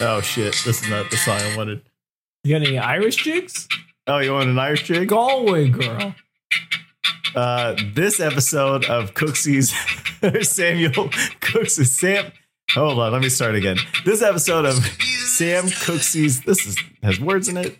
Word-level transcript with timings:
Oh 0.00 0.20
shit! 0.20 0.60
This 0.64 0.82
is 0.82 0.88
not 0.88 1.10
the 1.10 1.16
song 1.16 1.40
I 1.40 1.56
wanted. 1.56 1.82
You 2.42 2.58
got 2.58 2.66
any 2.66 2.78
Irish 2.78 3.16
jigs? 3.16 3.68
Oh, 4.06 4.18
you 4.18 4.32
want 4.32 4.50
an 4.50 4.58
Irish 4.58 4.82
jig? 4.84 5.08
Galway 5.08 5.68
girl. 5.68 6.14
Uh, 7.34 7.74
this 7.94 8.20
episode 8.20 8.84
of 8.84 9.14
Cooksy's 9.14 9.74
Samuel 10.42 11.10
Cooks 11.40 11.74
Sam. 11.90 12.32
Hold 12.72 12.98
on, 12.98 13.12
let 13.12 13.22
me 13.22 13.28
start 13.28 13.54
again. 13.54 13.76
This 14.04 14.20
episode 14.22 14.64
of 14.66 14.74
Sam 14.74 15.68
Cooksy's 15.68 16.42
this 16.42 16.66
is 16.66 16.76
has 17.02 17.18
words 17.18 17.48
in 17.48 17.56
it 17.56 17.76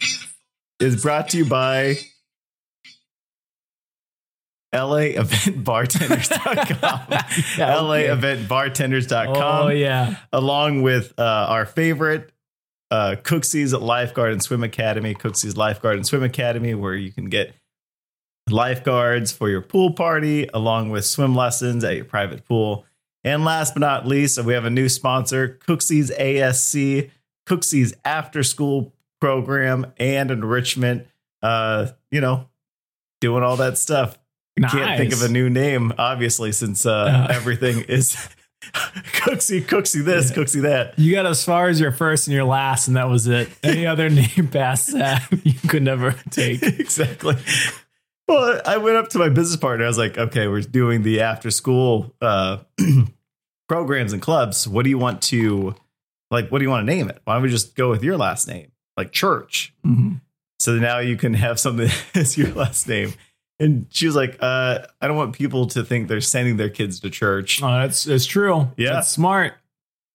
is 0.81 1.03
brought 1.03 1.29
to 1.31 1.39
you 1.39 1.45
by 1.45 1.97
LAEventBartenders.com. 4.75 7.01
Yeah, 7.59 7.79
okay. 7.79 8.09
LAEventBartenders.com. 8.09 9.67
Oh 9.67 9.69
yeah. 9.69 10.17
along 10.33 10.83
with 10.83 11.13
uh, 11.19 11.47
our 11.49 11.67
favorite 11.67 12.31
uh, 12.91 13.17
Cooksy's 13.23 13.73
Lifeguard 13.73 14.33
and 14.33 14.43
Swim 14.43 14.63
Academy, 14.63 15.15
Cooksy's 15.15 15.57
Lifeguard 15.57 15.97
and 15.97 16.07
Swim 16.07 16.23
Academy, 16.23 16.75
where 16.75 16.95
you 16.95 17.11
can 17.11 17.27
get 17.27 17.55
lifeguards 18.51 19.33
for 19.33 19.49
your 19.49 19.63
pool 19.63 19.93
party, 19.93 20.49
along 20.53 20.91
with 20.91 21.05
swim 21.05 21.35
lessons 21.35 21.83
at 21.83 21.97
your 21.97 22.05
private 22.05 22.45
pool. 22.45 22.85
And 23.25 23.45
last 23.45 23.75
but 23.75 23.81
not 23.81 24.07
least, 24.07 24.43
we 24.45 24.53
have 24.53 24.67
a 24.67 24.71
new 24.71 24.89
sponsor, 24.89 25.59
Cooksy's 25.67 26.11
ASC, 26.11 27.11
Cooksy's 27.47 27.95
after 28.05 28.43
school 28.43 28.93
program 29.21 29.93
and 29.97 30.31
enrichment. 30.31 31.07
Uh, 31.43 31.89
you 32.11 32.21
know, 32.21 32.49
doing 33.21 33.43
all 33.43 33.57
that 33.57 33.79
stuff. 33.79 34.19
I 34.63 34.69
Can't 34.69 34.99
think 34.99 35.13
of 35.13 35.23
a 35.23 35.29
new 35.29 35.51
name, 35.51 35.93
obviously, 35.99 36.53
since 36.53 36.87
uh, 36.87 36.93
Uh. 36.93 37.27
everything 37.35 37.81
is 37.89 38.15
Cooksy, 38.63 39.61
Cooksy 39.63 40.05
this, 40.05 40.31
Yeah. 40.31 40.37
Cooksy 40.37 40.63
that. 40.63 40.99
You 40.99 41.13
got 41.15 41.27
as 41.27 41.45
far 41.45 41.69
as 41.69 41.81
your 41.81 41.93
first 41.93 42.29
and 42.29 42.35
your 42.35 42.45
last, 42.45 42.87
and 42.89 42.97
that 42.97 43.09
was 43.09 43.27
it. 43.27 43.49
Any 43.63 43.85
other 43.93 44.09
name 44.09 44.49
past 44.51 44.93
that, 44.93 45.23
you 45.45 45.55
could 45.69 45.83
never 45.83 46.13
take. 46.31 46.63
exactly. 46.63 47.37
Well, 48.27 48.63
I 48.65 48.79
went 48.79 48.97
up 48.97 49.09
to 49.11 49.19
my 49.19 49.29
business 49.29 49.57
partner. 49.59 49.85
I 49.85 49.89
was 49.89 49.99
like, 49.99 50.17
okay, 50.17 50.47
we're 50.49 50.63
doing 50.63 51.03
the 51.03 51.21
after 51.21 51.51
school 51.51 52.15
uh, 52.23 52.59
programs 53.69 54.13
and 54.13 54.23
clubs. 54.23 54.67
What 54.67 54.85
do 54.85 54.91
you 54.91 54.99
want 54.99 55.21
to, 55.25 55.75
like, 56.31 56.49
what 56.51 56.59
do 56.59 56.65
you 56.65 56.71
want 56.71 56.87
to 56.87 56.95
name 56.95 57.09
it? 57.11 57.21
Why 57.25 57.35
don't 57.35 57.43
we 57.43 57.49
just 57.51 57.75
go 57.77 57.91
with 57.91 58.03
your 58.03 58.17
last 58.17 58.49
name, 58.49 58.71
like 58.97 59.13
church? 59.13 59.75
Mhm. 59.85 60.21
So 60.59 60.77
now 60.79 60.99
you 61.01 61.17
can 61.17 61.35
have 61.35 61.61
something 61.61 61.91
as 62.15 62.39
your 62.39 62.49
last 62.53 62.89
name. 62.89 63.13
And 63.61 63.87
she 63.91 64.07
was 64.07 64.17
like, 64.17 64.37
uh, 64.41 64.81
I 65.01 65.07
don't 65.07 65.17
want 65.17 65.35
people 65.35 65.67
to 65.69 65.85
think 65.85 66.09
they're 66.09 66.21
sending 66.21 66.57
their 66.57 66.69
kids 66.71 67.01
to 67.01 67.11
church. 67.11 67.63
Oh, 67.63 67.67
that's 67.67 68.05
that's 68.05 68.27
true. 68.27 68.69
Yeah. 68.77 68.95
that's 68.95 69.11
smart. 69.11 69.55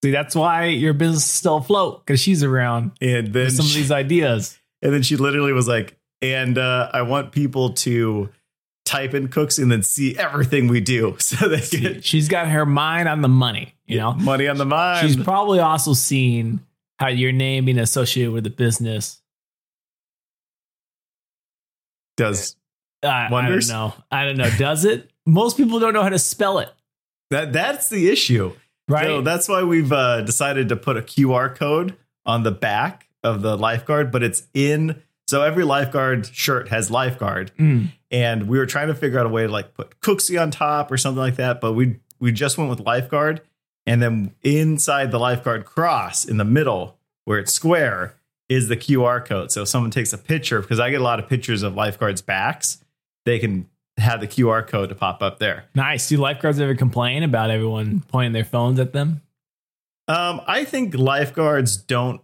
See, 0.04 0.12
that's 0.12 0.36
why 0.36 0.66
your 0.66 0.94
business 0.94 1.26
is 1.26 1.32
still 1.32 1.58
afloat 1.58 2.06
because 2.06 2.20
she's 2.20 2.44
around 2.44 2.92
And 3.02 3.34
then 3.34 3.46
with 3.46 3.56
some 3.56 3.66
of 3.66 3.74
these 3.74 3.92
ideas. 3.92 4.58
And 4.82 4.94
then 4.94 5.02
she 5.02 5.18
literally 5.18 5.52
was 5.52 5.68
like, 5.68 5.98
and 6.22 6.58
uh, 6.58 6.90
I 6.94 7.02
want 7.02 7.32
people 7.32 7.74
to 7.74 8.30
type 8.86 9.14
in 9.14 9.28
cooks 9.28 9.58
and 9.58 9.72
then 9.72 9.84
see 9.84 10.18
everything 10.18 10.68
we 10.68 10.82
do 10.82 11.16
so 11.20 11.48
they 11.48 11.62
get 11.62 12.04
She's 12.04 12.28
got 12.28 12.48
her 12.48 12.66
mind 12.66 13.08
on 13.08 13.22
the 13.22 13.28
money. 13.28 13.76
You 13.86 13.98
know, 13.98 14.14
money 14.14 14.48
on 14.48 14.58
the 14.58 14.66
mind. 14.66 15.08
she's 15.08 15.22
probably 15.22 15.60
also 15.60 15.94
seen 15.94 16.62
how 16.98 17.08
your 17.08 17.32
name 17.32 17.66
being 17.66 17.80
associated 17.80 18.32
with 18.32 18.44
the 18.44 18.50
business. 18.50 19.22
Does 22.18 22.56
I, 23.04 23.28
I 23.34 23.50
don't 23.50 23.68
know. 23.68 23.94
I 24.12 24.26
don't 24.26 24.38
know. 24.38 24.50
Does 24.58 24.86
it? 24.86 25.10
Most 25.26 25.58
people 25.58 25.80
don't 25.80 25.94
know 25.94 26.04
how 26.04 26.10
to 26.10 26.20
spell 26.20 26.60
it, 26.60 26.70
that 27.30 27.54
that's 27.54 27.90
the 27.90 28.10
issue. 28.10 28.54
right? 28.88 29.06
So 29.06 29.22
that's 29.22 29.48
why 29.48 29.64
we've 29.64 29.92
uh, 29.92 30.22
decided 30.22 30.70
to 30.70 30.76
put 30.76 30.98
a 30.98 31.02
QR 31.02 31.56
code 31.56 31.96
on 32.26 32.44
the 32.44 32.52
back 32.52 33.08
of 33.24 33.42
the 33.42 33.58
lifeguard, 33.58 34.12
but 34.12 34.24
it's 34.24 34.44
in. 34.54 35.02
So 35.28 35.44
every 35.44 35.64
lifeguard 35.64 36.26
shirt 36.26 36.70
has 36.70 36.90
lifeguard, 36.90 37.52
Mm. 37.60 37.90
and 38.10 38.48
we 38.48 38.58
were 38.58 38.66
trying 38.66 38.88
to 38.88 38.96
figure 38.96 39.20
out 39.20 39.28
a 39.28 39.30
way 39.30 39.44
to 39.46 39.52
like 39.52 39.76
put 39.76 40.00
Cooksy 40.00 40.42
on 40.42 40.50
top 40.50 40.92
or 40.92 40.98
something 40.98 41.20
like 41.22 41.36
that. 41.36 41.62
But 41.62 41.74
we 41.74 41.98
we 42.20 42.32
just 42.32 42.58
went 42.58 42.70
with 42.72 42.80
lifeguard, 42.80 43.42
and 43.86 44.02
then 44.02 44.34
inside 44.42 45.12
the 45.12 45.20
lifeguard 45.20 45.66
cross 45.66 46.26
in 46.26 46.38
the 46.38 46.46
middle 46.46 46.98
where 47.26 47.38
it's 47.38 47.54
square 47.54 48.16
is 48.50 48.68
the 48.68 48.76
QR 48.76 49.24
code. 49.24 49.52
So 49.52 49.62
if 49.62 49.68
someone 49.68 49.92
takes 49.92 50.12
a 50.12 50.18
picture, 50.18 50.60
because 50.62 50.80
I 50.80 50.90
get 50.90 51.00
a 51.00 51.04
lot 51.04 51.20
of 51.20 51.30
pictures 51.30 51.62
of 51.62 51.76
lifeguards' 51.76 52.24
backs, 52.24 52.84
they 53.26 53.40
can 53.40 53.70
have 53.98 54.22
the 54.22 54.28
QR 54.28 54.66
code 54.66 54.90
to 54.90 54.96
pop 54.96 55.22
up 55.22 55.40
there. 55.40 55.66
Nice. 55.76 56.08
Do 56.08 56.18
lifeguards 56.18 56.60
ever 56.60 56.76
complain 56.76 57.24
about 57.24 57.50
everyone 57.50 58.02
pointing 58.08 58.32
their 58.32 58.46
phones 58.46 58.80
at 58.80 58.94
them? 58.94 59.22
Um, 60.08 60.42
I 60.48 60.66
think 60.66 60.96
lifeguards 60.96 61.78
don't. 61.78 62.22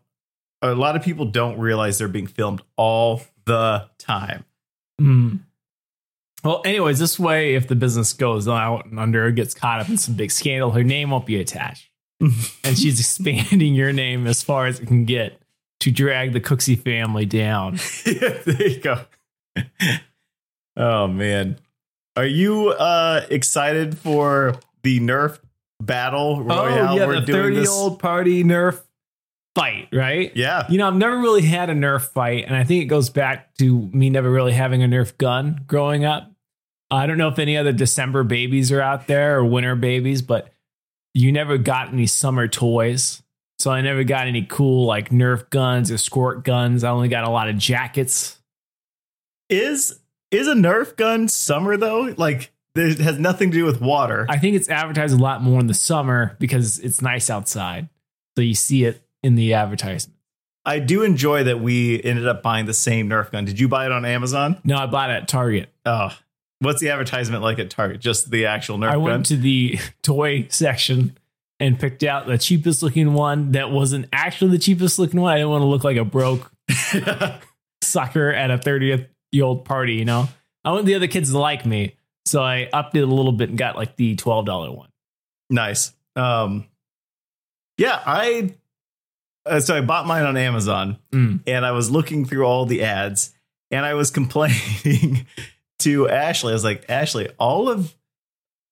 A 0.61 0.73
lot 0.73 0.95
of 0.95 1.03
people 1.03 1.25
don't 1.25 1.59
realize 1.59 1.97
they're 1.97 2.07
being 2.07 2.28
filmed 2.28 2.61
all 2.78 3.22
the 3.45 3.88
time. 4.00 4.45
Mm. 5.00 5.39
Well, 6.44 6.61
anyways, 6.66 7.00
this 7.00 7.19
way, 7.19 7.55
if 7.55 7.67
the 7.67 7.75
business 7.75 8.13
goes 8.13 8.47
out 8.47 8.85
and 8.85 9.00
under, 9.00 9.25
or 9.25 9.31
gets 9.31 9.53
caught 9.53 9.81
up 9.81 9.89
in 9.89 9.97
some 9.97 10.16
big 10.16 10.31
scandal, 10.31 10.72
her 10.72 10.84
name 10.84 11.09
won't 11.09 11.25
be 11.25 11.39
attached. 11.39 11.89
and 12.19 12.78
she's 12.78 13.00
expanding 13.00 13.75
your 13.75 13.91
name 13.91 14.25
as 14.25 14.41
far 14.41 14.67
as 14.67 14.79
it 14.79 14.85
can 14.85 15.05
get 15.05 15.41
to 15.81 15.91
drag 15.91 16.34
the 16.34 16.39
Cooksey 16.39 16.79
family 16.79 17.25
down. 17.25 17.79
yeah, 18.05 18.38
there 18.45 18.67
you 18.67 18.79
go. 18.79 19.01
Oh 20.77 21.07
man, 21.07 21.57
are 22.15 22.25
you 22.25 22.69
uh 22.69 23.25
excited 23.29 23.97
for 23.97 24.55
the 24.83 24.99
Nerf 24.99 25.39
battle 25.81 26.41
royale? 26.43 26.93
oh, 26.93 26.95
yeah, 26.97 27.05
We're 27.07 27.19
the 27.19 27.25
doing 27.25 27.41
30 27.43 27.55
this. 27.55 27.69
old 27.69 27.99
party 27.99 28.43
Nerf 28.43 28.81
fight, 29.55 29.87
right? 29.93 30.31
Yeah, 30.35 30.65
You 30.69 30.77
know, 30.77 30.87
I've 30.87 30.95
never 30.95 31.17
really 31.17 31.41
had 31.43 31.69
a 31.69 31.73
Nerf 31.73 32.01
fight, 32.09 32.45
and 32.45 32.55
I 32.55 32.63
think 32.63 32.81
it 32.83 32.87
goes 32.87 33.09
back 33.09 33.55
to 33.55 33.89
me 33.93 34.09
never 34.09 34.29
really 34.29 34.51
having 34.53 34.83
a 34.83 34.87
Nerf 34.87 35.17
gun 35.17 35.61
growing 35.67 36.03
up. 36.05 36.31
I 36.91 37.07
don't 37.07 37.17
know 37.17 37.29
if 37.29 37.39
any 37.39 37.57
other 37.57 37.71
December 37.71 38.23
babies 38.23 38.71
are 38.71 38.81
out 38.81 39.07
there 39.07 39.37
or 39.39 39.45
winter 39.45 39.75
babies, 39.75 40.21
but 40.21 40.49
you 41.13 41.31
never 41.31 41.57
got 41.57 41.91
any 41.93 42.05
summer 42.05 42.47
toys. 42.47 43.23
So 43.57 43.71
I 43.71 43.79
never 43.81 44.03
got 44.03 44.27
any 44.27 44.43
cool 44.43 44.85
like 44.85 45.09
Nerf 45.09 45.49
guns 45.49 45.89
or 45.89 45.97
squirt 45.97 46.43
guns. 46.43 46.83
I 46.83 46.89
only 46.91 47.07
got 47.07 47.23
a 47.23 47.29
lot 47.29 47.49
of 47.49 47.57
jackets. 47.57 48.37
is 49.49 49.99
is 50.35 50.47
a 50.47 50.53
Nerf 50.53 50.96
gun 50.96 51.28
summer 51.28 51.78
though? 51.78 52.13
Like, 52.18 52.51
it 52.75 53.00
has 53.00 53.18
nothing 53.18 53.51
to 53.51 53.57
do 53.57 53.66
with 53.66 53.79
water. 53.81 54.25
I 54.29 54.38
think 54.38 54.56
it's 54.56 54.69
advertised 54.69 55.18
a 55.18 55.22
lot 55.22 55.41
more 55.41 55.59
in 55.59 55.68
the 55.68 55.73
summer 55.73 56.35
because 56.40 56.79
it's 56.79 57.01
nice 57.01 57.29
outside. 57.29 57.90
So 58.35 58.41
you 58.41 58.53
see 58.56 58.84
it 58.85 59.01
in 59.23 59.35
the 59.35 59.53
advertisement. 59.53 60.18
I 60.66 60.79
do 60.79 61.03
enjoy 61.03 61.44
that 61.44 61.59
we 61.62 62.01
ended 62.03 62.28
up 62.28 62.41
buying 62.41 62.66
the 62.66 62.73
same 62.73 63.07
Nerf 63.09 63.31
gun. 63.31 63.46
Did 63.46 63.59
you 63.59 63.68
buy 63.68 63.85
it 63.85 63.91
on 63.91 64.03
Amazon? 64.03 64.59
No, 64.63 64.75
I 64.78 64.88
bought 64.88 65.09
it 65.09 65.13
at 65.13 65.28
Target. 65.28 65.69
Oh, 65.85 66.09
what's 66.59 66.81
the 66.81 66.90
advertisement 66.90 67.44
like 67.44 67.59
at 67.59 67.69
Target? 67.69 68.02
Just 68.02 68.31
the 68.31 68.47
actual 68.47 68.78
Nerf 68.78 68.90
I 68.90 68.94
gun? 68.94 69.03
went 69.03 69.25
to 69.28 69.38
the 69.38 69.79
toy 70.03 70.47
section 70.50 71.17
and 71.59 71.79
picked 71.79 72.03
out 72.03 72.28
the 72.28 72.38
cheapest 72.38 72.84
looking 72.84 73.13
one 73.13 73.52
that 73.53 73.72
wasn't 73.72 74.07
actually 74.12 74.52
the 74.52 74.59
cheapest 74.59 75.00
looking 75.00 75.22
one. 75.22 75.31
I 75.31 75.38
didn't 75.38 75.52
want 75.52 75.62
to 75.62 75.67
look 75.67 75.84
like 75.85 75.97
a 75.97 76.03
broke 76.03 76.52
sucker 77.81 78.31
at 78.34 78.52
a 78.52 78.57
30th 78.57 79.07
year 79.35 79.46
old 79.46 79.66
party, 79.66 79.94
you 79.96 80.06
know? 80.06 80.28
I 80.63 80.72
want 80.72 80.85
the 80.85 80.96
other 80.96 81.07
kids 81.07 81.31
to 81.31 81.38
like 81.38 81.66
me. 81.66 81.96
So 82.25 82.41
I 82.41 82.69
upped 82.73 82.96
it 82.96 83.01
a 83.01 83.06
little 83.06 83.31
bit 83.31 83.50
and 83.50 83.57
got 83.57 83.75
like 83.75 83.96
the 83.97 84.16
$12 84.16 84.75
one. 84.75 84.90
Nice. 85.50 85.91
Um, 86.16 86.66
yeah, 87.78 88.01
I 88.06 88.56
uh, 89.46 89.59
so 89.59 89.75
I 89.78 89.81
bought 89.81 90.07
mine 90.07 90.25
on 90.25 90.38
Amazon, 90.38 90.97
Mm. 91.12 91.41
and 91.46 91.66
I 91.66 91.72
was 91.73 91.91
looking 91.91 92.25
through 92.25 92.46
all 92.46 92.66
the 92.66 92.81
ads, 92.84 93.31
and 93.69 93.85
I 93.85 93.94
was 93.94 94.09
complaining 94.19 95.28
to 95.79 96.09
Ashley. 96.09 96.52
I 96.52 96.53
was 96.56 96.63
like, 96.63 96.85
Ashley, 96.90 97.29
all 97.38 97.69
of 97.69 97.94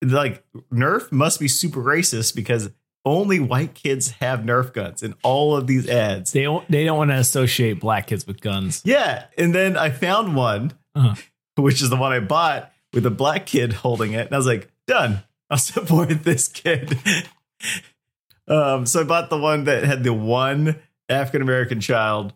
like 0.02 0.42
Nerf 0.72 1.12
must 1.12 1.38
be 1.38 1.46
super 1.48 1.80
racist 1.80 2.34
because 2.34 2.70
only 3.04 3.38
white 3.40 3.74
kids 3.74 4.12
have 4.12 4.40
Nerf 4.40 4.72
guns 4.72 5.02
in 5.02 5.14
all 5.22 5.56
of 5.56 5.66
these 5.66 5.88
ads. 5.88 6.32
They 6.32 6.42
don't, 6.44 6.68
they 6.70 6.84
don't 6.84 6.96
want 6.98 7.10
to 7.10 7.16
associate 7.18 7.80
black 7.80 8.06
kids 8.08 8.26
with 8.26 8.40
guns. 8.40 8.80
Yeah, 8.84 9.26
and 9.36 9.54
then 9.54 9.76
I 9.76 9.90
found 9.90 10.34
one, 10.36 10.72
Uh-huh. 10.94 11.14
which 11.56 11.82
is 11.82 11.90
the 11.90 11.96
one 11.96 12.12
I 12.12 12.20
bought 12.20 12.72
with 12.92 13.04
a 13.06 13.10
black 13.10 13.44
kid 13.46 13.72
holding 13.72 14.12
it, 14.12 14.26
and 14.26 14.32
I 14.34 14.36
was 14.36 14.46
like, 14.46 14.70
done. 14.86 15.22
I'll 15.50 15.58
support 15.58 16.08
this 16.24 16.48
kid. 16.48 16.96
um, 18.48 18.86
so 18.86 19.00
I 19.00 19.04
bought 19.04 19.30
the 19.30 19.38
one 19.38 19.64
that 19.64 19.84
had 19.84 20.04
the 20.04 20.12
one 20.14 20.76
African 21.08 21.42
American 21.42 21.80
child 21.80 22.32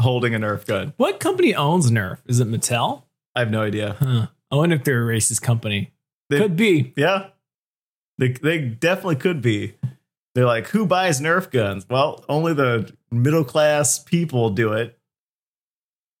holding 0.00 0.34
a 0.34 0.38
Nerf 0.38 0.66
gun. 0.66 0.92
What 0.96 1.20
company 1.20 1.54
owns 1.54 1.90
Nerf? 1.90 2.18
Is 2.26 2.40
it 2.40 2.48
Mattel? 2.48 3.04
I 3.34 3.40
have 3.40 3.50
no 3.50 3.62
idea. 3.62 3.96
Huh. 3.98 4.26
I 4.50 4.56
wonder 4.56 4.76
if 4.76 4.84
they're 4.84 5.08
a 5.08 5.12
racist 5.16 5.42
company. 5.42 5.92
They- 6.30 6.38
Could 6.38 6.56
be. 6.56 6.92
Yeah, 6.96 7.28
they 8.18 8.28
they 8.28 8.58
definitely 8.60 9.16
could 9.16 9.42
be. 9.42 9.74
They're 10.34 10.46
like, 10.46 10.68
who 10.68 10.84
buys 10.86 11.20
Nerf 11.20 11.50
guns? 11.50 11.86
Well, 11.88 12.24
only 12.28 12.54
the 12.54 12.92
middle 13.10 13.44
class 13.44 14.00
people 14.00 14.50
do 14.50 14.72
it. 14.72 14.98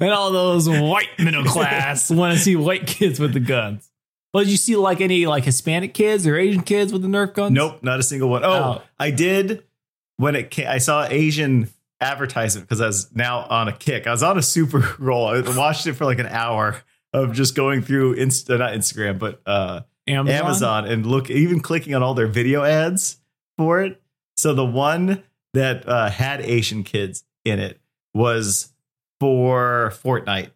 and 0.00 0.10
all 0.10 0.30
those 0.32 0.68
white 0.68 1.18
middle 1.18 1.44
class 1.44 2.10
want 2.10 2.34
to 2.34 2.40
see 2.40 2.56
white 2.56 2.86
kids 2.86 3.20
with 3.20 3.32
the 3.32 3.40
guns. 3.40 3.90
But 4.32 4.40
did 4.44 4.50
you 4.50 4.56
see 4.56 4.76
like 4.76 5.00
any 5.00 5.26
like 5.26 5.44
Hispanic 5.44 5.94
kids 5.94 6.26
or 6.26 6.36
Asian 6.36 6.62
kids 6.62 6.92
with 6.92 7.02
the 7.02 7.08
Nerf 7.08 7.34
guns? 7.34 7.52
Nope, 7.52 7.82
not 7.82 7.98
a 7.98 8.02
single 8.02 8.28
one. 8.28 8.44
Oh, 8.44 8.50
Oh. 8.50 8.82
I 8.98 9.10
did 9.10 9.64
when 10.16 10.34
it 10.36 10.50
came, 10.50 10.68
I 10.68 10.78
saw 10.78 11.06
Asian 11.08 11.68
advertisement 12.00 12.68
because 12.68 12.80
I 12.80 12.86
was 12.86 13.14
now 13.14 13.40
on 13.48 13.68
a 13.68 13.72
kick. 13.72 14.06
I 14.06 14.10
was 14.12 14.22
on 14.22 14.38
a 14.38 14.42
super 14.42 14.96
roll. 14.98 15.26
I 15.26 15.40
watched 15.56 15.86
it 15.86 15.94
for 15.94 16.04
like 16.04 16.18
an 16.18 16.26
hour 16.26 16.76
of 17.12 17.32
just 17.32 17.54
going 17.56 17.82
through 17.82 18.16
Insta, 18.16 18.58
not 18.58 18.72
Instagram, 18.72 19.18
but 19.18 19.40
uh, 19.46 19.80
Amazon. 20.06 20.44
Amazon 20.44 20.84
and 20.86 21.06
look, 21.06 21.30
even 21.30 21.60
clicking 21.60 21.94
on 21.94 22.02
all 22.02 22.14
their 22.14 22.26
video 22.26 22.64
ads 22.64 23.18
for 23.56 23.82
it. 23.82 24.00
So 24.36 24.54
the 24.54 24.64
one 24.64 25.22
that 25.54 25.88
uh, 25.88 26.10
had 26.10 26.40
Asian 26.40 26.84
kids 26.84 27.24
in 27.44 27.58
it 27.58 27.80
was 28.14 28.72
for 29.18 29.92
Fortnite. 30.02 30.50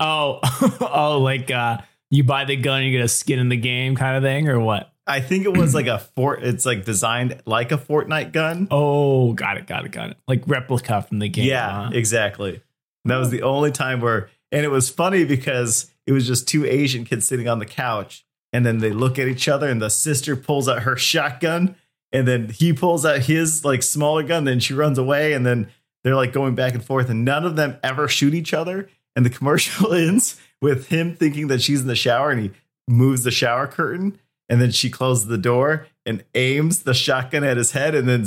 Oh, 0.00 0.40
oh, 0.80 1.18
like 1.18 1.50
uh, 1.50 1.78
you 2.10 2.24
buy 2.24 2.44
the 2.44 2.56
gun, 2.56 2.84
you 2.84 2.92
get 2.92 3.04
a 3.04 3.08
skin 3.08 3.38
in 3.38 3.48
the 3.48 3.56
game 3.56 3.96
kind 3.96 4.16
of 4.16 4.22
thing, 4.22 4.48
or 4.48 4.60
what? 4.60 4.92
I 5.06 5.20
think 5.20 5.46
it 5.46 5.56
was 5.56 5.74
like 5.74 5.86
a 5.86 5.98
fort. 5.98 6.42
It's 6.42 6.66
like 6.66 6.84
designed 6.84 7.40
like 7.46 7.72
a 7.72 7.78
Fortnite 7.78 8.32
gun. 8.32 8.68
Oh, 8.70 9.32
got 9.32 9.56
it, 9.56 9.66
got 9.66 9.86
it, 9.86 9.90
got 9.90 10.10
it. 10.10 10.18
Like 10.28 10.42
replica 10.46 11.02
from 11.02 11.18
the 11.18 11.28
game. 11.28 11.46
yeah, 11.46 11.84
huh? 11.84 11.90
exactly. 11.92 12.62
That 13.06 13.16
was 13.16 13.30
the 13.30 13.42
only 13.42 13.72
time 13.72 14.00
where, 14.02 14.28
and 14.52 14.64
it 14.64 14.68
was 14.68 14.90
funny 14.90 15.24
because 15.24 15.90
it 16.06 16.12
was 16.12 16.26
just 16.26 16.46
two 16.46 16.66
Asian 16.66 17.06
kids 17.06 17.26
sitting 17.26 17.48
on 17.48 17.58
the 17.58 17.64
couch, 17.64 18.26
and 18.52 18.64
then 18.64 18.78
they 18.78 18.90
look 18.90 19.18
at 19.18 19.28
each 19.28 19.48
other, 19.48 19.68
and 19.68 19.80
the 19.80 19.90
sister 19.90 20.36
pulls 20.36 20.68
out 20.68 20.82
her 20.82 20.96
shotgun, 20.96 21.76
and 22.12 22.26
then 22.26 22.48
he 22.48 22.72
pulls 22.72 23.04
out 23.04 23.20
his 23.20 23.64
like 23.64 23.82
smaller 23.82 24.22
gun, 24.22 24.44
then 24.44 24.60
she 24.60 24.74
runs 24.74 24.98
away, 24.98 25.32
and 25.32 25.44
then 25.44 25.68
they're 26.04 26.14
like 26.16 26.32
going 26.32 26.54
back 26.54 26.74
and 26.74 26.84
forth, 26.84 27.10
and 27.10 27.24
none 27.24 27.44
of 27.44 27.56
them 27.56 27.76
ever 27.82 28.08
shoot 28.08 28.34
each 28.34 28.54
other. 28.54 28.88
And 29.16 29.26
the 29.26 29.30
commercial 29.30 29.92
ends 29.92 30.40
with 30.62 30.88
him 30.88 31.14
thinking 31.16 31.48
that 31.48 31.60
she's 31.60 31.80
in 31.82 31.86
the 31.88 31.96
shower, 31.96 32.30
and 32.30 32.40
he 32.40 32.50
moves 32.88 33.24
the 33.24 33.30
shower 33.30 33.66
curtain, 33.66 34.18
and 34.48 34.60
then 34.62 34.70
she 34.70 34.88
closes 34.90 35.26
the 35.26 35.36
door 35.38 35.86
and 36.06 36.24
aims 36.34 36.84
the 36.84 36.94
shotgun 36.94 37.44
at 37.44 37.56
his 37.58 37.72
head, 37.72 37.94
and 37.94 38.08
then 38.08 38.24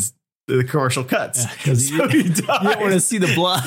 the 0.48 0.64
commercial 0.64 1.04
cuts. 1.04 1.44
Yeah, 1.46 1.56
'cause 1.64 1.88
so 1.98 1.98
dies. 2.08 2.14
You 2.14 2.34
don't 2.34 2.80
want 2.82 2.94
to 2.94 3.00
see 3.00 3.18
the 3.18 3.34
blood. 3.34 3.64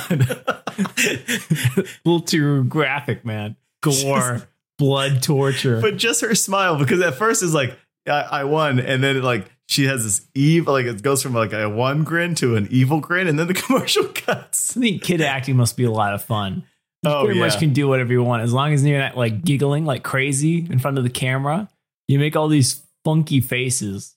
a 1.79 1.85
little 2.05 2.21
too 2.21 2.65
graphic, 2.65 3.25
man. 3.25 3.57
Gore, 3.83 4.47
blood, 4.85 5.23
torture. 5.23 5.81
but 5.81 5.97
just 5.97 6.21
her 6.21 6.35
smile 6.35 6.79
because 6.79 7.01
at 7.01 7.15
first 7.15 7.43
it's 7.43 7.55
like 7.55 7.77
I, 8.07 8.11
I 8.41 8.45
won 8.45 8.79
and 8.79 9.03
then 9.03 9.23
like 9.23 9.51
she 9.69 9.85
has 9.87 10.05
this 10.05 10.27
evil 10.35 10.75
like 10.75 10.87
it 10.87 11.03
goes 11.03 11.23
from 11.23 11.33
like 11.33 11.53
a 11.53 11.69
one 11.69 12.05
grin 12.05 12.35
to 12.37 12.57
an 12.57 12.69
evil 12.71 13.01
grin 13.01 13.27
and 13.29 13.39
then 13.39 13.47
the 13.47 13.55
commercial 13.65 14.05
cuts 14.05 14.77
I 14.77 14.81
think 14.81 15.03
kid 15.03 15.21
acting 15.21 15.57
must 15.57 15.77
be 15.77 15.85
a 15.85 15.91
lot 15.91 16.15
of 16.15 16.23
fun. 16.23 16.65
You 17.03 17.11
Oh, 17.11 17.25
pretty 17.25 17.39
yeah. 17.39 17.47
much 17.47 17.59
can 17.59 17.73
do 17.73 17.87
whatever 17.89 18.13
you 18.13 18.23
want 18.23 18.43
as 18.43 18.53
long 18.53 18.73
as 18.73 18.85
you're 18.85 18.99
not 18.99 19.17
like 19.17 19.45
giggling 19.45 19.85
like 19.85 20.03
crazy 20.03 20.67
in 20.71 20.79
front 20.79 20.99
of 20.99 21.05
the 21.05 21.11
camera. 21.11 21.69
You 22.09 22.19
make 22.19 22.37
all 22.37 22.49
these 22.49 22.83
funky 23.05 23.41
faces 23.41 24.15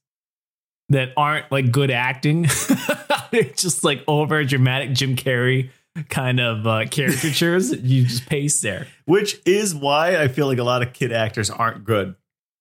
that 0.90 1.10
aren't 1.18 1.52
like 1.52 1.72
good 1.72 1.92
acting. 1.92 2.46
it's 3.32 3.62
just 3.62 3.84
like 3.84 4.04
over 4.08 4.44
dramatic 4.44 4.94
Jim 4.94 5.16
Carrey 5.16 5.70
kind 6.10 6.40
of 6.40 6.66
uh, 6.68 6.86
caricatures. 6.92 7.72
you 7.84 8.06
just 8.06 8.26
paste 8.28 8.62
there. 8.62 8.88
which 9.06 9.40
is 9.46 9.74
why 9.76 10.18
I 10.22 10.28
feel 10.28 10.48
like 10.48 10.58
a 10.60 10.64
lot 10.64 10.82
of 10.82 10.94
kid 10.94 11.12
actors 11.12 11.50
aren't 11.50 11.84
good 11.84 12.16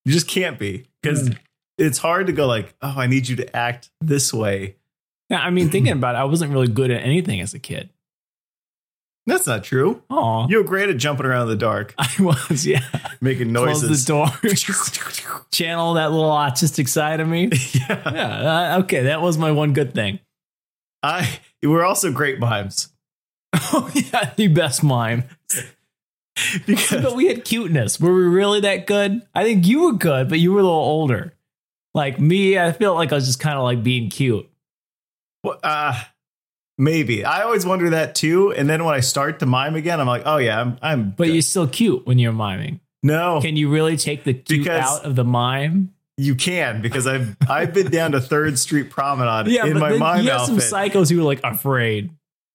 you 0.04 0.12
just 0.12 0.28
can't 0.28 0.58
be 0.58 0.86
because 1.02 1.28
Mm. 1.30 1.38
it's 1.78 1.98
hard 1.98 2.26
to 2.28 2.32
go 2.32 2.46
like 2.46 2.74
oh 2.82 2.94
I 2.96 3.06
need 3.06 3.28
you 3.28 3.36
to 3.36 3.56
act 3.56 3.90
this 4.00 4.32
way 4.32 4.76
Yeah, 5.30 5.40
I 5.40 5.50
mean, 5.50 5.68
thinking 5.70 5.92
about 5.92 6.14
it, 6.14 6.18
I 6.18 6.24
wasn't 6.24 6.52
really 6.52 6.68
good 6.68 6.90
at 6.90 7.02
anything 7.02 7.40
as 7.40 7.52
a 7.54 7.58
kid. 7.58 7.90
that's 9.26 9.46
not 9.46 9.64
true 9.64 10.02
Oh, 10.08 10.46
you 10.48 10.58
were 10.58 10.64
great 10.64 10.88
at 10.88 10.96
jumping 10.96 11.26
around 11.26 11.42
in 11.42 11.48
the 11.48 11.56
dark 11.56 11.94
I 11.98 12.08
was, 12.20 12.66
yeah. 12.66 12.82
making 13.20 13.52
Close 13.52 13.82
noises 13.82 14.04
the 14.06 14.12
door, 14.12 14.28
channel 15.52 15.94
that 15.94 16.12
little 16.12 16.30
autistic 16.30 16.88
side 16.88 17.20
of 17.20 17.28
me. 17.28 17.50
yeah 17.72 18.12
Yeah, 18.12 18.74
uh, 18.76 18.78
okay, 18.84 19.02
that 19.04 19.20
was 19.20 19.36
my 19.38 19.50
one 19.50 19.72
good 19.72 19.92
thing. 19.94 20.20
I 21.02 21.40
we're 21.62 21.84
also 21.84 22.12
great 22.12 22.38
mimes 22.38 22.88
Oh 23.72 23.90
yeah, 23.94 24.32
the 24.36 24.48
best 24.48 24.82
mime. 24.84 25.24
because 26.66 27.02
But 27.02 27.16
we 27.16 27.26
had 27.28 27.44
cuteness. 27.44 27.98
Were 28.00 28.12
we 28.14 28.22
really 28.22 28.60
that 28.60 28.86
good? 28.86 29.22
I 29.34 29.44
think 29.44 29.66
you 29.66 29.84
were 29.84 29.92
good, 29.92 30.28
but 30.28 30.38
you 30.38 30.52
were 30.52 30.60
a 30.60 30.62
little 30.62 30.76
older. 30.78 31.32
Like 31.94 32.20
me, 32.20 32.58
I 32.58 32.72
felt 32.72 32.96
like 32.96 33.12
I 33.12 33.14
was 33.14 33.26
just 33.26 33.40
kind 33.40 33.56
of 33.56 33.64
like 33.64 33.82
being 33.82 34.10
cute. 34.10 34.48
Well, 35.42 35.58
uh, 35.62 35.98
maybe. 36.76 37.24
I 37.24 37.42
always 37.42 37.64
wonder 37.64 37.90
that 37.90 38.14
too. 38.14 38.52
And 38.52 38.68
then 38.68 38.84
when 38.84 38.94
I 38.94 39.00
start 39.00 39.38
to 39.40 39.46
mime 39.46 39.76
again, 39.76 39.98
I'm 40.00 40.06
like, 40.06 40.22
oh 40.26 40.36
yeah, 40.36 40.60
I'm. 40.60 40.78
I'm 40.82 41.10
But 41.10 41.24
good. 41.28 41.32
you're 41.34 41.42
still 41.42 41.66
cute 41.68 42.06
when 42.06 42.18
you're 42.18 42.32
miming. 42.32 42.80
no, 43.02 43.40
Can 43.40 43.56
you 43.56 43.70
really 43.70 43.96
take 43.96 44.24
the 44.24 44.34
cute 44.34 44.64
Because- 44.64 45.00
out 45.00 45.04
of 45.06 45.16
the 45.16 45.24
mime? 45.24 45.92
you 46.18 46.34
can 46.34 46.80
because 46.80 47.06
I've 47.06 47.36
I've 47.46 47.74
been 47.74 47.90
down 47.90 48.12
to 48.12 48.22
Third 48.22 48.58
Street 48.58 48.88
Promenade 48.88 49.48
in 49.66 49.74
but 49.74 49.80
my 49.80 49.96
mime 49.98 50.24
you 50.24 50.30
have 50.30 50.40
outfit. 50.42 50.62
some 50.62 50.78
psychos 50.80 51.10
who 51.10 51.18
were 51.18 51.22
like 51.24 51.40
afraid. 51.44 52.08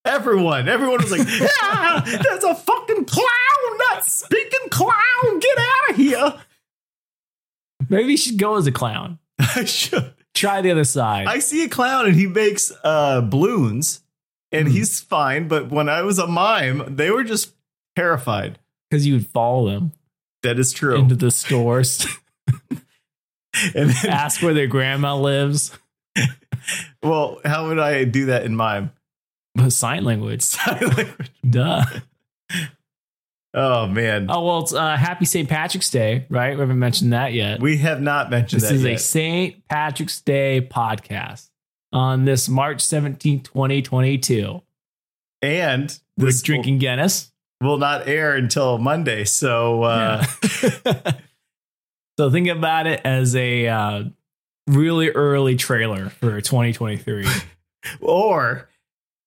Everyone, 0.04 0.68
everyone 0.68 1.02
was 1.02 1.12
like, 1.12 1.28
yeah, 1.40 2.02
there's 2.04 2.44
a 2.44 2.56
fucking 2.56 3.06
clown, 3.06 3.78
that 3.90 4.02
speaking 4.04 4.70
clown, 4.70 5.40
get 5.40 5.58
out 5.58 5.90
of 5.92 5.96
here. 5.96 6.34
Maybe 7.90 8.12
you 8.12 8.18
should 8.18 8.38
go 8.40 8.56
as 8.56 8.66
a 8.68 8.72
clown. 8.72 9.20
I 9.40 9.66
should. 9.66 10.14
Try 10.34 10.62
the 10.62 10.72
other 10.72 10.86
side. 10.86 11.28
I 11.28 11.40
see 11.40 11.64
a 11.66 11.70
clown 11.70 12.06
and 12.08 12.16
he 12.16 12.26
makes 12.26 12.72
uh 12.84 13.22
balloons, 13.22 14.02
and 14.52 14.68
Hmm. 14.68 14.74
he's 14.74 15.00
fine. 15.02 15.48
But 15.48 15.70
when 15.70 15.90
I 15.90 16.02
was 16.04 16.18
a 16.20 16.26
mime, 16.28 16.96
they 16.96 17.12
were 17.12 17.24
just 17.24 17.54
terrified. 17.96 18.58
Because 18.90 19.06
you 19.06 19.14
would 19.14 19.28
follow 19.28 19.70
them 19.70 19.92
That 20.44 20.58
is 20.60 20.72
true. 20.74 20.96
into 20.96 21.16
the 21.16 21.32
stores, 21.32 22.06
and 23.76 23.90
then, 23.90 24.10
ask 24.10 24.42
where 24.42 24.54
their 24.54 24.68
grandma 24.68 25.16
lives. 25.16 25.72
well, 27.04 27.40
how 27.46 27.68
would 27.68 27.80
I 27.80 28.04
do 28.06 28.26
that 28.28 28.44
in 28.46 28.56
mime? 28.56 28.92
Sign 29.70 30.04
language. 30.04 30.42
Sign 30.44 30.80
language. 30.80 31.32
Duh. 31.50 31.86
Oh 33.54 33.86
man, 33.86 34.28
Oh 34.30 34.46
well, 34.46 34.60
it's 34.64 34.74
uh, 34.74 34.96
Happy 34.96 35.26
St. 35.26 35.50
Patrick's 35.50 35.90
Day, 35.90 36.26
right? 36.30 36.56
We 36.56 36.62
haven't 36.62 36.80
mentioned 36.80 37.12
that 37.12 37.34
yet. 37.34 37.60
we 37.60 37.78
have 37.80 38.02
not 38.02 38.30
mentioned 38.30 38.62
this 38.62 38.70
that 38.70 38.76
is 38.76 38.86
a 38.86 38.92
yet. 38.92 39.02
St. 39.02 39.68
Patrick's 39.68 40.22
Day 40.22 40.66
podcast 40.72 41.50
on 41.92 42.24
this 42.24 42.48
March 42.48 42.78
17th, 42.78 43.44
2022. 43.44 44.62
and 45.42 46.00
We're 46.18 46.28
this 46.28 46.42
drinking 46.42 46.78
Guinness. 46.78 47.30
will, 47.60 47.72
will 47.72 47.78
not 47.78 48.08
air 48.08 48.36
until 48.36 48.78
Monday. 48.78 49.26
So 49.26 49.84
uh, 49.84 50.26
Yeah. 50.64 51.12
so 52.18 52.32
think 52.32 52.48
about 52.48 52.88
it 52.88 53.02
as 53.04 53.36
a 53.36 53.68
uh, 53.68 54.04
really 54.68 55.10
early 55.10 55.58
trailer 55.58 56.10
for 56.10 56.40
2023. 56.40 57.28
or 58.00 58.70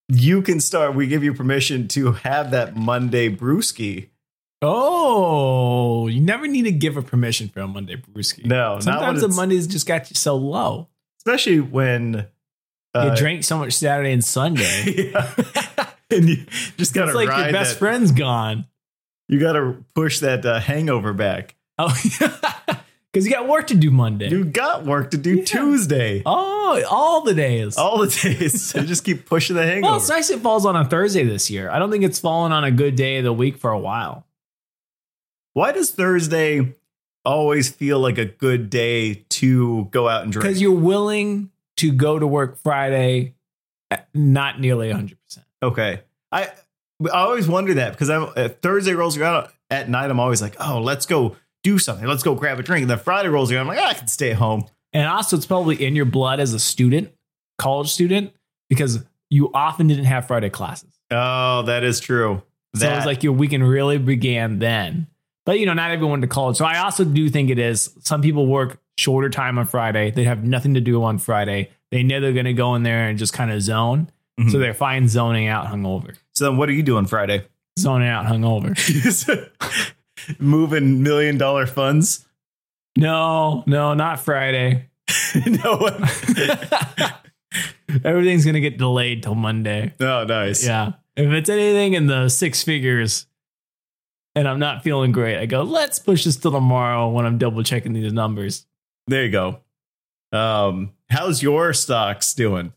you 0.09 0.43
can 0.43 0.61
start. 0.61 0.95
We 0.95 1.07
give 1.07 1.25
you 1.25 1.35
permission 1.35 1.89
to 1.89 2.13
have 2.13 2.51
that 2.51 2.77
Monday 2.77 3.29
brewski. 3.35 4.11
oh, 4.63 6.07
you 6.09 6.21
never 6.21 6.47
need 6.47 6.63
to 6.63 6.73
give 6.73 6.97
a 6.97 7.03
permission 7.03 7.49
for 7.49 7.61
a 7.61 7.69
Monday 7.69 7.97
brewski. 7.97 8.47
No, 8.47 8.79
Sometimes 8.81 9.21
the 9.21 9.29
Mondays 9.29 9.67
just 9.67 9.87
got 9.87 10.11
you 10.11 10.15
so 10.15 10.37
low. 10.37 10.89
especially 11.21 11.61
when 11.61 12.27
uh, 12.95 13.11
you 13.11 13.17
drank 13.17 13.45
so 13.45 13.59
much 13.59 13.73
Saturday 13.73 14.13
and 14.13 14.25
Sunday. 14.25 14.85
yeah. 15.13 15.91
and 16.11 16.29
you 16.29 16.47
just 16.77 16.95
gotta 16.95 17.13
like 17.13 17.29
your 17.29 17.53
best 17.53 17.73
that, 17.73 17.79
friend's 17.79 18.13
gone. 18.13 18.67
You 19.29 19.41
gotta 19.41 19.77
push 19.95 20.21
that 20.21 20.45
uh, 20.45 20.61
hangover 20.61 21.13
back. 21.13 21.57
Oh, 21.79 21.95
because 23.14 23.25
you 23.26 23.30
got 23.33 23.47
work 23.47 23.68
to 23.68 23.76
do 23.76 23.92
Monday. 23.92 24.28
You 24.28 24.44
got 24.44 24.85
work 24.85 25.12
to 25.12 25.16
do 25.16 25.37
Yeah. 25.37 25.44
Tuesday. 25.44 26.23
Oh, 26.26 26.83
all 26.90 27.21
the 27.23 27.33
days. 27.33 27.76
All 27.76 27.99
the 27.99 28.09
days. 28.09 28.75
you 28.75 28.83
just 28.83 29.04
keep 29.04 29.25
pushing 29.25 29.54
the 29.54 29.62
hangover. 29.64 29.92
well, 29.92 29.97
it's 29.99 30.09
nice 30.09 30.30
it 30.30 30.40
falls 30.40 30.66
on 30.66 30.75
a 30.75 30.85
Thursday 30.85 31.23
this 31.25 31.49
year. 31.49 31.71
I 31.71 31.78
don't 31.78 31.92
think 31.92 32.02
it's 32.02 32.18
fallen 32.18 32.50
on 32.50 32.64
a 32.64 32.73
good 32.73 32.97
day 32.97 33.18
of 33.18 33.25
the 33.25 33.33
week 33.33 33.56
for 33.59 33.71
a 33.71 33.78
while. 33.78 34.26
Why 35.52 35.71
does 35.71 35.92
Thursday 35.92 36.75
always 37.25 37.71
feel 37.71 38.00
like 38.00 38.18
a 38.18 38.25
good 38.25 38.68
day 38.68 39.25
to 39.30 39.85
go 39.92 40.09
out 40.09 40.25
and 40.25 40.33
drink? 40.33 40.42
Because 40.42 40.61
you're 40.61 40.73
willing 40.73 41.50
to 41.76 41.92
go 41.92 42.18
to 42.18 42.26
work 42.26 42.59
Friday, 42.59 43.35
not 44.12 44.59
nearly 44.61 44.88
100%. 44.90 45.16
okay. 45.62 46.00
I 46.33 46.49
I 47.04 47.09
always 47.23 47.47
wonder 47.47 47.75
that 47.75 47.92
because 47.92 48.11
I'm 48.11 48.28
uh, 48.37 48.49
Thursday 48.49 48.94
rolls 48.94 49.16
around 49.16 49.49
at 49.71 49.88
night. 49.88 50.11
I'm 50.11 50.18
always 50.21 50.42
like, 50.42 50.56
oh, 50.59 50.80
let's 50.80 51.06
go 51.06 51.37
do 51.64 51.78
something. 51.78 52.06
Let's 52.06 52.23
go 52.23 52.37
grab 52.37 52.61
a 52.61 52.62
drink. 52.62 52.83
And 52.83 52.90
then 52.90 52.99
Friday 52.99 53.28
rolls 53.28 53.50
around. 53.50 53.62
I'm 53.62 53.66
like, 53.66 53.78
ah, 53.80 53.88
I 53.88 53.94
can 53.94 54.06
stay 54.06 54.30
home. 54.33 54.66
And 54.92 55.09
also, 55.09 55.37
it's 55.37 55.47
probably 55.47 55.85
in 55.85 55.97
your 55.97 56.04
blood 56.04 56.38
as 56.38 56.54
a 56.54 56.61
student, 56.61 57.11
college 57.59 57.90
student, 57.90 58.33
because 58.68 59.02
you 59.28 59.50
often 59.52 59.88
didn't 59.88 60.04
have 60.04 60.28
Friday 60.28 60.50
classes. 60.50 60.90
Oh, 61.11 61.62
that 61.62 61.83
is 61.83 61.99
true. 61.99 62.42
So 62.76 62.88
it 62.88 62.94
was 62.97 63.06
like 63.06 63.23
your 63.25 63.33
weekend 63.33 63.68
really 63.68 63.99
began 63.99 64.61
then. 64.61 65.09
But 65.47 65.59
you 65.59 65.66
know, 65.66 65.75
not 65.75 65.90
everyone 65.90 66.21
went 66.21 66.23
to 66.23 66.28
college. 66.28 66.56
So 66.56 66.64
I 66.64 66.78
also 66.78 67.04
do 67.04 67.28
think 67.28 67.50
it 67.50 67.59
is. 67.59 67.92
Some 68.00 68.23
people 68.23 68.47
work 68.47 68.78
shorter 68.97 69.28
time 69.30 69.59
on 69.59 69.66
Friday. 69.66 70.11
They 70.11 70.25
have 70.25 70.44
nothing 70.44 70.75
to 70.75 70.80
do 70.80 71.02
on 71.02 71.18
Friday. 71.18 71.71
They 71.90 72.02
know 72.02 72.21
they're 72.21 72.33
going 72.33 72.44
to 72.47 72.52
go 72.52 72.75
in 72.75 72.83
there 72.83 73.09
and 73.09 73.18
just 73.18 73.33
kind 73.33 73.50
of 73.50 73.61
zone. 73.62 74.11
Mhm. 74.40 74.50
So 74.50 74.59
they're 74.59 74.75
fine 74.75 75.09
zoning 75.09 75.47
out 75.49 75.66
hungover. 75.66 76.16
so 76.33 76.44
then 76.47 76.56
what 76.56 76.68
are 76.68 76.73
you 76.73 76.83
doing 76.83 77.06
Friday? 77.06 77.44
Zoning 77.78 78.09
out 78.09 78.26
hungover. 78.26 78.75
moving 80.38 81.02
million 81.02 81.38
dollar 81.38 81.66
funds? 81.66 82.26
No, 82.97 83.64
no, 83.66 83.95
not 83.95 84.21
Friday. 84.21 84.88
no. 85.47 85.90
Everything's 88.04 88.45
gonna 88.45 88.61
get 88.61 88.78
delayed 88.78 89.23
till 89.23 89.35
Monday. 89.35 89.95
Oh, 90.00 90.25
nice. 90.25 90.66
Yeah. 90.66 90.93
If 91.16 91.31
it's 91.33 91.49
anything 91.49 91.95
in 91.95 92.07
the 92.07 92.28
six 92.28 92.62
figures 92.62 93.26
and 94.35 94.49
I'm 94.49 94.59
not 94.59 94.83
feeling 94.83 95.12
great, 95.12 95.38
I 95.38 95.47
go, 95.47 95.62
let's 95.62 95.99
push 95.99 96.25
this 96.25 96.37
till 96.37 96.50
tomorrow 96.50 97.09
when 97.09 97.25
I'm 97.25 97.38
double 97.38 97.62
checking 97.62 97.93
these 97.93 98.12
numbers. 98.12 98.66
There 99.07 99.25
you 99.25 99.31
go. 99.31 99.61
Um, 100.33 100.93
how's 101.09 101.43
your 101.43 101.73
stocks 101.73 102.35
doing? 102.35 102.73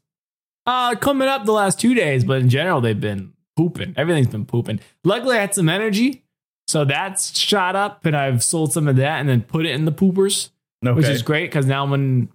Uh 0.66 0.96
coming 0.96 1.28
up 1.28 1.46
the 1.46 1.54
last 1.54 1.80
two 1.80 1.94
days, 1.94 2.24
but 2.24 2.42
in 2.42 2.50
general 2.50 2.82
they've 2.82 3.00
been 3.00 3.34
pooping. 3.56 3.94
Everything's 3.98 4.28
been 4.28 4.46
pooping. 4.46 4.80
Luckily 5.04 5.38
I 5.38 5.42
had 5.42 5.56
some 5.56 5.70
energy. 5.70 6.24
So 6.68 6.84
that's 6.86 7.38
shot 7.38 7.76
up 7.76 8.06
and 8.06 8.16
I've 8.16 8.44
sold 8.44 8.74
some 8.74 8.88
of 8.88 8.98
that 8.98 9.20
and 9.20 9.30
then 9.30 9.42
put 9.42 9.66
it 9.66 9.72
in 9.72 9.86
the 9.86 9.92
poopers, 9.92 10.50
Okay. 10.86 10.94
which 10.96 11.08
is 11.08 11.22
great 11.22 11.50
because 11.50 11.66
now 11.66 11.86
when 11.86 12.30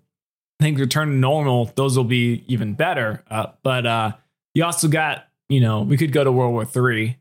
things 0.60 0.80
return 0.80 1.08
to 1.10 1.14
normal, 1.14 1.70
those 1.76 1.96
will 1.96 2.04
be 2.04 2.44
even 2.46 2.72
better. 2.74 3.22
Uh, 3.30 3.48
but 3.62 3.84
uh, 3.86 4.12
you 4.54 4.64
also 4.64 4.88
got, 4.88 5.28
you 5.48 5.60
know, 5.60 5.82
we 5.82 5.96
could 5.98 6.12
go 6.12 6.24
to 6.24 6.32
World 6.32 6.52
War 6.52 6.64
Three. 6.64 7.18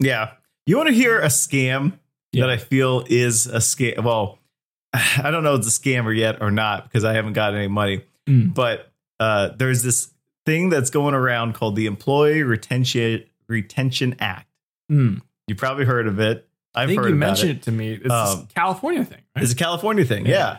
yeah. 0.00 0.32
You 0.66 0.76
want 0.76 0.88
to 0.88 0.94
hear 0.94 1.18
a 1.20 1.26
scam 1.28 1.98
Yeah. 2.32 2.42
that 2.46 2.50
I 2.50 2.56
feel 2.58 3.04
is 3.08 3.46
a 3.46 3.56
scam? 3.58 4.02
Well, 4.04 4.38
I 4.92 5.30
don't 5.30 5.42
know 5.44 5.54
if 5.54 5.60
it's 5.60 5.78
a 5.78 5.80
scammer 5.80 6.14
yet 6.16 6.42
or 6.42 6.50
not 6.50 6.84
because 6.84 7.04
I 7.04 7.14
haven't 7.14 7.32
got 7.34 7.54
any 7.54 7.68
money. 7.68 8.02
Mm. 8.28 8.52
But 8.54 8.90
uh, 9.20 9.50
there's 9.56 9.82
this 9.82 10.10
thing 10.44 10.68
that's 10.68 10.90
going 10.90 11.14
around 11.14 11.54
called 11.54 11.74
the 11.76 11.86
Employee 11.86 12.42
Retention 12.42 13.24
Retention 13.48 14.16
Act. 14.18 14.46
Mm. 14.92 15.22
You 15.48 15.54
probably 15.54 15.84
heard 15.84 16.06
of 16.06 16.20
it. 16.20 16.46
I 16.74 16.82
I've 16.82 16.88
think 16.90 17.00
heard 17.00 17.08
you 17.10 17.14
mentioned 17.16 17.50
it. 17.50 17.56
it. 17.56 17.62
to 17.62 17.72
me. 17.72 17.92
It's 17.94 18.10
Um, 18.10 18.46
California 18.54 19.04
thing, 19.04 19.22
right? 19.34 19.42
It's 19.42 19.52
a 19.52 19.56
California 19.56 20.04
thing, 20.04 20.26
Yeah. 20.26 20.32
yeah. 20.32 20.56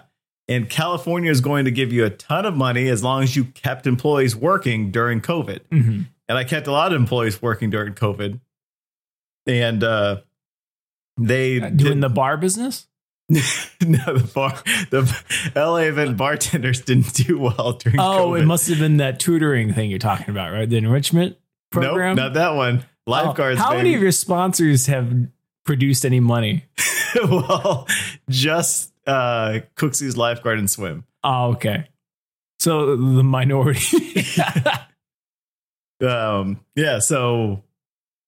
And 0.56 0.68
California 0.70 1.30
is 1.30 1.42
going 1.42 1.66
to 1.66 1.72
give 1.72 1.94
you 1.94 2.06
a 2.06 2.10
ton 2.10 2.46
of 2.46 2.56
money 2.58 2.88
as 2.90 3.04
long 3.04 3.22
as 3.22 3.36
you 3.36 3.46
kept 3.46 3.86
employees 3.86 4.36
working 4.36 4.90
during 4.92 5.22
COVID. 5.22 5.60
Mhm. 5.72 6.06
And 6.28 6.38
I 6.38 6.44
kept 6.44 6.66
a 6.68 6.72
lot 6.72 6.92
of 6.92 7.00
employees 7.00 7.40
working 7.42 7.70
during 7.70 7.94
COVID. 7.94 8.40
And 9.46 9.84
uh, 9.84 10.18
they 11.18 11.62
Uh, 11.62 11.70
Doing 11.70 12.00
the 12.00 12.10
bar 12.10 12.36
business? 12.38 12.88
no 13.30 13.38
the 14.18 14.32
bar 14.34 14.58
the 14.90 15.06
LA 15.56 15.82
event 15.88 16.18
bartenders 16.18 16.82
didn't 16.82 17.14
do 17.14 17.38
well 17.38 17.74
during 17.74 18.00
Oh, 18.00 18.30
COVID. 18.32 18.42
it 18.42 18.46
must 18.46 18.68
have 18.70 18.80
been 18.80 18.98
that 18.98 19.20
tutoring 19.20 19.72
thing 19.72 19.92
you're 19.92 20.00
talking 20.00 20.32
about, 20.32 20.52
right? 20.52 20.68
The 20.68 20.78
enrichment 20.78 21.38
program. 21.72 22.16
Nope, 22.16 22.24
not 22.26 22.34
that 22.34 22.56
one. 22.56 22.86
Oh, 23.10 23.26
Lifeguards. 23.26 23.60
How 23.60 23.74
many 23.74 23.96
of 23.96 24.02
your 24.02 24.12
sponsors 24.12 24.86
have 24.88 25.12
produced 25.66 26.06
any 26.06 26.20
money? 26.20 26.66
well, 27.24 27.88
just 28.30 28.94
uh 29.06 29.60
Cooksy's 29.76 30.16
lifeguard 30.18 30.60
and 30.60 30.70
swim. 30.70 31.06
Oh, 31.24 31.52
okay. 31.52 31.88
So 32.60 32.96
the 32.96 33.24
minority. 33.24 34.26
Um, 36.02 36.62
yeah, 36.76 37.00
so 37.00 37.64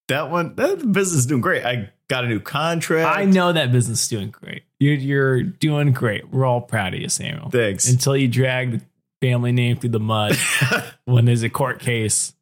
that 0.08 0.30
one 0.30 0.56
that 0.56 0.78
business 0.92 1.20
is 1.20 1.26
doing 1.26 1.42
great. 1.42 1.64
I 1.66 1.90
got 2.10 2.26
a 2.26 2.28
new 2.28 2.40
contract. 2.40 3.18
I 3.18 3.26
know 3.26 3.54
that 3.54 3.72
business 3.72 4.04
is 4.04 4.10
doing 4.10 4.30
great. 4.30 4.64
You're 4.80 4.96
you're 4.96 5.44
doing 5.44 5.92
great. 5.94 6.30
We're 6.30 6.46
all 6.46 6.62
proud 6.62 6.94
of 6.94 7.00
you, 7.00 7.10
Samuel. 7.10 7.50
Thanks. 7.50 7.90
Until 7.90 8.18
you 8.18 8.28
drag 8.28 8.72
the 8.72 8.82
family 9.22 9.52
name 9.52 9.78
through 9.78 9.92
the 9.92 10.00
mud 10.00 10.36
when 11.06 11.26
there's 11.26 11.44
a 11.44 11.50
court 11.50 11.80
case, 11.80 12.34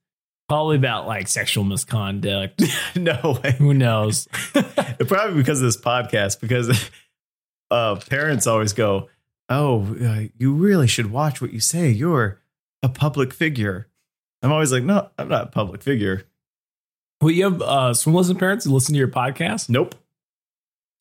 probably 0.50 0.76
about 0.76 1.08
like 1.08 1.28
sexual 1.30 1.64
misconduct. 1.64 2.62
no 2.96 3.40
way. 3.42 3.56
Who 3.60 3.74
knows? 3.74 4.28
Probably 5.08 5.38
because 5.38 5.62
of 5.62 5.66
this 5.68 5.78
podcast, 5.78 6.42
because 6.42 6.90
uh 7.72 7.96
parents 8.10 8.48
always 8.48 8.74
go, 8.74 9.08
Oh, 9.48 9.96
uh, 10.04 10.28
you 10.38 10.54
really 10.54 10.88
should 10.88 11.12
watch 11.12 11.42
what 11.42 11.54
you 11.54 11.60
say. 11.62 11.90
You're 11.90 12.42
a 12.84 12.90
public 12.90 13.34
figure. 13.34 13.88
I'm 14.44 14.52
always 14.52 14.72
like, 14.74 14.84
No, 14.84 15.10
I'm 15.18 15.30
not 15.30 15.44
a 15.44 15.52
public 15.52 15.82
figure. 15.82 16.26
well, 17.22 17.32
you 17.32 17.44
have 17.46 17.62
uh, 17.62 17.94
swim 17.94 18.16
lesson 18.16 18.36
parents 18.38 18.66
who 18.66 18.72
listen 18.72 18.94
to 18.94 19.00
your 19.00 19.08
podcast. 19.08 19.70
Nope. 19.70 19.96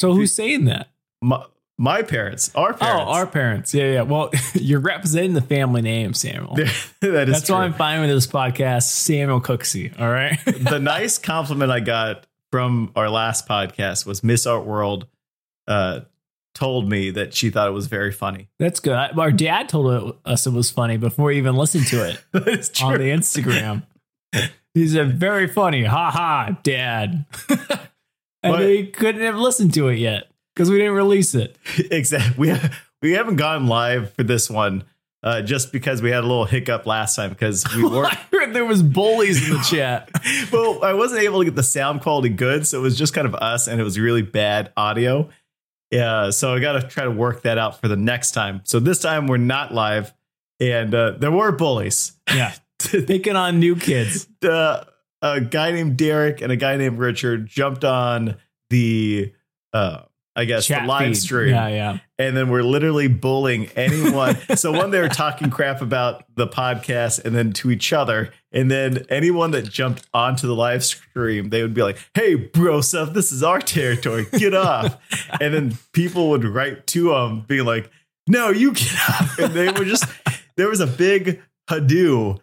So 0.01 0.13
who's 0.13 0.33
saying 0.33 0.67
that? 0.67 0.91
My, 1.21 1.45
my 1.79 2.03
parents, 2.03 2.51
our 2.57 2.75
parents. 2.75 3.05
Oh, 3.07 3.13
our 3.13 3.27
parents. 3.27 3.73
Yeah, 3.73 3.93
yeah. 3.93 4.03
Well, 4.03 4.31
you're 4.55 4.81
representing 4.81 5.35
the 5.35 5.41
family 5.41 5.81
name, 5.81 6.13
Samuel. 6.13 6.55
that 6.57 6.69
is 7.03 7.11
That's 7.11 7.47
true. 7.47 7.55
why 7.55 7.65
I'm 7.65 7.73
fine 7.73 8.01
with 8.01 8.11
this 8.11 8.27
podcast, 8.27 8.83
Samuel 8.91 9.41
Cooksey. 9.41 9.99
All 9.99 10.11
right. 10.11 10.39
the 10.47 10.81
nice 10.81 11.19
compliment 11.19 11.71
I 11.71 11.81
got 11.81 12.27
from 12.51 12.91
our 12.97 13.09
last 13.09 13.47
podcast 13.47 14.07
was 14.07 14.25
Miss 14.25 14.45
Art 14.47 14.67
World 14.67 15.07
uh, 15.69 16.01
told 16.55 16.89
me 16.89 17.11
that 17.13 17.33
she 17.33 17.51
thought 17.51 17.69
it 17.69 17.73
was 17.73 17.87
very 17.87 18.11
funny. 18.11 18.49
That's 18.59 18.81
good. 18.81 18.95
Our 18.95 19.31
dad 19.31 19.69
told 19.69 20.17
us 20.25 20.47
it 20.49 20.53
was 20.53 20.71
funny 20.73 20.97
before 20.97 21.27
we 21.27 21.39
even 21.39 21.55
listened 21.55 21.87
to 21.89 22.09
it 22.09 22.25
on 22.35 22.43
the 22.43 23.11
Instagram. 23.11 23.85
He 24.75 24.89
said, 24.89 25.19
very 25.19 25.47
funny. 25.47 25.85
Ha 25.85 26.11
ha, 26.11 26.59
dad. 26.63 27.25
and 28.43 28.53
What? 28.53 28.59
they 28.59 28.87
couldn't 28.87 29.23
have 29.23 29.37
listened 29.37 29.75
to 29.75 29.89
it 29.89 29.99
yet 29.99 30.28
because 30.59 30.73
we 30.73 30.79
didn't 30.79 30.95
release 30.95 31.37
it. 31.37 31.57
exactly. 31.93 32.35
We 32.53 32.59
we 33.01 33.13
haven't 33.13 33.37
gone 33.37 33.69
live 33.69 34.13
for 34.15 34.25
this 34.25 34.51
one 34.51 34.83
uh, 35.23 35.41
just 35.43 35.71
because 35.71 36.03
we 36.03 36.11
had 36.11 36.25
a 36.25 36.27
little 36.27 36.47
hiccup 36.47 36.85
last 36.85 37.15
time 37.15 37.31
because 37.31 37.65
we 37.77 37.85
weren't. 37.89 38.19
There 38.53 38.65
was 38.65 38.83
bullies 38.83 39.49
in 39.49 39.57
the 39.57 39.63
chat. 39.63 40.11
well, 40.53 40.83
I 40.83 40.95
wasn't 40.95 41.23
able 41.23 41.39
to 41.39 41.45
get 41.45 41.55
the 41.55 41.63
sound 41.63 42.01
quality 42.01 42.29
good, 42.31 42.67
so 42.67 42.79
it 42.79 42.83
was 42.83 42.99
just 42.99 43.15
kind 43.15 43.27
of 43.27 43.37
us, 43.37 43.69
and 43.69 43.81
it 43.81 43.85
was 43.85 44.01
really 44.01 44.23
bad 44.23 44.73
audio. 44.77 45.29
Yeah, 45.93 46.31
so 46.31 46.55
I 46.55 46.59
got 46.59 46.73
to 46.73 46.89
try 46.89 47.05
to 47.05 47.11
work 47.11 47.43
that 47.43 47.57
out 47.57 47.81
for 47.81 47.87
the 47.87 47.97
next 47.97 48.33
time. 48.33 48.63
So 48.65 48.81
this 48.81 49.01
time 49.01 49.29
we're 49.29 49.37
not 49.37 49.73
live, 49.73 50.13
and 50.59 50.93
uh, 50.93 51.13
there 51.13 51.31
were 51.31 51.53
bullies. 51.53 52.13
Yeah. 52.35 52.53
Picking 52.81 53.37
on 53.37 53.61
new 53.61 53.77
kids. 53.77 54.29
uh, 54.43 54.85
a 55.23 55.41
guy 55.41 55.73
named 55.73 55.97
Derek 55.97 56.41
and 56.41 56.51
a 56.53 56.57
guy 56.57 56.77
named 56.77 56.99
Richard 56.99 57.47
jumped 57.47 57.85
on 57.85 58.37
the 58.71 59.33
uh 59.73 60.03
I 60.39 60.45
guess 60.45 60.67
Chat 60.67 60.83
the 60.83 60.89
live 60.89 61.09
feed. 61.09 61.17
stream 61.17 61.49
Yeah, 61.49 61.67
yeah. 61.69 61.99
and 62.17 62.37
then 62.37 62.49
we're 62.49 62.63
literally 62.63 63.09
bullying 63.09 63.67
anyone. 63.75 64.37
so 64.57 64.71
one 64.71 64.93
they 64.93 65.01
were 65.01 65.09
talking 65.09 65.51
crap 65.51 65.83
about 65.83 66.25
the 66.37 66.47
podcast 66.47 67.25
and 67.25 67.35
then 67.35 67.53
to 67.55 67.73
each 67.73 67.93
other 67.93 68.33
and 68.53 68.71
then 68.71 69.05
anyone 69.11 69.51
that 69.51 69.69
jumped 69.69 70.07
onto 70.15 70.47
the 70.47 70.55
live 70.55 70.85
stream 70.85 71.51
they 71.51 71.61
would 71.63 71.75
be 71.75 71.83
like, 71.83 71.99
"Hey 72.15 72.37
bro, 72.37 72.81
stuff, 72.83 73.13
this 73.13 73.33
is 73.33 73.43
our 73.43 73.61
territory. 73.61 74.27
Get 74.33 74.55
off." 74.55 74.97
and 75.41 75.53
then 75.53 75.77
people 75.93 76.31
would 76.31 76.45
write 76.45 76.87
to 76.89 77.09
them 77.11 77.45
being 77.49 77.67
like, 77.67 77.91
"No, 78.29 78.51
you 78.51 78.73
get 78.73 78.95
off." 79.11 79.39
And 79.41 79.53
they 79.55 79.73
were 79.73 79.85
just 79.85 80.05
there 80.57 80.69
was 80.69 80.81
a 80.81 80.87
big 80.87 81.43
hado 81.69 82.41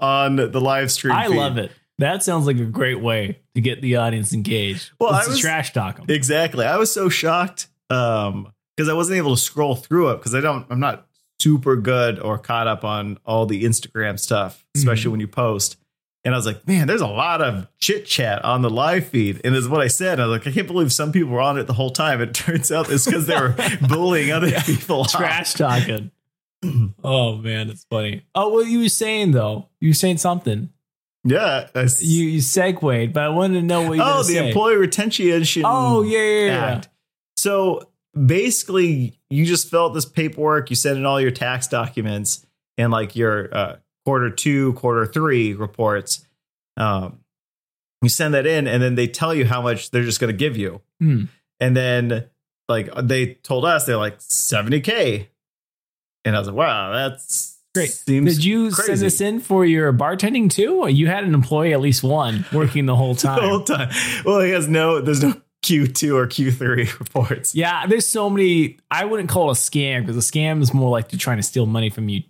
on 0.00 0.36
the 0.36 0.60
live 0.60 0.90
stream. 0.92 1.14
I 1.14 1.26
feed. 1.28 1.36
love 1.36 1.58
it. 1.58 1.72
That 1.98 2.22
sounds 2.22 2.46
like 2.46 2.58
a 2.58 2.64
great 2.64 3.00
way 3.00 3.40
to 3.54 3.60
get 3.60 3.82
the 3.82 3.96
audience 3.96 4.32
engaged. 4.32 4.92
Well, 5.00 5.10
Well, 5.10 5.20
I 5.24 5.26
was- 5.28 5.38
trash 5.40 5.72
talk 5.72 5.96
them. 5.96 6.06
Exactly. 6.08 6.64
I 6.64 6.76
was 6.76 6.92
so 6.92 7.08
shocked 7.08 7.68
um 7.90 8.52
because 8.76 8.88
I 8.88 8.92
wasn't 8.92 9.16
able 9.18 9.34
to 9.34 9.40
scroll 9.40 9.74
through 9.74 10.10
it 10.10 10.16
because 10.18 10.34
I 10.34 10.40
don't 10.40 10.64
I'm 10.70 10.78
not 10.80 11.06
super 11.40 11.76
good 11.76 12.18
or 12.20 12.38
caught 12.38 12.66
up 12.68 12.84
on 12.84 13.18
all 13.24 13.46
the 13.46 13.64
Instagram 13.64 14.18
stuff, 14.18 14.64
especially 14.76 15.10
when 15.10 15.20
you 15.20 15.28
post. 15.28 15.76
And 16.24 16.34
I 16.34 16.36
was 16.38 16.46
like, 16.46 16.66
man, 16.66 16.86
there's 16.88 17.00
a 17.00 17.06
lot 17.06 17.40
of 17.40 17.68
chit 17.78 18.04
chat 18.04 18.44
on 18.44 18.60
the 18.62 18.68
live 18.68 19.06
feed. 19.06 19.40
And 19.44 19.54
is 19.54 19.68
what 19.68 19.80
I 19.80 19.86
said. 19.86 20.18
I 20.20 20.26
was 20.26 20.38
like, 20.38 20.46
I 20.48 20.52
can't 20.52 20.66
believe 20.66 20.92
some 20.92 21.10
people 21.12 21.30
were 21.30 21.40
on 21.40 21.58
it 21.58 21.66
the 21.68 21.72
whole 21.72 21.90
time. 21.90 22.20
It 22.20 22.34
turns 22.34 22.70
out 22.72 22.90
it's 22.90 23.06
because 23.06 23.26
they 23.26 23.36
were 23.40 23.54
bullying 23.88 24.30
other 24.32 24.50
people. 24.60 25.04
trash 25.04 25.54
talking. 25.54 26.10
oh 27.04 27.36
man, 27.36 27.70
it's 27.70 27.84
funny. 27.84 28.22
Oh, 28.34 28.48
what 28.48 28.66
you 28.66 28.80
were 28.80 28.88
saying 28.88 29.30
though? 29.32 29.68
You 29.80 29.90
were 29.90 29.94
saying 29.94 30.18
something. 30.18 30.70
Yeah. 31.24 31.68
You 31.74 32.24
you 32.24 32.40
segued, 32.40 33.12
but 33.12 33.22
I 33.22 33.28
wanted 33.28 33.60
to 33.60 33.62
know 33.62 33.88
what 33.88 33.96
you. 33.96 34.02
oh, 34.02 34.18
the 34.18 34.34
say. 34.34 34.48
Employee 34.48 34.76
Retention 34.76 35.44
Oh 35.64 36.02
yeah, 36.02 36.18
yeah, 36.18 36.46
yeah. 36.46 36.66
Act. 36.76 36.88
So 37.36 37.90
basically, 38.26 39.18
you 39.30 39.44
just 39.44 39.70
fill 39.70 39.86
out 39.86 39.94
this 39.94 40.06
paperwork, 40.06 40.70
you 40.70 40.76
send 40.76 40.98
in 40.98 41.06
all 41.06 41.20
your 41.20 41.30
tax 41.30 41.68
documents 41.68 42.46
and 42.76 42.90
like 42.90 43.16
your 43.16 43.54
uh, 43.54 43.76
quarter 44.04 44.30
two, 44.30 44.72
quarter 44.74 45.06
three 45.06 45.54
reports. 45.54 46.26
Um, 46.76 47.20
you 48.02 48.08
send 48.08 48.34
that 48.34 48.46
in, 48.46 48.66
and 48.66 48.82
then 48.82 48.94
they 48.94 49.06
tell 49.06 49.34
you 49.34 49.44
how 49.44 49.60
much 49.60 49.90
they're 49.90 50.04
just 50.04 50.20
going 50.20 50.32
to 50.32 50.36
give 50.36 50.56
you. 50.56 50.80
Hmm. 51.00 51.24
And 51.60 51.76
then, 51.76 52.26
like, 52.68 52.88
they 53.02 53.34
told 53.34 53.64
us 53.64 53.86
they're 53.86 53.96
like 53.96 54.18
70K. 54.20 55.26
And 56.24 56.36
I 56.36 56.38
was 56.38 56.48
like, 56.48 56.56
wow, 56.56 56.92
that's 56.92 57.47
Great. 57.78 57.90
Seems 57.90 58.34
Did 58.36 58.44
you 58.44 58.70
crazy. 58.70 58.86
send 58.86 59.00
this 59.00 59.20
in 59.20 59.40
for 59.40 59.64
your 59.64 59.92
bartending 59.92 60.50
too? 60.50 60.80
Or 60.82 60.90
You 60.90 61.06
had 61.06 61.24
an 61.24 61.34
employee, 61.34 61.72
at 61.72 61.80
least 61.80 62.02
one, 62.02 62.44
working 62.52 62.86
the 62.86 62.96
whole 62.96 63.14
time. 63.14 63.36
the 63.42 63.48
whole 63.48 63.62
time. 63.62 63.90
Well, 64.24 64.40
he 64.40 64.50
has 64.50 64.68
no, 64.68 65.00
there's 65.00 65.22
no 65.22 65.34
Q2 65.64 66.14
or 66.14 66.26
Q3 66.26 66.98
reports. 67.00 67.54
yeah, 67.54 67.86
there's 67.86 68.06
so 68.06 68.30
many. 68.30 68.78
I 68.90 69.04
wouldn't 69.04 69.28
call 69.28 69.50
it 69.50 69.52
a 69.52 69.60
scam 69.60 70.00
because 70.00 70.16
a 70.16 70.20
scam 70.20 70.62
is 70.62 70.72
more 70.72 70.90
like 70.90 71.08
they're 71.10 71.18
trying 71.18 71.38
to 71.38 71.42
steal 71.42 71.66
money 71.66 71.90
from 71.90 72.08
you 72.08 72.22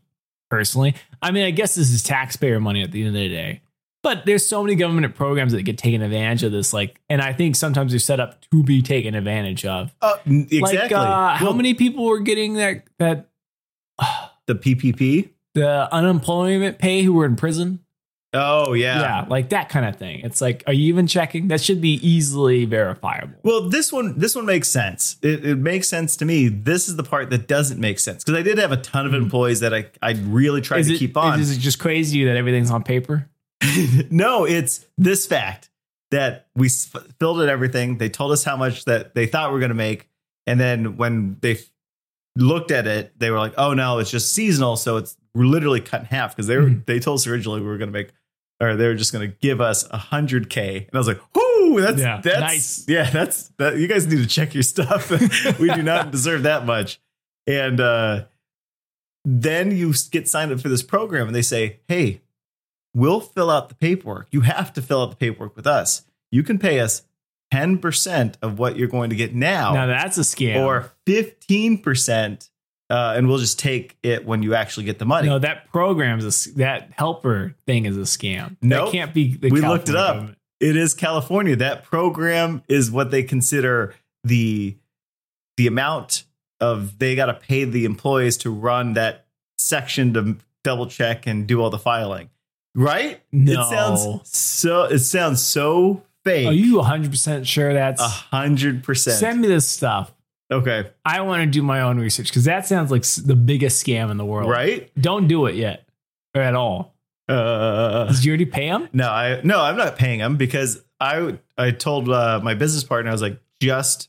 personally. 0.51 0.95
I 1.21 1.31
mean, 1.31 1.45
I 1.45 1.51
guess 1.51 1.75
this 1.75 1.91
is 1.91 2.03
taxpayer 2.03 2.61
money 2.61 2.83
at 2.83 2.91
the 2.91 3.01
end 3.01 3.09
of 3.09 3.15
the 3.15 3.29
day. 3.29 3.63
But 4.03 4.25
there's 4.27 4.47
so 4.47 4.63
many 4.63 4.77
government 4.77 5.15
programs 5.17 5.53
that 5.53 5.63
get 5.63 5.77
taken 5.77 6.03
advantage 6.03 6.45
of 6.45 6.53
this. 6.53 6.73
Like, 6.73 7.01
and 7.09 7.21
I 7.21 7.33
think 7.33 7.57
sometimes 7.57 7.93
they're 7.93 7.99
set 7.99 8.21
up 8.21 8.41
to 8.51 8.63
be 8.63 8.81
taken 8.81 9.15
advantage 9.15 9.67
of. 9.67 9.93
Uh, 10.01 10.17
exactly. 10.25 10.61
Like, 10.61 10.93
uh, 10.93 11.35
how 11.35 11.53
many 11.53 11.75
people 11.75 12.07
were 12.07 12.21
getting 12.21 12.55
that 12.55 12.85
that 12.99 13.29
the 14.47 14.55
PPP? 14.55 15.31
The 15.55 15.93
unemployment 15.93 16.79
pay 16.79 17.03
who 17.03 17.13
were 17.13 17.25
in 17.25 17.37
prison? 17.37 17.81
Oh 18.35 18.75
yeah. 18.75 19.01
Yeah, 19.01 19.27
like 19.29 19.49
that 19.51 19.71
kind 19.71 19.87
of 19.87 19.97
thing. 19.97 20.21
It's 20.21 20.43
like, 20.43 20.63
are 20.67 20.73
you 20.73 20.89
even 20.89 21.07
checking? 21.07 21.49
That 21.49 21.63
should 21.63 21.81
be 21.81 21.95
easily 22.07 22.67
verifiable. 22.67 23.39
Well, 23.43 23.71
this 23.71 23.91
one 23.91 24.19
this 24.19 24.35
one 24.35 24.45
makes 24.45 24.69
sense. 24.69 25.17
It, 25.23 25.47
it 25.47 25.57
makes 25.57 25.89
sense 25.89 26.15
to 26.17 26.27
me. 26.27 26.49
This 26.49 26.89
is 26.89 26.97
the 26.97 27.03
part 27.03 27.31
that 27.31 27.49
doesn't 27.49 27.81
make 27.81 27.99
sense 27.99 28.25
because 28.25 28.39
I 28.39 28.43
did 28.43 28.59
have 28.59 28.71
a 28.71 28.77
ton 28.77 29.07
of 29.07 29.13
hmm. 29.13 29.23
employees 29.23 29.61
that 29.61 29.73
I 29.73 29.87
I 30.03 30.13
really 30.13 30.61
tried 30.61 30.81
Is 30.81 30.89
to 30.89 30.95
it, 30.95 30.99
keep 30.99 31.17
on. 31.17 31.41
Is 31.41 31.57
it 31.57 31.61
just 31.61 31.79
crazy 31.79 32.19
you 32.19 32.27
that 32.27 32.37
everything's 32.37 32.71
on 32.71 32.83
paper? 32.83 33.29
no, 34.11 34.45
it's 34.45 34.87
this 34.99 35.27
fact 35.27 35.71
that 36.11 36.49
we 36.55 36.69
filled 36.69 37.41
in 37.41 37.49
everything. 37.49 37.97
They 37.97 38.11
told 38.11 38.33
us 38.33 38.45
how 38.45 38.57
much 38.57 38.85
that 38.85 39.15
they 39.15 39.27
thought 39.27 39.51
we 39.51 39.57
are 39.57 39.61
going 39.61 39.71
to 39.71 39.75
make, 39.75 40.09
and 40.47 40.61
then 40.61 40.97
when 40.99 41.39
they 41.41 41.53
f- 41.53 41.71
looked 42.37 42.71
at 42.71 42.87
it, 42.87 43.19
they 43.19 43.31
were 43.31 43.39
like, 43.39 43.55
"Oh 43.57 43.73
no, 43.73 43.99
it's 43.99 44.11
just 44.11 44.35
seasonal, 44.35 44.77
so 44.77 44.99
it's 44.99 45.17
literally 45.35 45.81
cut 45.81 46.01
in 46.01 46.07
half." 46.07 46.35
Because 46.35 46.47
they 46.47 46.57
were 46.57 46.65
Mhm. 46.71 46.87
they 46.87 46.99
told 47.01 47.19
us 47.21 47.27
originally 47.27 47.61
we 47.61 47.67
were 47.67 47.79
going 47.79 47.89
to 47.93 47.99
make, 47.99 48.11
or 48.61 48.77
they 48.77 48.87
were 48.87 48.95
just 48.95 49.13
going 49.13 49.29
to 49.31 49.37
give 49.41 49.61
us 49.61 49.89
a 49.91 49.97
hundred 49.99 50.51
k, 50.51 50.79
and 50.79 50.91
I 50.95 50.99
was 50.99 51.09
like, 51.09 51.21
"Whoo, 51.35 51.81
that's 51.81 52.01
Yeah, 52.01 52.21
that's 52.23 52.41
nice. 52.41 52.85
yeah, 52.89 53.11
that's 53.11 53.49
that. 53.59 53.77
You 53.79 53.87
guys 53.89 54.07
need 54.07 54.19
to 54.19 54.27
check 54.27 54.55
your 54.55 54.63
stuff. 54.63 55.11
we 55.61 55.73
do 55.73 55.83
not 55.83 56.11
deserve 56.13 56.43
that 56.45 56.65
much." 56.67 57.01
And 57.47 57.81
uh, 57.81 58.25
then 59.25 59.71
you 59.77 59.93
get 60.11 60.29
signed 60.29 60.53
up 60.53 60.61
for 60.61 60.69
this 60.69 60.83
program, 60.83 61.27
and 61.27 61.35
they 61.37 61.43
say, 61.43 61.81
"Hey." 61.89 62.21
we'll 62.95 63.21
fill 63.21 63.49
out 63.51 63.69
the 63.69 63.75
paperwork. 63.77 64.27
You 64.33 64.41
have 64.41 64.73
to 64.73 64.83
fill 64.83 65.03
out 65.03 65.11
the 65.11 65.17
paperwork 65.17 65.55
with 65.55 65.67
us. 65.69 66.03
You 66.33 66.43
can 66.43 66.59
pay 66.59 66.81
us 66.81 67.03
10% 67.55 68.37
of 68.43 68.59
what 68.59 68.77
you're 68.77 68.89
going 68.89 69.11
to 69.11 69.15
get 69.15 69.35
now, 69.35 69.75
Now 69.75 69.87
that's 69.87 70.17
a 70.19 70.23
scam. 70.23 70.65
or 70.65 70.91
15%, 71.07 72.51
uh, 72.91 73.15
and 73.17 73.29
we'll 73.29 73.39
just 73.39 73.59
take 73.59 73.97
it 74.03 74.25
when 74.25 74.43
you 74.43 74.55
actually 74.55 74.85
get 74.85 74.99
the 74.99 75.05
money. 75.05 75.29
no, 75.29 75.39
that 75.39 75.71
program's 75.71 76.47
a, 76.47 76.53
that 76.55 76.91
helper 76.93 77.55
thing 77.67 77.85
is 77.85 77.97
a 77.97 78.01
scam. 78.03 78.57
Nope. 78.63 78.93
can't 78.93 79.13
be. 79.13 79.39
We 79.41 79.61
looked 79.61 79.89
it 79.89 79.97
up. 79.97 80.15
government. 80.15 80.39
It 80.61 80.77
is 80.77 80.95
California. 80.95 81.55
That 81.57 81.85
program 81.85 82.63
is 82.69 82.91
what 82.91 83.11
they 83.11 83.23
consider 83.23 83.95
the 84.25 84.77
the 85.57 85.67
amount 85.67 86.25
of 86.61 86.99
they 86.99 87.15
got 87.15 87.27
to 87.27 87.35
pay 87.35 87.65
the 87.65 87.85
employees 87.85 88.37
to 88.39 88.51
run 88.51 88.95
that 88.95 89.27
section 89.59 90.15
to 90.15 90.37
double 90.65 90.87
check 90.87 91.27
and 91.27 91.47
do 91.47 91.61
all 91.63 91.71
the 91.71 91.79
filing. 91.79 92.31
Right? 92.75 93.21
No. 93.33 93.53
It 93.53 93.65
sounds 93.71 94.29
so 94.37 94.83
it 94.85 94.99
sounds 95.01 95.43
so 95.43 96.03
fake. 96.25 96.49
Are 96.49 96.53
you 96.53 96.77
100 96.77 97.11
percent 97.11 97.47
sure 97.47 97.73
that's? 97.73 98.01
A 98.01 98.09
hundred 98.09 98.83
percent. 98.83 99.19
Send 99.19 99.41
me 99.41 99.49
this 99.49 99.67
stuff. 99.67 100.13
Okay. 100.51 100.91
I 101.05 101.21
want 101.23 101.43
to 101.43 101.47
do 101.47 101.63
my 101.63 101.83
own 101.83 101.99
research 101.99 102.29
because 102.29 102.45
that 102.45 102.67
sounds 102.67 102.91
like 102.91 103.03
the 103.03 103.37
biggest 103.37 103.85
scam 103.85 104.11
in 104.11 104.17
the 104.17 104.25
world. 104.25 104.51
Right? 104.51 104.91
Don't 104.99 105.29
do 105.29 105.47
it 105.47 105.55
yet 105.55 105.87
or 106.35 106.41
at 106.43 106.55
all. 106.55 106.95
Uh, 107.29 108.07
Did 108.11 108.25
you 108.25 108.31
already 108.33 108.47
pay 108.47 108.69
them? 108.71 108.89
no, 108.95 109.09
I 109.11 109.43
no, 109.45 109.61
I'm 109.61 109.77
not 109.77 109.97
paying 109.97 110.21
them 110.21 110.37
because 110.37 110.83
I 110.99 111.39
I 111.59 111.73
told 111.73 112.09
uh, 112.09 112.41
my 112.43 112.55
business 112.55 112.85
partner 112.85 113.11
I 113.11 113.13
was 113.13 113.21
like, 113.21 113.39
just 113.61 114.09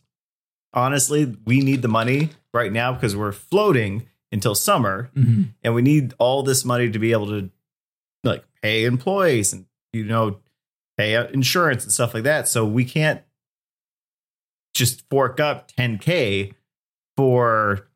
honestly, 0.73 1.35
we 1.45 1.59
need 1.59 1.81
the 1.81 1.89
money 1.89 2.29
right 2.53 2.71
now 2.71 2.93
because 2.93 3.15
we're 3.17 3.33
floating 3.33 4.07
until 4.31 4.55
summer, 4.55 5.09
and 5.15 5.75
we 5.75 5.81
need 5.81 6.13
all 6.19 6.43
this 6.43 6.63
money 6.63 6.89
to 6.89 6.99
be 6.99 7.11
able 7.11 7.27
to 7.27 7.49
like 8.23 8.45
pay 8.61 8.85
employees 8.85 9.51
and 9.51 9.65
you 9.91 10.05
know 10.05 10.37
pay 10.97 11.15
insurance 11.33 11.83
and 11.83 11.91
stuff 11.91 12.13
like 12.13 12.23
that. 12.23 12.47
So 12.47 12.65
we 12.65 12.85
can't 12.85 13.21
just 14.79 15.07
fork 15.09 15.39
up 15.39 15.71
10k 15.73 16.53
for 17.17 17.87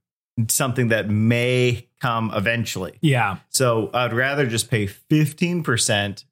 something 0.50 0.90
that 0.90 1.10
may 1.10 1.88
come 2.02 2.32
eventually. 2.36 2.98
Yeah. 3.02 3.38
So 3.50 3.90
I'd 3.94 4.14
rather 4.14 4.46
just 4.46 4.70
pay 4.70 4.88
15% 4.88 6.26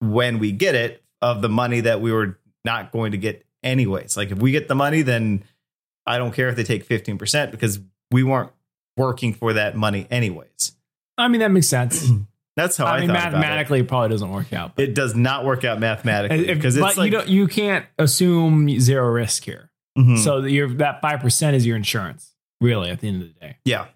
when 0.00 0.38
we 0.38 0.52
get 0.52 0.74
it 0.74 1.02
of 1.22 1.40
the 1.40 1.48
money 1.48 1.80
that 1.80 2.00
we 2.02 2.12
were 2.12 2.38
not 2.64 2.92
going 2.92 3.12
to 3.12 3.18
get 3.18 3.46
anyways. 3.62 4.16
Like 4.16 4.30
if 4.30 4.38
we 4.38 4.52
get 4.52 4.68
the 4.68 4.74
money, 4.74 5.02
then 5.02 5.42
I 6.06 6.18
don't 6.18 6.34
care 6.34 6.50
if 6.50 6.56
they 6.56 6.64
take 6.64 6.86
15% 6.86 7.50
because 7.50 7.80
we 8.10 8.22
weren't 8.22 8.50
working 8.98 9.32
for 9.32 9.54
that 9.54 9.74
money 9.74 10.06
anyways. 10.10 10.72
I 11.16 11.28
mean, 11.28 11.40
that 11.40 11.50
makes 11.50 11.68
sense. 11.68 12.06
That's 12.56 12.76
how 12.76 12.84
I, 12.86 12.98
I 12.98 13.00
mean, 13.00 13.08
mathematically, 13.08 13.80
it 13.80 13.88
probably 13.88 14.10
doesn't 14.10 14.30
work 14.30 14.52
out. 14.52 14.72
it. 14.76 14.90
It 14.90 14.94
does 14.94 15.16
not 15.16 15.44
work 15.44 15.64
out 15.64 15.80
mathematically 15.80 16.54
because 16.54 16.78
but 16.78 16.90
it's 16.90 16.98
like 16.98 17.06
you 17.06 17.10
don't, 17.10 17.28
you 17.28 17.48
can't 17.48 17.84
assume 17.98 18.68
zero 18.78 19.08
risk 19.08 19.44
here. 19.44 19.70
Mhm. 19.98 20.18
So 20.18 20.40
that 20.40 20.50
your 20.50 20.68
that 20.74 21.00
five 21.00 21.20
percent 21.20 21.56
is 21.56 21.64
your 21.66 21.76
insurance, 21.76 22.34
really, 22.60 22.90
at 22.90 23.00
the 23.00 23.08
end 23.08 23.22
of 23.22 23.28
the 23.28 23.40
day, 23.40 23.56
yeah. 23.64 23.86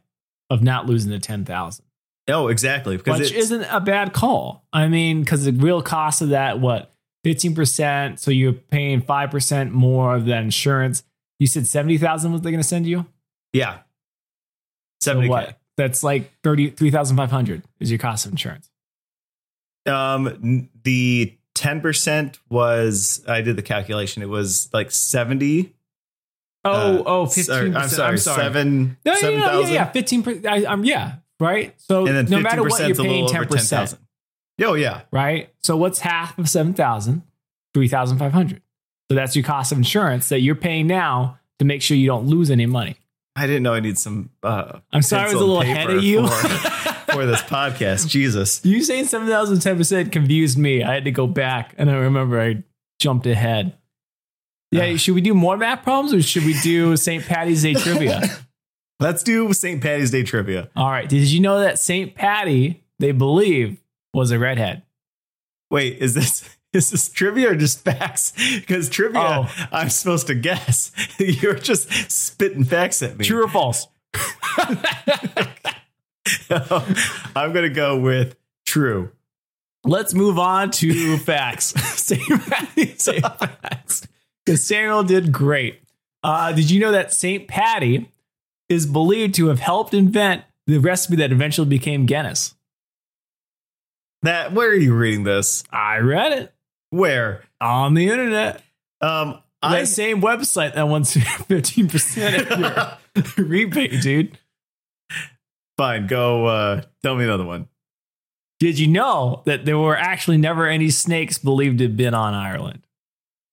of 0.50 0.62
not 0.62 0.86
losing 0.86 1.10
the 1.10 1.18
ten 1.18 1.44
thousand, 1.44 1.84
Oh, 2.28 2.48
exactly. 2.48 2.96
Because 2.96 3.20
which 3.20 3.32
isn't 3.32 3.64
a 3.64 3.80
bad 3.80 4.12
call. 4.12 4.66
I 4.72 4.86
mean, 4.88 5.20
because 5.22 5.44
the 5.44 5.52
real 5.52 5.82
cost 5.82 6.20
of 6.22 6.28
that, 6.28 6.60
what 6.60 6.92
fifteen 7.24 7.54
percent, 7.54 8.20
so 8.20 8.30
you're 8.30 8.52
paying 8.52 9.00
five 9.00 9.30
percent 9.30 9.72
more 9.72 10.14
of 10.14 10.26
that 10.26 10.42
insurance. 10.42 11.02
You 11.38 11.46
said 11.46 11.66
seventy 11.66 11.98
thousand 11.98 12.32
was 12.32 12.42
they 12.42 12.50
going 12.50 12.62
to 12.62 12.68
send 12.68 12.86
you? 12.86 13.06
yeah. 13.52 13.78
70K. 15.02 15.28
what? 15.28 15.60
That's 15.76 16.02
like 16.02 16.32
thirty 16.42 16.70
three 16.70 16.90
thousand 16.90 17.16
five 17.16 17.30
hundred 17.30 17.62
is 17.80 17.90
your 17.90 17.98
cost 17.98 18.26
of 18.26 18.32
insurance. 18.32 18.68
Um, 19.86 20.68
the 20.82 21.38
10% 21.54 22.38
was, 22.50 23.24
I 23.26 23.40
did 23.40 23.56
the 23.56 23.62
calculation. 23.62 24.22
It 24.22 24.28
was 24.28 24.68
like 24.72 24.90
70 24.90 25.72
Oh, 26.64 26.70
Uh, 26.70 27.02
oh, 27.06 27.26
sorry, 27.26 27.70
15 27.70 27.76
I'm 27.76 27.88
sorry, 27.88 28.18
seven 28.18 28.96
No, 29.04 29.12
no, 29.12 29.18
seven 29.20 29.40
no, 29.40 29.46
thousand, 29.46 29.74
yeah, 29.74 29.74
yeah, 29.74 29.90
fifteen 29.92 30.22
percent. 30.22 30.46
I'm 30.46 30.84
yeah, 30.84 31.16
right. 31.40 31.74
So 31.78 32.06
and 32.06 32.16
then 32.16 32.26
no 32.26 32.40
matter 32.40 32.62
what, 32.62 32.86
you're 32.86 32.96
paying 32.96 33.10
little 33.10 33.28
ten 33.28 33.40
over 33.42 33.50
ten 33.50 33.58
percent. 33.58 33.94
Oh 34.60 34.74
yeah, 34.74 35.02
right? 35.12 35.52
So 35.62 35.76
what's 35.76 36.00
half 36.00 36.36
of 36.38 36.48
seven 36.48 36.74
thousand? 36.74 37.22
Three 37.74 37.88
thousand 37.88 38.18
five 38.18 38.32
hundred. 38.32 38.60
So 39.08 39.14
that's 39.14 39.36
your 39.36 39.44
cost 39.44 39.70
of 39.72 39.78
insurance 39.78 40.28
that 40.30 40.40
you're 40.40 40.56
paying 40.56 40.86
now 40.88 41.38
to 41.60 41.64
make 41.64 41.80
sure 41.80 41.96
you 41.96 42.06
don't 42.08 42.26
lose 42.26 42.50
any 42.50 42.66
money. 42.66 42.96
I 43.36 43.46
didn't 43.46 43.62
know 43.62 43.72
I 43.74 43.80
need 43.80 43.98
some. 43.98 44.30
Uh, 44.42 44.80
I'm 44.92 45.02
sorry, 45.02 45.22
I 45.22 45.32
was 45.32 45.34
a 45.34 45.38
little 45.38 45.60
ahead 45.60 45.90
of 45.90 46.02
you. 46.02 46.26
for, 46.26 46.48
for 47.12 47.24
this 47.24 47.40
podcast. 47.42 48.08
Jesus, 48.08 48.60
you 48.64 48.82
saying 48.82 49.04
seven 49.04 49.28
thousand 49.28 49.60
ten 49.60 49.76
percent 49.76 50.10
confused 50.10 50.58
me. 50.58 50.82
I 50.82 50.92
had 50.94 51.04
to 51.04 51.12
go 51.12 51.28
back, 51.28 51.72
and 51.78 51.88
I 51.88 51.94
remember 51.98 52.40
I 52.40 52.64
jumped 52.98 53.26
ahead. 53.28 53.77
Yeah, 54.70 54.90
Ah. 54.92 54.96
should 54.96 55.14
we 55.14 55.20
do 55.20 55.34
more 55.34 55.56
math 55.56 55.82
problems 55.82 56.12
or 56.12 56.22
should 56.22 56.44
we 56.44 56.58
do 56.60 56.96
St. 56.96 57.24
Patty's 57.24 57.62
Day 57.62 57.74
trivia? 57.74 58.22
let's 59.00 59.22
do 59.22 59.52
St. 59.52 59.80
Patty's 59.82 60.10
Day 60.10 60.22
trivia. 60.24 60.68
All 60.76 60.90
right. 60.90 61.08
Did 61.08 61.28
you 61.30 61.40
know 61.40 61.60
that 61.60 61.78
St. 61.78 62.14
Patty, 62.14 62.82
they 62.98 63.12
believe, 63.12 63.78
was 64.12 64.30
a 64.30 64.38
redhead? 64.38 64.82
Wait, 65.70 65.98
is 65.98 66.14
this 66.14 66.48
is 66.74 66.90
this 66.90 67.08
trivia 67.08 67.52
or 67.52 67.54
just 67.54 67.82
facts? 67.84 68.32
Because 68.60 68.88
trivia, 68.90 69.20
Oh. 69.20 69.68
I'm 69.72 69.88
supposed 69.88 70.26
to 70.26 70.34
guess. 70.34 70.92
You're 71.18 71.54
just 71.54 71.90
spitting 72.10 72.64
facts 72.64 73.02
at 73.02 73.16
me. 73.16 73.24
True 73.24 73.44
or 73.44 73.48
false? 73.48 73.86
I'm 77.34 77.52
gonna 77.52 77.68
go 77.70 77.98
with 77.98 78.36
true. 78.66 79.12
Let's 79.84 80.12
move 80.12 80.38
on 80.38 80.70
to 80.72 81.16
facts. 81.18 81.66
St. 82.00 82.22
Patty, 82.46 82.94
St. 82.98 83.22
Facts. 83.22 84.06
Samuel 84.56 85.04
did 85.04 85.32
great. 85.32 85.80
Uh, 86.22 86.52
did 86.52 86.70
you 86.70 86.80
know 86.80 86.92
that 86.92 87.12
St. 87.12 87.46
Patty 87.48 88.10
is 88.68 88.86
believed 88.86 89.34
to 89.36 89.46
have 89.48 89.60
helped 89.60 89.94
invent 89.94 90.42
the 90.66 90.78
recipe 90.78 91.16
that 91.16 91.32
eventually 91.32 91.68
became 91.68 92.06
Guinness? 92.06 92.54
That 94.22 94.52
where 94.52 94.68
are 94.68 94.74
you 94.74 94.94
reading 94.94 95.22
this? 95.24 95.62
I 95.70 95.98
read 95.98 96.32
it 96.32 96.52
Where? 96.90 97.44
on 97.60 97.94
the 97.94 98.08
internet. 98.08 98.62
Um, 99.00 99.40
I 99.62 99.80
I 99.80 99.84
same 99.84 100.20
website 100.20 100.74
that 100.74 100.88
wants 100.88 101.16
15% 101.16 102.50
of 102.50 103.36
your 103.36 103.44
rebate, 103.46 104.00
dude. 104.02 104.36
fine. 105.76 106.06
Go. 106.08 106.46
Uh, 106.46 106.82
tell 107.02 107.14
me 107.14 107.24
another 107.24 107.44
one. 107.44 107.68
Did 108.58 108.78
you 108.80 108.88
know 108.88 109.42
that 109.46 109.64
there 109.66 109.78
were 109.78 109.96
actually 109.96 110.36
never 110.36 110.66
any 110.66 110.90
snakes 110.90 111.38
believed 111.38 111.78
to 111.78 111.84
have 111.84 111.96
been 111.96 112.14
on 112.14 112.34
Ireland? 112.34 112.87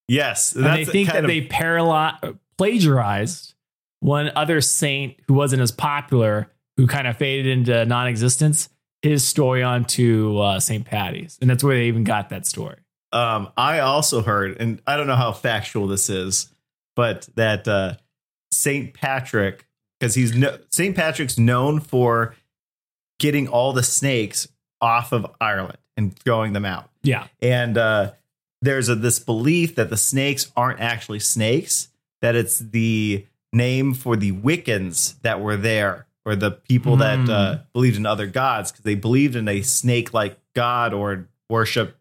Yes, 0.07 0.53
And 0.55 0.65
they 0.65 0.85
think 0.85 1.09
that 1.11 1.23
of- 1.23 1.27
they 1.27 1.41
paraly- 1.47 2.37
plagiarized 2.57 3.53
one 3.99 4.31
other 4.35 4.61
saint 4.61 5.15
who 5.27 5.33
wasn't 5.33 5.61
as 5.61 5.71
popular, 5.71 6.51
who 6.77 6.85
kind 6.87 7.07
of 7.07 7.17
faded 7.17 7.47
into 7.47 7.85
non 7.85 8.07
existence, 8.07 8.69
his 9.01 9.23
story 9.23 9.63
onto 9.63 10.37
uh, 10.39 10.59
St. 10.59 10.85
Patty's. 10.85 11.37
And 11.41 11.49
that's 11.49 11.63
where 11.63 11.75
they 11.77 11.85
even 11.85 12.03
got 12.03 12.29
that 12.29 12.45
story. 12.45 12.77
Um, 13.11 13.49
I 13.55 13.79
also 13.79 14.21
heard, 14.21 14.57
and 14.59 14.81
I 14.85 14.97
don't 14.97 15.07
know 15.07 15.15
how 15.15 15.31
factual 15.31 15.87
this 15.87 16.09
is, 16.09 16.49
but 16.95 17.27
that 17.35 17.67
uh, 17.67 17.95
Saint 18.51 18.93
Patrick, 18.93 19.65
because 19.99 20.15
he's 20.15 20.35
no, 20.35 20.57
Saint 20.71 20.95
Patrick's 20.95 21.37
known 21.39 21.79
for 21.79 22.35
getting 23.19 23.47
all 23.47 23.71
the 23.73 23.83
snakes 23.83 24.47
off 24.81 25.13
of 25.13 25.25
Ireland. 25.39 25.77
and 25.97 26.13
throwing 26.19 26.51
them 26.51 26.65
out. 26.65 26.89
Yeah. 27.03 27.27
And 27.41 27.77
uh, 27.77 28.11
there's 28.65 28.89
a, 28.89 28.95
this 28.95 29.19
belief 29.19 29.75
that 29.75 29.89
the 29.89 29.97
snakes 29.97 30.51
aren't 30.56 30.80
actually 30.80 31.19
snakes, 31.19 31.89
that 32.21 32.36
it's 32.36 32.60
the 32.60 33.25
name 33.54 33.93
for 33.93 34.15
the 34.15 34.32
Wiccans 34.34 35.19
that 35.21 35.39
were 35.39 35.56
there, 35.58 36.08
or 36.25 36.36
the 36.36 36.51
people 36.51 36.97
that 36.97 37.19
Hmm. 37.19 37.30
uh, 37.30 37.58
believed 37.73 37.97
in 37.97 38.06
other 38.06 38.28
gods, 38.28 38.71
because 38.71 38.84
they 38.84 38.95
believed 38.95 39.36
in 39.36 39.47
a 39.47 39.62
snake 39.62 40.13
like 40.13 40.38
god 40.56 40.93
or 40.93 41.28
worship 41.49 41.97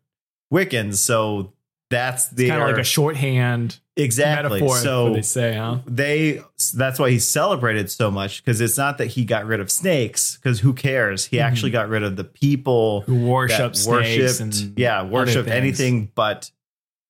Wiccans. 0.52 0.96
So 0.96 1.52
that's 1.90 2.28
the 2.28 2.48
Kind 2.48 2.62
of 2.62 2.68
like 2.70 2.78
a 2.78 2.84
shorthand 2.84 3.78
exactly. 3.96 4.60
metaphor, 4.60 4.78
so 4.78 5.12
they 5.12 5.22
say, 5.22 5.54
huh? 5.54 5.78
they 5.86 6.40
that's 6.74 6.98
why 6.98 7.10
he 7.10 7.18
celebrated 7.18 7.90
so 7.90 8.10
much 8.10 8.42
because 8.42 8.60
it's 8.60 8.78
not 8.78 8.98
that 8.98 9.08
he 9.08 9.24
got 9.24 9.44
rid 9.46 9.60
of 9.60 9.70
snakes 9.70 10.36
because 10.36 10.60
who 10.60 10.72
cares 10.72 11.26
he 11.26 11.36
Mhm. 11.36 11.42
actually 11.42 11.70
got 11.70 11.88
rid 11.88 12.02
of 12.02 12.16
the 12.16 12.24
people 12.24 13.02
Who 13.02 13.26
worship 13.26 13.76
snakes 13.76 14.40
and 14.40 14.72
yeah 14.76 15.02
worship 15.04 15.46
anything 15.46 16.10
but 16.14 16.50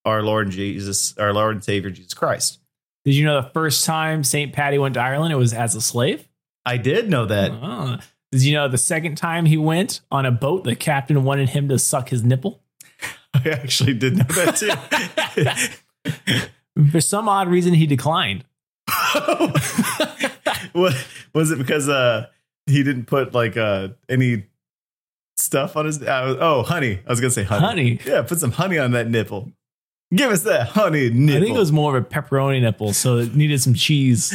our 0.05 0.23
lord 0.23 0.51
jesus 0.51 1.17
our 1.19 1.33
lord 1.33 1.55
and 1.57 1.65
savior 1.65 1.91
jesus 1.91 2.15
christ 2.15 2.59
Did 3.05 3.15
you 3.15 3.25
know 3.25 3.41
the 3.43 3.49
first 3.51 3.85
time 3.85 4.25
St. 4.25 4.53
Patty 4.53 4.79
went 4.79 4.95
to 4.95 5.01
Ireland, 5.01 5.33
it 5.33 5.37
was 5.37 5.53
as 5.55 5.75
a 5.75 5.81
slave? 5.81 6.29
i 6.67 6.77
did 6.77 7.09
know 7.11 7.27
that 7.27 7.51
Ah. 7.53 8.01
Did 8.33 8.43
you 8.43 8.55
know 8.55 8.67
the 8.69 8.79
second 8.79 9.15
time 9.17 9.45
he 9.47 9.57
went 9.57 10.01
on 10.11 10.27
a 10.27 10.33
boat, 10.33 10.65
the 10.65 10.75
captain 10.75 11.23
wanted 11.23 11.51
him 11.51 11.69
to 11.69 11.79
suck 11.79 12.09
his 12.09 12.25
nipple? 12.25 12.61
i 13.35 13.49
actually 13.51 13.95
did 13.95 14.17
know 14.17 14.25
that 14.25 14.57
too 14.57 16.11
For 16.91 17.01
some 17.01 17.29
odd 17.29 17.47
reason, 17.49 17.73
he 17.75 17.87
declined. 17.87 18.45
what 20.73 20.95
was 21.33 21.51
it 21.51 21.59
because 21.59 21.89
uh 21.89 22.27
he 22.67 22.83
didn't 22.83 23.05
put 23.07 23.33
like 23.33 23.57
uh 23.57 23.89
any 24.09 24.45
stuff 25.37 25.77
on 25.77 25.87
his 25.87 26.03
uh, 26.03 26.37
oh 26.41 26.63
honey 26.63 27.01
i 27.07 27.11
was 27.11 27.21
gonna 27.21 27.31
say 27.31 27.43
honey. 27.45 27.65
Honey. 27.67 28.01
yeah 28.07 28.23
put 28.23 28.39
some 28.39 28.51
honey 28.53 28.79
on 28.79 28.91
that 28.93 29.09
nipple 29.09 29.51
give 30.15 30.31
us 30.31 30.43
that 30.43 30.69
honey 30.69 31.11
nipple 31.11 31.37
I 31.37 31.45
think 31.45 31.57
it 31.57 31.59
was 31.59 31.73
more 31.73 31.97
of 31.97 32.03
a 32.05 32.07
pepperoni 32.07 32.61
nipple, 32.61 32.93
so 32.93 33.19
it 33.19 33.35
needed 33.35 33.61
some 33.63 33.75
cheese, 33.75 34.33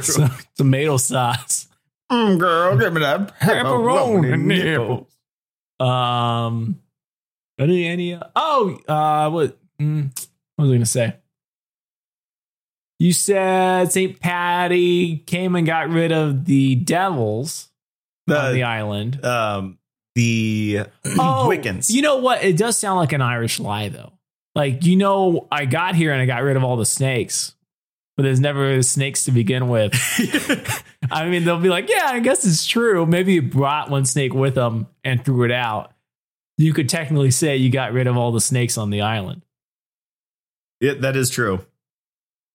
some 0.00 0.30
tomato 0.56 0.96
sauce. 0.96 1.68
Mm, 2.10 2.38
girl, 2.38 2.76
give 2.76 2.92
me 2.92 3.00
that 3.00 3.38
pepperoni 3.40 4.38
nipple. 4.40 5.08
Um, 5.80 6.78
any, 7.58 7.86
any, 7.86 8.14
uh, 8.14 8.22
oh, 8.36 8.78
uh, 8.88 9.30
what, 9.30 9.58
mm, 9.80 10.04
what 10.56 10.64
was 10.64 10.68
I 10.68 10.70
going 10.70 10.80
to 10.80 10.86
say? 10.86 11.16
You 12.98 13.12
said 13.12 13.90
St. 13.90 14.20
Patty 14.20 15.16
came 15.18 15.56
and 15.56 15.66
got 15.66 15.88
rid 15.88 16.12
of 16.12 16.44
the 16.44 16.76
devils 16.76 17.68
on 18.30 18.34
the 18.46 18.52
The, 18.52 18.62
island. 18.62 19.24
um, 19.24 19.78
the 20.14 20.82
Oh, 21.04 21.46
Wiccans. 21.50 21.90
You 21.90 22.02
know 22.02 22.18
what? 22.18 22.44
It 22.44 22.56
does 22.56 22.78
sound 22.78 22.98
like 23.00 23.12
an 23.12 23.20
Irish 23.22 23.58
lie, 23.58 23.88
though. 23.88 24.12
Like, 24.54 24.84
you 24.84 24.96
know, 24.96 25.48
I 25.50 25.64
got 25.64 25.94
here 25.94 26.12
and 26.12 26.20
I 26.20 26.26
got 26.26 26.42
rid 26.42 26.56
of 26.56 26.64
all 26.64 26.76
the 26.76 26.84
snakes, 26.86 27.54
but 28.16 28.22
there's 28.24 28.40
never 28.40 28.82
snakes 28.82 29.24
to 29.24 29.30
begin 29.32 29.68
with. 29.68 29.92
I 31.10 31.28
mean, 31.28 31.44
they'll 31.44 31.58
be 31.58 31.68
like, 31.70 31.88
yeah, 31.88 32.06
I 32.06 32.20
guess 32.20 32.44
it's 32.44 32.66
true. 32.66 33.06
Maybe 33.06 33.34
you 33.34 33.42
brought 33.42 33.90
one 33.90 34.04
snake 34.04 34.34
with 34.34 34.54
them 34.54 34.86
and 35.04 35.24
threw 35.24 35.44
it 35.44 35.50
out. 35.50 35.92
You 36.58 36.74
could 36.74 36.88
technically 36.88 37.30
say 37.30 37.56
you 37.56 37.70
got 37.70 37.92
rid 37.92 38.06
of 38.06 38.16
all 38.16 38.30
the 38.30 38.40
snakes 38.40 38.76
on 38.76 38.90
the 38.90 39.00
island. 39.00 39.42
Yeah, 40.80 40.94
that 41.00 41.16
is 41.16 41.30
true. 41.30 41.64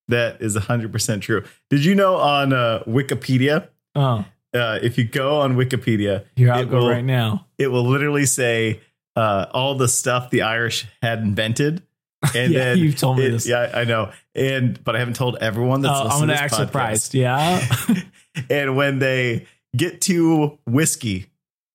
That 0.09 0.41
is 0.41 0.55
100% 0.55 1.21
true. 1.21 1.43
Did 1.69 1.83
you 1.83 1.95
know 1.95 2.15
on 2.17 2.53
uh, 2.53 2.83
Wikipedia, 2.87 3.69
Oh, 3.95 4.23
uh, 4.53 4.79
if 4.81 4.97
you 4.97 5.03
go 5.03 5.39
on 5.41 5.55
Wikipedia, 5.57 6.25
here 6.35 6.51
I'll 6.51 6.61
It 6.61 6.69
go 6.69 6.77
will- 6.79 6.89
right 6.89 7.03
now. 7.03 7.47
it 7.57 7.67
will 7.69 7.83
literally 7.85 8.25
say 8.25 8.81
uh, 9.15 9.47
all 9.51 9.75
the 9.75 9.87
stuff 9.87 10.29
the 10.29 10.43
Irish 10.43 10.85
had 11.01 11.19
invented. 11.19 11.81
And 12.35 12.51
Yeah, 12.53 12.59
then 12.65 12.77
you've 12.79 12.97
told 12.97 13.17
me 13.19 13.25
it- 13.25 13.31
this. 13.31 13.47
Yeah, 13.47 13.71
I 13.73 13.83
know. 13.83 14.11
And 14.35 14.83
but 14.83 14.95
I 14.95 14.99
haven't 14.99 15.15
told 15.15 15.37
everyone 15.39 15.81
that's 15.81 15.93
Oh, 15.99 16.03
I'm 16.07 16.19
gonna 16.19 16.33
to 16.35 16.39
act 16.41 16.53
podcast. 16.53 16.57
surprised. 16.57 17.13
Yeah. 17.13 17.67
and 18.49 18.75
when 18.75 18.99
they 18.99 19.45
get 19.75 20.01
to 20.01 20.57
whiskey, 20.65 21.27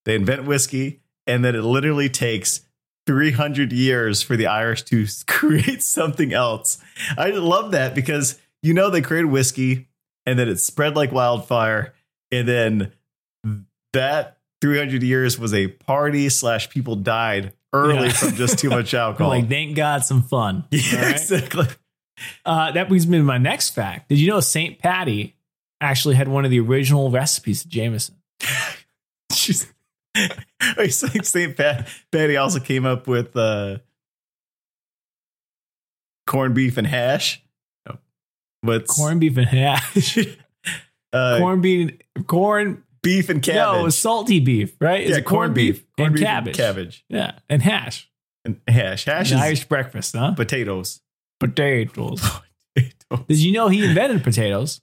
they 0.04 0.14
invent 0.16 0.44
whiskey, 0.44 1.00
and 1.26 1.44
then 1.44 1.54
it 1.54 1.62
literally 1.62 2.08
takes 2.08 2.62
300 3.06 3.72
years 3.72 4.22
for 4.22 4.36
the 4.36 4.46
Irish 4.46 4.82
to 4.84 5.06
create 5.26 5.82
something 5.82 6.32
else. 6.32 6.78
I 7.16 7.30
love 7.30 7.70
that 7.72 7.94
because 7.94 8.40
you 8.62 8.74
know 8.74 8.90
they 8.90 9.00
created 9.02 9.30
whiskey 9.30 9.88
and 10.26 10.38
then 10.38 10.48
it 10.48 10.58
spread 10.60 10.96
like 10.96 11.10
wildfire, 11.12 11.94
and 12.32 12.46
then 12.48 12.92
that 13.92 14.38
300 14.60 15.02
years 15.02 15.38
was 15.38 15.52
a 15.52 15.68
party 15.68 16.28
slash 16.28 16.70
people 16.70 16.96
died 16.96 17.52
early 17.72 18.06
Yeah. 18.08 18.12
from 18.12 18.34
just 18.34 18.58
too 18.58 18.70
much 18.70 18.94
alcohol. 18.94 19.28
like, 19.30 19.48
thank 19.48 19.76
God, 19.76 20.04
some 20.04 20.22
fun. 20.22 20.64
yeah, 20.70 21.02
right? 21.02 21.10
exactly. 21.12 21.66
Uh, 22.44 22.70
that 22.72 22.88
brings 22.88 23.06
me 23.06 23.18
to 23.18 23.24
my 23.24 23.38
next 23.38 23.70
fact. 23.70 24.08
Did 24.08 24.18
you 24.18 24.28
know 24.28 24.40
St. 24.40 24.78
Patty 24.78 25.36
actually 25.80 26.14
had 26.14 26.28
one 26.28 26.44
of 26.44 26.50
the 26.50 26.60
original 26.60 27.10
recipes 27.10 27.64
of 27.64 27.70
Jameson? 27.70 28.16
She's 29.32 29.72
Wait, 30.76 30.90
so 30.92 31.06
St. 31.22 31.56
Pat 31.56 31.88
Patty 32.12 32.36
also 32.36 32.60
came 32.60 32.84
up 32.84 33.06
with 33.08 33.34
uh 33.34 33.78
corned 36.26 36.54
beef 36.54 36.76
and 36.76 36.86
hash. 36.86 37.42
No. 37.88 37.98
What's 38.60 38.94
Corned 38.94 39.20
beef 39.20 39.36
and 39.36 39.46
hash. 39.46 40.18
uh, 41.12 41.38
corned 41.38 41.62
beef, 41.62 41.90
corn. 42.26 42.84
Beef 43.02 43.28
and 43.28 43.42
cabbage? 43.42 43.56
No, 43.56 43.80
it 43.80 43.82
was 43.84 43.98
salty 43.98 44.40
beef, 44.40 44.74
right? 44.80 45.02
Is 45.02 45.10
yeah, 45.10 45.16
it 45.18 45.24
corned 45.24 45.54
beef, 45.54 45.84
corned 45.96 46.06
and 46.08 46.14
beef 46.14 46.24
cabbage? 46.24 46.56
cabbage, 46.56 47.04
Yeah, 47.08 47.32
and 47.48 47.62
hash. 47.62 48.10
and 48.44 48.60
hash. 48.68 49.04
Hash 49.04 49.30
An 49.32 49.38
is 49.38 49.42
Irish 49.42 49.64
breakfast, 49.64 50.14
huh? 50.16 50.32
potatoes. 50.34 51.00
Potatoes. 51.40 52.20
Potatoes. 52.74 53.26
Did 53.28 53.38
you 53.38 53.52
know 53.52 53.68
he 53.68 53.84
invented 53.84 54.22
potatoes? 54.24 54.80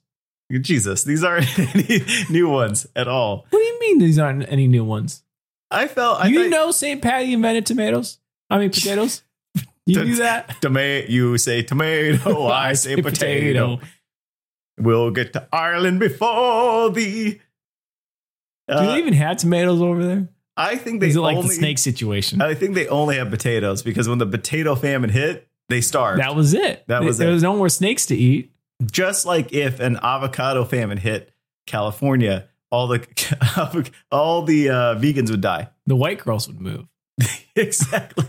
Jesus, 0.60 1.02
these 1.04 1.24
aren't 1.24 1.58
any 1.74 2.04
new 2.28 2.48
ones 2.48 2.86
at 2.94 3.08
all. 3.08 3.46
What 3.50 3.58
do 3.58 3.64
you 3.64 3.80
mean 3.80 3.98
these 3.98 4.18
aren't 4.18 4.50
any 4.50 4.66
new 4.68 4.84
ones? 4.84 5.22
I 5.70 5.86
felt 5.88 6.20
I 6.20 6.26
you 6.28 6.42
thought- 6.44 6.50
know 6.50 6.70
St. 6.72 7.00
Patty 7.02 7.32
invented 7.32 7.66
tomatoes? 7.66 8.18
I 8.48 8.58
mean 8.58 8.70
potatoes? 8.70 9.22
You 9.86 10.04
knew 10.04 10.16
that? 10.16 10.60
Tomato, 10.60 11.08
you 11.10 11.38
say 11.38 11.62
tomato, 11.62 12.46
I 12.48 12.72
say 12.74 13.00
potato. 13.00 13.80
We'll 14.78 15.10
get 15.10 15.32
to 15.34 15.48
Ireland 15.52 16.00
before 16.00 16.90
thee. 16.90 17.40
Do 18.70 18.76
Uh, 18.76 18.86
they 18.92 18.98
even 18.98 19.14
have 19.14 19.36
tomatoes 19.38 19.82
over 19.82 20.04
there? 20.04 20.28
I 20.56 20.76
think 20.76 21.00
they 21.00 21.08
Is 21.08 21.16
it 21.16 21.20
like 21.20 21.36
only, 21.36 21.48
the 21.48 21.54
snake 21.54 21.78
situation? 21.78 22.40
I 22.40 22.54
think 22.54 22.74
they 22.74 22.86
only 22.88 23.16
have 23.16 23.30
potatoes 23.30 23.82
because 23.82 24.08
when 24.08 24.18
the 24.18 24.26
potato 24.26 24.74
famine 24.74 25.10
hit, 25.10 25.48
they 25.68 25.80
starved. 25.80 26.20
That 26.20 26.34
was 26.36 26.54
it. 26.54 26.84
That 26.88 27.02
was 27.02 27.18
there 27.18 27.30
it. 27.30 27.32
was 27.32 27.42
no 27.42 27.56
more 27.56 27.68
snakes 27.68 28.06
to 28.06 28.16
eat. 28.16 28.52
Just 28.90 29.26
like 29.26 29.52
if 29.52 29.80
an 29.80 29.98
avocado 30.02 30.64
famine 30.64 30.98
hit 30.98 31.32
California, 31.66 32.48
all 32.70 32.86
the 32.88 33.04
all 34.12 34.42
the 34.42 34.68
uh, 34.70 34.74
vegans 34.96 35.30
would 35.30 35.40
die. 35.40 35.68
The 35.86 35.96
white 35.96 36.18
girls 36.20 36.46
would 36.48 36.60
move. 36.60 36.86
exactly. 37.56 38.26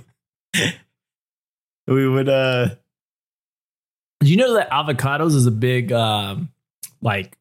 we 1.87 2.07
would. 2.07 2.29
uh 2.29 2.69
Do 4.21 4.27
you 4.29 4.37
know 4.37 4.53
that 4.55 4.69
avocados 4.71 5.35
is 5.35 5.45
a 5.45 5.51
big, 5.51 5.91
um, 5.91 6.49
like, 7.01 7.37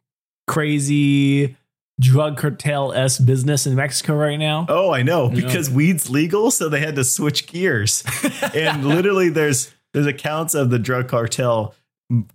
crazy 0.46 1.56
drug 2.00 2.36
cartel 2.38 2.92
s 2.92 3.18
business 3.18 3.66
in 3.66 3.76
Mexico 3.76 4.14
right 4.16 4.38
now? 4.38 4.66
Oh, 4.68 4.90
I 4.90 5.02
know 5.02 5.28
Yeah. 5.30 5.34
because 5.46 5.70
weed's 5.70 6.10
legal, 6.10 6.50
so 6.50 6.68
they 6.68 6.80
had 6.80 6.96
to 6.96 7.04
switch 7.04 7.46
gears. 7.46 8.02
and 8.54 8.84
literally, 8.84 9.28
there's 9.28 9.72
there's 9.92 10.06
accounts 10.06 10.54
of 10.54 10.70
the 10.70 10.78
drug 10.78 11.06
cartel 11.08 11.74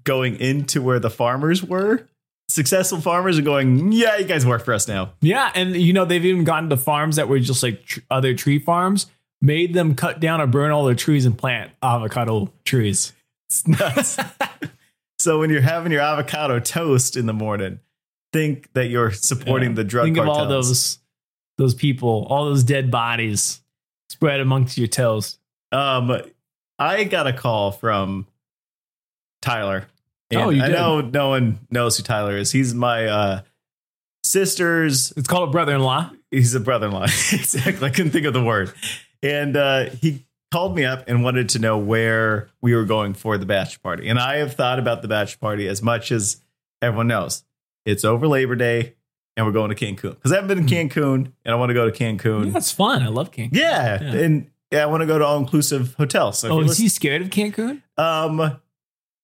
going 0.06 0.40
into 0.40 0.82
where 0.82 1.00
the 1.00 1.10
farmers 1.10 1.62
were. 1.64 2.08
Successful 2.48 3.02
farmers 3.02 3.40
are 3.40 3.42
going, 3.42 3.92
yeah, 3.92 4.18
you 4.18 4.26
guys 4.26 4.46
work 4.46 4.64
for 4.64 4.74
us 4.74 4.88
now. 4.88 5.14
Yeah, 5.20 5.52
and 5.56 5.76
you 5.76 5.92
know 5.94 6.06
they've 6.06 6.24
even 6.24 6.44
gotten 6.44 6.70
to 6.70 6.78
farms 6.78 7.16
that 7.16 7.28
were 7.28 7.40
just 7.40 7.64
like 7.64 7.86
tr- 7.86 8.02
other 8.12 8.34
tree 8.36 8.60
farms, 8.60 9.08
made 9.42 9.74
them 9.74 9.96
cut 9.96 10.20
down 10.20 10.40
or 10.40 10.48
burn 10.48 10.72
all 10.72 10.86
their 10.86 10.94
trees 10.96 11.26
and 11.26 11.36
plant 11.38 11.72
avocado 11.82 12.52
trees. 12.64 13.14
It's 13.50 13.68
nuts. 13.68 14.18
so 15.20 15.40
when 15.40 15.50
you're 15.50 15.62
having 15.62 15.92
your 15.92 16.02
avocado 16.02 16.60
toast 16.60 17.18
in 17.18 17.26
the 17.26 17.34
morning, 17.34 17.80
think 18.36 18.72
that 18.74 18.88
you're 18.88 19.12
supporting 19.32 19.70
Yeah. 19.70 19.76
the 19.76 19.84
drug 19.86 20.06
Think 20.06 20.18
cartels. 20.18 20.38
of 20.38 20.44
all 20.44 20.50
those 20.50 21.00
those 21.58 21.74
people, 21.74 22.28
all 22.30 22.46
those 22.46 22.64
dead 22.64 22.92
bodies 22.92 23.62
spread 24.10 24.42
amongst 24.42 24.78
your 24.78 24.88
toes. 24.88 25.40
Um, 25.72 26.22
I 26.78 27.06
got 27.06 27.28
a 27.28 27.34
call 27.34 27.72
from 27.72 28.28
Tyler. 29.42 29.88
Oh, 30.34 30.50
you 30.50 30.62
did. 30.62 30.72
I 30.72 30.74
know 30.74 31.00
no 31.02 31.30
one 31.30 31.60
knows 31.72 31.96
who 31.96 32.04
Tyler 32.04 32.36
is. 32.36 32.52
He's 32.52 32.74
my 32.74 33.06
uh, 33.06 33.42
sister's. 34.24 35.14
It's 35.16 35.28
called 35.28 35.48
a 35.50 35.52
brother-in-law. 35.52 36.12
He's 36.32 36.54
a 36.56 36.60
brother-in-law. 36.60 37.04
exactly. 37.32 37.88
I 37.88 37.90
couldn't 37.90 38.12
think 38.12 38.26
of 38.26 38.34
the 38.34 38.44
word. 38.44 38.74
And 39.24 39.56
uh, 39.56 39.92
he 39.92 40.26
called 40.52 40.76
me 40.76 40.84
up 40.84 41.06
and 41.08 41.24
wanted 41.24 41.50
to 41.50 41.60
know 41.60 41.78
where 41.78 42.50
we 42.62 42.76
were 42.76 42.84
going 42.86 43.14
for 43.14 43.38
the 43.38 43.46
bachelor 43.46 43.80
party. 43.82 44.10
And 44.10 44.20
I 44.20 44.38
have 44.38 44.56
thought 44.56 44.80
about 44.80 45.02
the 45.02 45.08
bachelor 45.08 45.40
party 45.40 45.68
as 45.70 45.82
much 45.82 46.12
as 46.12 46.42
everyone 46.82 47.08
knows. 47.08 47.44
It's 47.86 48.04
over 48.04 48.28
Labor 48.28 48.56
Day, 48.56 48.96
and 49.38 49.46
we're 49.46 49.52
going 49.52 49.70
to 49.70 49.76
Cancun 49.76 50.16
because 50.16 50.32
I 50.32 50.36
haven't 50.36 50.48
been 50.48 50.60
in 50.60 50.90
Cancun, 50.90 51.32
and 51.46 51.54
I 51.54 51.56
want 51.56 51.70
to 51.70 51.74
go 51.74 51.90
to 51.90 51.92
Cancun. 51.92 52.52
That's 52.52 52.72
fun. 52.72 53.04
I 53.04 53.08
love 53.08 53.32
Cancun. 53.32 53.50
Yeah. 53.54 54.02
Yeah. 54.02 54.14
And 54.14 54.52
yeah, 54.72 54.84
I 54.84 54.86
want 54.88 55.02
to 55.02 55.08
go 55.08 55.20
to 55.20 55.26
all 55.26 55.38
inclusive 55.38 55.94
hotels. 55.96 56.40
So 56.40 56.48
if 56.48 56.54
oh, 56.54 56.60
you 56.62 56.66
is 56.66 56.78
he 56.78 56.90
scared 56.90 57.22
of 57.22 57.30
Cancun? 57.30 57.82
Um, 57.98 58.60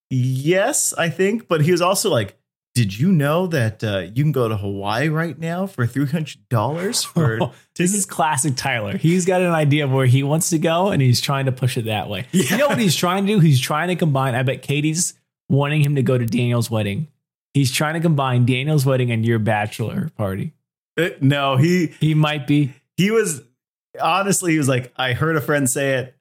yes, 0.09 0.93
I 0.93 1.09
think, 1.09 1.47
but 1.47 1.61
he 1.61 1.71
was 1.71 1.81
also 1.81 2.09
like, 2.09 2.37
"Did 2.75 2.97
you 2.97 3.11
know 3.11 3.47
that 3.47 3.83
uh, 3.83 4.05
you 4.13 4.23
can 4.23 4.31
go 4.31 4.47
to 4.47 4.55
Hawaii 4.55 5.09
right 5.09 5.37
now 5.37 5.65
for 5.65 5.87
three 5.87 6.05
hundred 6.05 6.47
dollars 6.49 7.03
for 7.03 7.51
This 7.75 7.95
is 7.95 8.05
classic 8.05 8.55
Tyler. 8.55 8.97
He's 8.97 9.25
got 9.25 9.41
an 9.41 9.51
idea 9.51 9.85
of 9.85 9.91
where 9.91 10.05
he 10.05 10.21
wants 10.21 10.51
to 10.51 10.59
go 10.59 10.89
and 10.89 11.01
he's 11.01 11.19
trying 11.19 11.47
to 11.47 11.51
push 11.51 11.77
it 11.77 11.85
that 11.85 12.09
way. 12.09 12.27
Yeah. 12.31 12.43
You 12.51 12.57
know 12.57 12.67
what 12.67 12.79
he's 12.79 12.95
trying 12.95 13.25
to 13.25 13.33
do? 13.33 13.39
He's 13.39 13.59
trying 13.59 13.87
to 13.87 13.95
combine. 13.95 14.35
I 14.35 14.43
bet 14.43 14.61
Katie's 14.61 15.15
wanting 15.49 15.81
him 15.81 15.95
to 15.95 16.03
go 16.03 16.17
to 16.17 16.25
Daniel's 16.25 16.69
wedding. 16.69 17.07
He's 17.53 17.71
trying 17.71 17.95
to 17.95 17.99
combine 17.99 18.45
Daniel's 18.45 18.85
wedding 18.85 19.11
and 19.11 19.25
your 19.25 19.39
bachelor 19.39 20.09
party. 20.17 20.53
Uh, 20.97 21.09
no, 21.19 21.57
he 21.57 21.87
He 21.99 22.13
might 22.13 22.47
be. 22.47 22.73
he 22.97 23.11
was 23.11 23.41
honestly 24.01 24.53
he 24.53 24.57
was 24.57 24.69
like, 24.69 24.93
I 24.95 25.13
heard 25.13 25.35
a 25.35 25.41
friend 25.41 25.69
say 25.69 25.95
it, 25.95 26.15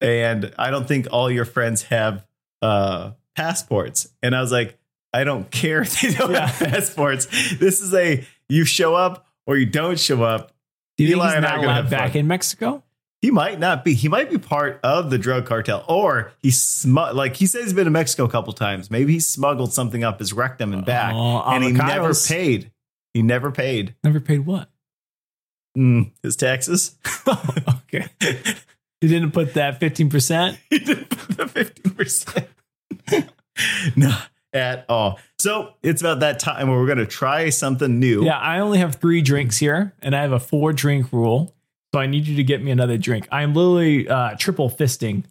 and 0.00 0.52
I 0.58 0.70
don't 0.70 0.86
think 0.88 1.08
all 1.10 1.30
your 1.30 1.44
friends 1.44 1.82
have 1.84 2.26
uh 2.62 3.12
passports. 3.34 4.08
And 4.22 4.34
I 4.34 4.40
was 4.40 4.52
like, 4.52 4.78
I 5.12 5.24
don't 5.24 5.50
care 5.50 5.82
if 5.82 6.00
they 6.00 6.12
don't 6.12 6.30
Yeah. 6.32 6.46
have 6.46 6.70
passports. 6.70 7.26
This 7.58 7.80
is 7.80 7.92
a 7.94 8.24
you 8.48 8.64
show 8.64 8.94
up 8.94 9.26
or 9.46 9.56
you 9.56 9.66
don't 9.66 9.98
show 9.98 10.22
up. 10.22 10.52
Do 10.96 11.04
you 11.04 11.10
think 11.10 11.18
Eli 11.18 11.26
he's 11.28 11.34
and 11.36 11.46
I 11.46 11.56
not 11.56 11.64
allowed 11.64 11.90
back 11.90 12.16
in 12.16 12.26
Mexico? 12.26 12.82
He 13.22 13.30
might 13.30 13.58
not 13.58 13.84
be. 13.84 13.94
He 13.94 14.08
might 14.08 14.30
be 14.30 14.38
part 14.38 14.78
of 14.84 15.10
the 15.10 15.18
drug 15.18 15.46
cartel, 15.46 15.84
or 15.88 16.32
he 16.42 16.50
smu- 16.50 17.12
like 17.12 17.36
he 17.36 17.46
says 17.46 17.64
he's 17.64 17.72
been 17.72 17.86
to 17.86 17.90
Mexico 17.90 18.24
a 18.24 18.28
couple 18.28 18.52
times. 18.52 18.90
Maybe 18.90 19.14
he 19.14 19.20
smuggled 19.20 19.72
something 19.72 20.04
up 20.04 20.18
his 20.18 20.32
rectum 20.32 20.72
and 20.72 20.84
back, 20.84 21.14
Oh, 21.14 21.42
and 21.46 21.64
he 21.64 21.72
never 21.72 22.12
paid. 22.14 22.70
He 23.14 23.22
never 23.22 23.50
paid 23.50 23.94
Never 24.04 24.20
paid 24.20 24.40
what? 24.40 24.68
mm, 25.76 26.12
his 26.22 26.36
taxes. 26.36 26.96
okay. 27.28 28.08
He 29.00 29.08
didn't 29.08 29.32
put 29.32 29.54
that 29.54 29.80
15%. 29.80 30.56
he 30.70 30.78
didn't 30.78 31.08
put 31.08 31.36
the 31.36 31.46
fifteen 31.48 31.92
percent. 31.94 32.48
no, 33.96 34.16
at 34.52 34.84
all. 34.88 35.18
So 35.38 35.74
it's 35.82 36.00
about 36.00 36.20
that 36.20 36.38
time 36.38 36.68
where 36.68 36.78
we're 36.78 36.86
going 36.86 36.98
to 36.98 37.06
try 37.06 37.50
something 37.50 37.98
new. 37.98 38.24
Yeah, 38.24 38.38
I 38.38 38.58
only 38.60 38.78
have 38.78 38.96
three 38.96 39.22
drinks 39.22 39.58
here, 39.58 39.94
and 40.00 40.14
I 40.14 40.22
have 40.22 40.32
a 40.32 40.40
four 40.40 40.72
drink 40.72 41.12
rule. 41.12 41.54
So 41.94 42.00
I 42.00 42.06
need 42.06 42.26
you 42.26 42.36
to 42.36 42.44
get 42.44 42.62
me 42.62 42.70
another 42.70 42.98
drink. 42.98 43.26
I'm 43.30 43.54
literally 43.54 44.08
uh, 44.08 44.34
triple 44.38 44.68
fisting 44.68 45.24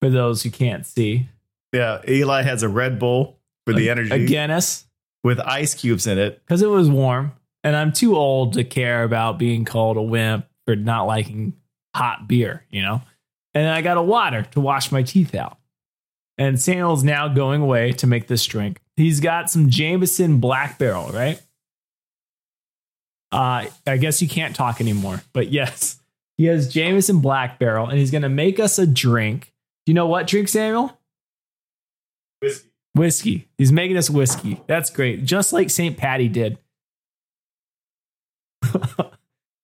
for 0.00 0.08
those 0.10 0.42
who 0.42 0.50
can't 0.50 0.86
see. 0.86 1.28
yeah. 1.72 2.00
Eli 2.08 2.42
has 2.42 2.62
a 2.62 2.68
Red 2.68 2.98
Bull 2.98 3.38
for 3.66 3.74
the 3.74 3.88
A- 3.88 3.90
energy 3.90 4.12
A 4.12 4.26
Guinness, 4.26 4.86
with 5.24 5.40
ice 5.40 5.74
cubes 5.74 6.06
in 6.06 6.18
it. 6.18 6.40
because 6.44 6.62
it 6.62 6.68
was 6.68 6.88
warm, 6.88 7.32
and 7.64 7.74
I'm 7.76 7.92
too 7.92 8.16
old 8.16 8.54
to 8.54 8.64
care 8.64 9.02
about 9.02 9.38
being 9.38 9.64
called 9.64 9.96
a 9.96 10.02
wimp 10.02 10.46
for 10.66 10.76
not 10.76 11.04
liking 11.06 11.54
hot 11.94 12.28
beer, 12.28 12.64
you 12.70 12.80
know? 12.82 13.02
And 13.54 13.66
I 13.68 13.82
got 13.82 13.96
a 13.96 14.02
water 14.02 14.42
to 14.52 14.60
wash 14.60 14.92
my 14.92 15.02
teeth 15.02 15.34
out. 15.34 15.58
And 16.36 16.60
Samuel's 16.60 17.02
now 17.02 17.26
going 17.26 17.60
away 17.60 17.90
to 17.92 18.06
make 18.06 18.28
this 18.28 18.46
drink. 18.46 18.80
He's 18.96 19.18
got 19.18 19.50
some 19.50 19.68
Jameson 19.70 20.38
Black 20.38 20.78
Barrel, 20.78 21.08
right? 21.08 21.42
Uh, 23.30 23.66
I 23.86 23.96
guess 23.98 24.22
you 24.22 24.28
can't 24.28 24.56
talk 24.56 24.80
anymore, 24.80 25.22
but 25.32 25.48
yes, 25.52 26.00
he 26.38 26.46
has 26.46 26.72
Jameson 26.72 27.20
Black 27.20 27.58
Barrel, 27.58 27.88
and 27.88 27.98
he's 27.98 28.10
going 28.10 28.22
to 28.22 28.28
make 28.28 28.58
us 28.58 28.78
a 28.78 28.86
drink. 28.86 29.52
Do 29.84 29.90
you 29.90 29.94
know 29.94 30.06
what 30.06 30.26
drink, 30.26 30.48
Samuel? 30.48 30.98
Whiskey. 32.40 32.68
Whiskey. 32.94 33.48
He's 33.58 33.72
making 33.72 33.96
us 33.96 34.08
whiskey. 34.08 34.60
That's 34.66 34.90
great. 34.90 35.24
Just 35.24 35.52
like 35.52 35.70
St. 35.70 35.96
Patty 35.96 36.28
did 36.28 36.58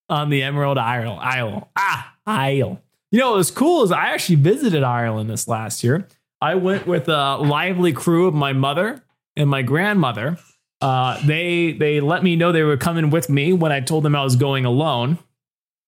on 0.09 0.29
the 0.29 0.43
Emerald 0.43 0.77
Isle. 0.77 1.17
Isle. 1.19 1.69
Ah, 1.75 2.13
Isle. 2.25 2.81
You 3.11 3.19
know, 3.19 3.31
what 3.31 3.37
was 3.37 3.51
cool 3.51 3.83
is 3.83 3.91
I 3.91 4.07
actually 4.07 4.35
visited 4.35 4.83
Ireland 4.83 5.29
this 5.29 5.47
last 5.47 5.83
year. 5.83 6.07
I 6.41 6.55
went 6.55 6.85
with 6.85 7.07
a 7.07 7.37
lively 7.37 7.93
crew 7.93 8.27
of 8.27 8.33
my 8.33 8.53
mother 8.53 9.03
and 9.35 9.49
my 9.49 9.61
grandmother. 9.61 10.37
Uh, 10.81 11.19
they 11.25 11.71
they 11.71 11.99
let 11.99 12.23
me 12.23 12.35
know 12.35 12.51
they 12.51 12.63
were 12.63 12.77
coming 12.77 13.09
with 13.09 13.29
me 13.29 13.53
when 13.53 13.71
I 13.71 13.79
told 13.79 14.03
them 14.03 14.15
I 14.15 14.23
was 14.23 14.35
going 14.35 14.65
alone. 14.65 15.17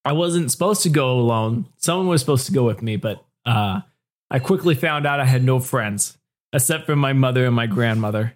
I 0.06 0.14
wasn't 0.14 0.52
supposed 0.52 0.84
to 0.84 0.90
go 0.90 1.20
alone. 1.20 1.68
Someone 1.78 2.08
was 2.08 2.22
supposed 2.22 2.46
to 2.46 2.54
go 2.54 2.64
with 2.64 2.82
me, 2.82 2.96
but 2.96 3.26
uh, 3.46 3.82
I 4.32 4.40
quickly 4.40 4.76
found 4.76 5.06
out 5.06 5.20
I 5.20 5.26
had 5.26 5.44
no 5.44 5.60
friends 5.60 6.18
except 6.54 6.86
for 6.86 6.96
my 6.96 7.14
mother 7.14 7.46
and 7.46 7.56
my 7.56 7.68
grandmother. 7.68 8.34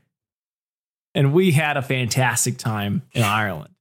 And 1.16 1.34
we 1.34 1.52
had 1.52 1.78
a 1.78 1.82
fantastic 1.82 2.58
time 2.58 3.04
in 3.14 3.24
Ireland. 3.24 3.74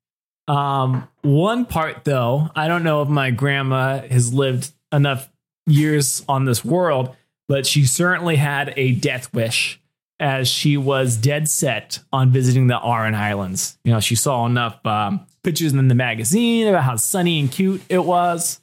Um, 0.48 1.08
one 1.22 1.64
part, 1.64 2.04
though, 2.04 2.50
I 2.56 2.66
don't 2.66 2.82
know 2.82 3.02
if 3.02 3.08
my 3.08 3.30
grandma 3.30 4.00
has 4.00 4.34
lived 4.34 4.72
enough 4.92 5.28
years 5.66 6.24
on 6.28 6.44
this 6.44 6.64
world, 6.64 7.14
but 7.46 7.66
she 7.66 7.84
certainly 7.84 8.36
had 8.36 8.72
a 8.76 8.92
death 8.92 9.32
wish 9.32 9.79
as 10.20 10.46
she 10.46 10.76
was 10.76 11.16
dead 11.16 11.48
set 11.48 11.98
on 12.12 12.30
visiting 12.30 12.66
the 12.66 12.78
Aran 12.80 13.14
Islands. 13.14 13.78
You 13.84 13.92
know, 13.92 14.00
she 14.00 14.14
saw 14.14 14.46
enough 14.46 14.84
um, 14.86 15.26
pictures 15.42 15.72
in 15.72 15.88
the 15.88 15.94
magazine 15.94 16.68
about 16.68 16.84
how 16.84 16.96
sunny 16.96 17.40
and 17.40 17.50
cute 17.50 17.82
it 17.88 18.04
was. 18.04 18.60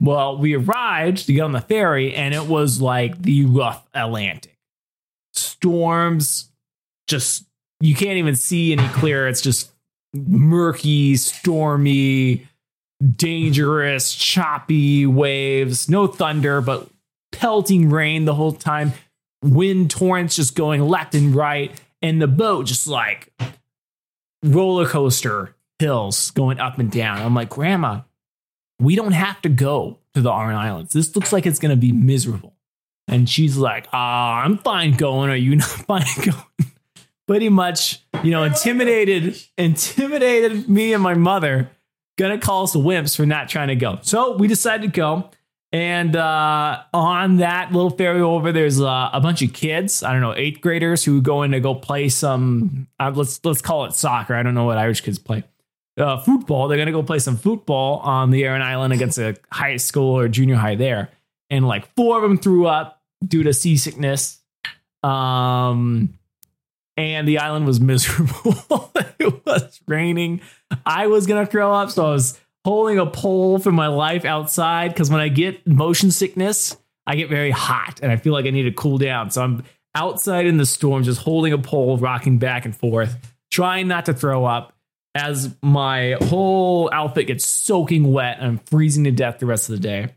Well, 0.00 0.38
we 0.38 0.54
arrived 0.54 1.26
to 1.26 1.32
get 1.32 1.42
on 1.42 1.52
the 1.52 1.60
ferry, 1.60 2.14
and 2.14 2.34
it 2.34 2.46
was 2.46 2.80
like 2.80 3.20
the 3.20 3.44
rough 3.44 3.86
Atlantic. 3.92 4.56
Storms, 5.34 6.50
just 7.06 7.44
you 7.80 7.94
can't 7.94 8.16
even 8.16 8.34
see 8.34 8.72
any 8.72 8.88
clear. 8.88 9.28
It's 9.28 9.40
just 9.40 9.70
murky, 10.14 11.16
stormy, 11.16 12.46
dangerous, 13.16 14.14
choppy 14.14 15.04
waves. 15.04 15.88
No 15.88 16.06
thunder, 16.06 16.60
but 16.60 16.88
pelting 17.32 17.90
rain 17.90 18.24
the 18.24 18.34
whole 18.34 18.52
time. 18.52 18.92
Wind 19.42 19.90
torrents 19.90 20.36
just 20.36 20.54
going 20.54 20.80
left 20.80 21.14
and 21.14 21.34
right, 21.34 21.78
and 22.02 22.20
the 22.20 22.26
boat 22.26 22.66
just 22.66 22.86
like 22.86 23.32
roller 24.42 24.86
coaster 24.86 25.54
hills 25.78 26.30
going 26.32 26.58
up 26.58 26.78
and 26.78 26.90
down. 26.90 27.18
I'm 27.22 27.34
like, 27.34 27.50
Grandma, 27.50 28.02
we 28.80 28.96
don't 28.96 29.12
have 29.12 29.40
to 29.42 29.48
go 29.48 29.98
to 30.14 30.20
the 30.20 30.30
Aran 30.32 30.56
Islands. 30.56 30.92
This 30.92 31.14
looks 31.14 31.32
like 31.32 31.46
it's 31.46 31.58
going 31.58 31.70
to 31.70 31.76
be 31.76 31.92
miserable. 31.92 32.54
And 33.06 33.28
she's 33.28 33.56
like, 33.56 33.88
ah, 33.92 34.42
I'm 34.42 34.58
fine 34.58 34.92
going. 34.92 35.30
Are 35.30 35.36
you 35.36 35.56
not 35.56 35.68
fine 35.68 36.04
going? 36.24 36.72
Pretty 37.26 37.48
much, 37.48 38.02
you 38.22 38.30
know, 38.30 38.44
intimidated, 38.44 39.40
intimidated 39.56 40.68
me 40.68 40.92
and 40.92 41.02
my 41.02 41.14
mother. 41.14 41.70
Gonna 42.16 42.38
call 42.38 42.64
us 42.64 42.74
wimps 42.74 43.16
for 43.16 43.26
not 43.26 43.48
trying 43.48 43.68
to 43.68 43.76
go. 43.76 43.98
So 44.02 44.36
we 44.36 44.48
decided 44.48 44.82
to 44.82 44.88
go. 44.88 45.30
And 45.70 46.16
uh, 46.16 46.82
on 46.94 47.36
that 47.38 47.72
little 47.72 47.90
ferry 47.90 48.22
over, 48.22 48.52
there's 48.52 48.80
uh, 48.80 49.10
a 49.12 49.20
bunch 49.20 49.42
of 49.42 49.52
kids. 49.52 50.02
I 50.02 50.12
don't 50.12 50.22
know, 50.22 50.34
eighth 50.34 50.62
graders 50.62 51.04
who 51.04 51.20
go 51.20 51.42
in 51.42 51.50
to 51.50 51.60
go 51.60 51.74
play 51.74 52.08
some. 52.08 52.88
Uh, 52.98 53.12
let's 53.14 53.44
let's 53.44 53.60
call 53.60 53.84
it 53.84 53.92
soccer. 53.92 54.34
I 54.34 54.42
don't 54.42 54.54
know 54.54 54.64
what 54.64 54.78
Irish 54.78 55.02
kids 55.02 55.18
play 55.18 55.44
uh, 55.98 56.18
football. 56.18 56.68
They're 56.68 56.78
gonna 56.78 56.92
go 56.92 57.02
play 57.02 57.18
some 57.18 57.36
football 57.36 57.98
on 57.98 58.30
the 58.30 58.44
Aran 58.44 58.62
Island 58.62 58.92
against 58.92 59.18
a 59.18 59.36
high 59.52 59.76
school 59.76 60.16
or 60.16 60.28
junior 60.28 60.56
high 60.56 60.74
there, 60.74 61.10
and 61.50 61.66
like 61.66 61.94
four 61.94 62.16
of 62.16 62.22
them 62.22 62.38
threw 62.38 62.66
up 62.66 63.02
due 63.26 63.42
to 63.42 63.52
seasickness. 63.52 64.40
Um, 65.02 66.14
and 66.96 67.28
the 67.28 67.38
island 67.38 67.66
was 67.66 67.80
miserable. 67.80 68.90
it 69.18 69.46
was 69.46 69.80
raining. 69.86 70.40
I 70.86 71.08
was 71.08 71.26
gonna 71.26 71.46
throw 71.46 71.72
up, 71.72 71.90
so 71.90 72.06
I 72.06 72.10
was 72.10 72.40
holding 72.64 72.98
a 72.98 73.06
pole 73.06 73.58
for 73.58 73.72
my 73.72 73.86
life 73.86 74.24
outside 74.24 74.88
because 74.88 75.10
when 75.10 75.20
I 75.20 75.28
get 75.28 75.66
motion 75.66 76.10
sickness, 76.10 76.76
I 77.06 77.16
get 77.16 77.28
very 77.28 77.50
hot 77.50 78.00
and 78.02 78.12
I 78.12 78.16
feel 78.16 78.32
like 78.32 78.46
I 78.46 78.50
need 78.50 78.64
to 78.64 78.72
cool 78.72 78.98
down. 78.98 79.30
So 79.30 79.42
I'm 79.42 79.64
outside 79.94 80.46
in 80.46 80.58
the 80.58 80.66
storm, 80.66 81.02
just 81.02 81.20
holding 81.20 81.52
a 81.52 81.58
pole, 81.58 81.96
rocking 81.96 82.38
back 82.38 82.64
and 82.64 82.76
forth, 82.76 83.16
trying 83.50 83.88
not 83.88 84.06
to 84.06 84.14
throw 84.14 84.44
up 84.44 84.74
as 85.14 85.54
my 85.62 86.16
whole 86.22 86.90
outfit 86.92 87.26
gets 87.26 87.46
soaking 87.46 88.12
wet 88.12 88.38
and 88.38 88.46
I'm 88.46 88.58
freezing 88.58 89.04
to 89.04 89.10
death 89.10 89.38
the 89.38 89.46
rest 89.46 89.68
of 89.68 89.76
the 89.76 89.82
day. 89.82 90.14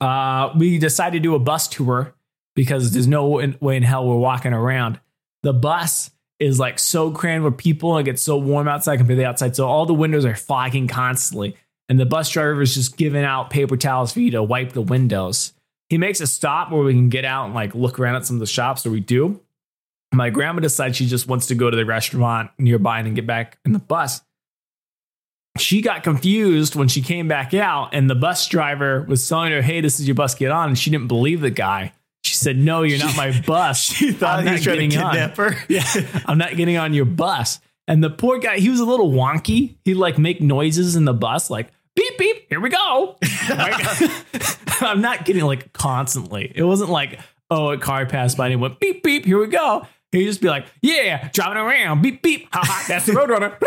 Uh, 0.00 0.50
we 0.56 0.78
decided 0.78 1.18
to 1.18 1.20
do 1.20 1.34
a 1.34 1.38
bus 1.38 1.68
tour 1.68 2.14
because 2.54 2.92
there's 2.92 3.08
no 3.08 3.26
way 3.60 3.76
in 3.76 3.82
hell 3.82 4.06
we're 4.06 4.16
walking 4.16 4.52
around. 4.52 5.00
The 5.42 5.52
bus 5.52 6.10
is 6.40 6.58
like 6.58 6.78
so 6.78 7.10
crammed 7.10 7.44
with 7.44 7.56
people 7.56 7.96
and 7.96 8.06
it 8.06 8.10
gets 8.10 8.22
so 8.22 8.36
warm 8.36 8.68
outside 8.68 8.96
compared 8.96 9.16
to 9.16 9.22
the 9.22 9.28
outside. 9.28 9.54
So 9.54 9.66
all 9.66 9.86
the 9.86 9.94
windows 9.94 10.24
are 10.24 10.34
fogging 10.34 10.88
constantly. 10.88 11.56
And 11.88 12.00
the 12.00 12.06
bus 12.06 12.30
driver 12.30 12.62
is 12.62 12.74
just 12.74 12.96
giving 12.96 13.24
out 13.24 13.50
paper 13.50 13.76
towels 13.76 14.12
for 14.12 14.20
you 14.20 14.30
to 14.32 14.42
wipe 14.42 14.72
the 14.72 14.82
windows. 14.82 15.52
He 15.88 15.98
makes 15.98 16.20
a 16.20 16.26
stop 16.26 16.72
where 16.72 16.82
we 16.82 16.94
can 16.94 17.10
get 17.10 17.24
out 17.24 17.46
and 17.46 17.54
like 17.54 17.74
look 17.74 17.98
around 17.98 18.16
at 18.16 18.26
some 18.26 18.36
of 18.36 18.40
the 18.40 18.46
shops. 18.46 18.82
So 18.82 18.90
we 18.90 19.00
do. 19.00 19.40
My 20.12 20.30
grandma 20.30 20.60
decides 20.60 20.96
she 20.96 21.06
just 21.06 21.28
wants 21.28 21.46
to 21.48 21.54
go 21.54 21.70
to 21.70 21.76
the 21.76 21.84
restaurant 21.84 22.50
nearby 22.58 23.00
and 23.00 23.14
get 23.14 23.26
back 23.26 23.58
in 23.64 23.72
the 23.72 23.78
bus. 23.78 24.22
She 25.58 25.82
got 25.82 26.02
confused 26.02 26.74
when 26.74 26.88
she 26.88 27.00
came 27.00 27.28
back 27.28 27.54
out, 27.54 27.90
and 27.92 28.10
the 28.10 28.16
bus 28.16 28.48
driver 28.48 29.02
was 29.02 29.28
telling 29.28 29.52
her, 29.52 29.62
Hey, 29.62 29.80
this 29.80 30.00
is 30.00 30.08
your 30.08 30.16
bus, 30.16 30.34
get 30.34 30.50
on. 30.50 30.68
And 30.70 30.78
she 30.78 30.90
didn't 30.90 31.06
believe 31.06 31.40
the 31.40 31.50
guy. 31.50 31.92
She 32.24 32.34
said, 32.34 32.56
No, 32.56 32.82
you're 32.82 32.98
not 32.98 33.16
my 33.16 33.38
bus. 33.46 33.80
She 33.82 34.12
thought 34.12 34.38
I'm 34.38 34.44
he 34.44 34.46
not 34.46 34.52
was 34.54 34.62
trying 34.64 34.76
to 34.78 34.86
getting 34.88 35.04
on." 35.04 35.12
kidnap 35.12 35.36
her. 35.36 35.56
Yeah, 35.68 36.22
I'm 36.26 36.38
not 36.38 36.56
getting 36.56 36.76
on 36.76 36.94
your 36.94 37.04
bus. 37.04 37.60
And 37.86 38.02
the 38.02 38.10
poor 38.10 38.38
guy, 38.38 38.58
he 38.58 38.70
was 38.70 38.80
a 38.80 38.84
little 38.86 39.10
wonky. 39.12 39.76
He'd 39.84 39.94
like 39.94 40.16
make 40.18 40.40
noises 40.40 40.96
in 40.96 41.04
the 41.04 41.12
bus, 41.12 41.50
like 41.50 41.70
beep 41.94 42.16
beep, 42.18 42.46
here 42.48 42.60
we 42.60 42.70
go. 42.70 43.18
I'm 44.80 45.00
not 45.02 45.24
getting 45.26 45.44
like 45.44 45.72
constantly. 45.72 46.50
It 46.54 46.62
wasn't 46.64 46.90
like 46.90 47.20
oh 47.50 47.70
a 47.72 47.78
car 47.78 48.06
passed 48.06 48.36
by 48.38 48.46
and 48.46 48.52
he 48.52 48.56
went 48.56 48.80
beep 48.80 49.02
beep, 49.02 49.26
here 49.26 49.38
we 49.38 49.48
go. 49.48 49.86
He'd 50.12 50.24
just 50.24 50.40
be 50.40 50.48
like, 50.48 50.66
yeah, 50.80 51.28
driving 51.32 51.58
around, 51.58 52.00
beep 52.00 52.22
beep, 52.22 52.48
ha 52.52 52.62
ha, 52.64 52.84
that's 52.88 53.04
the 53.06 53.12
roadrunner. 53.12 53.58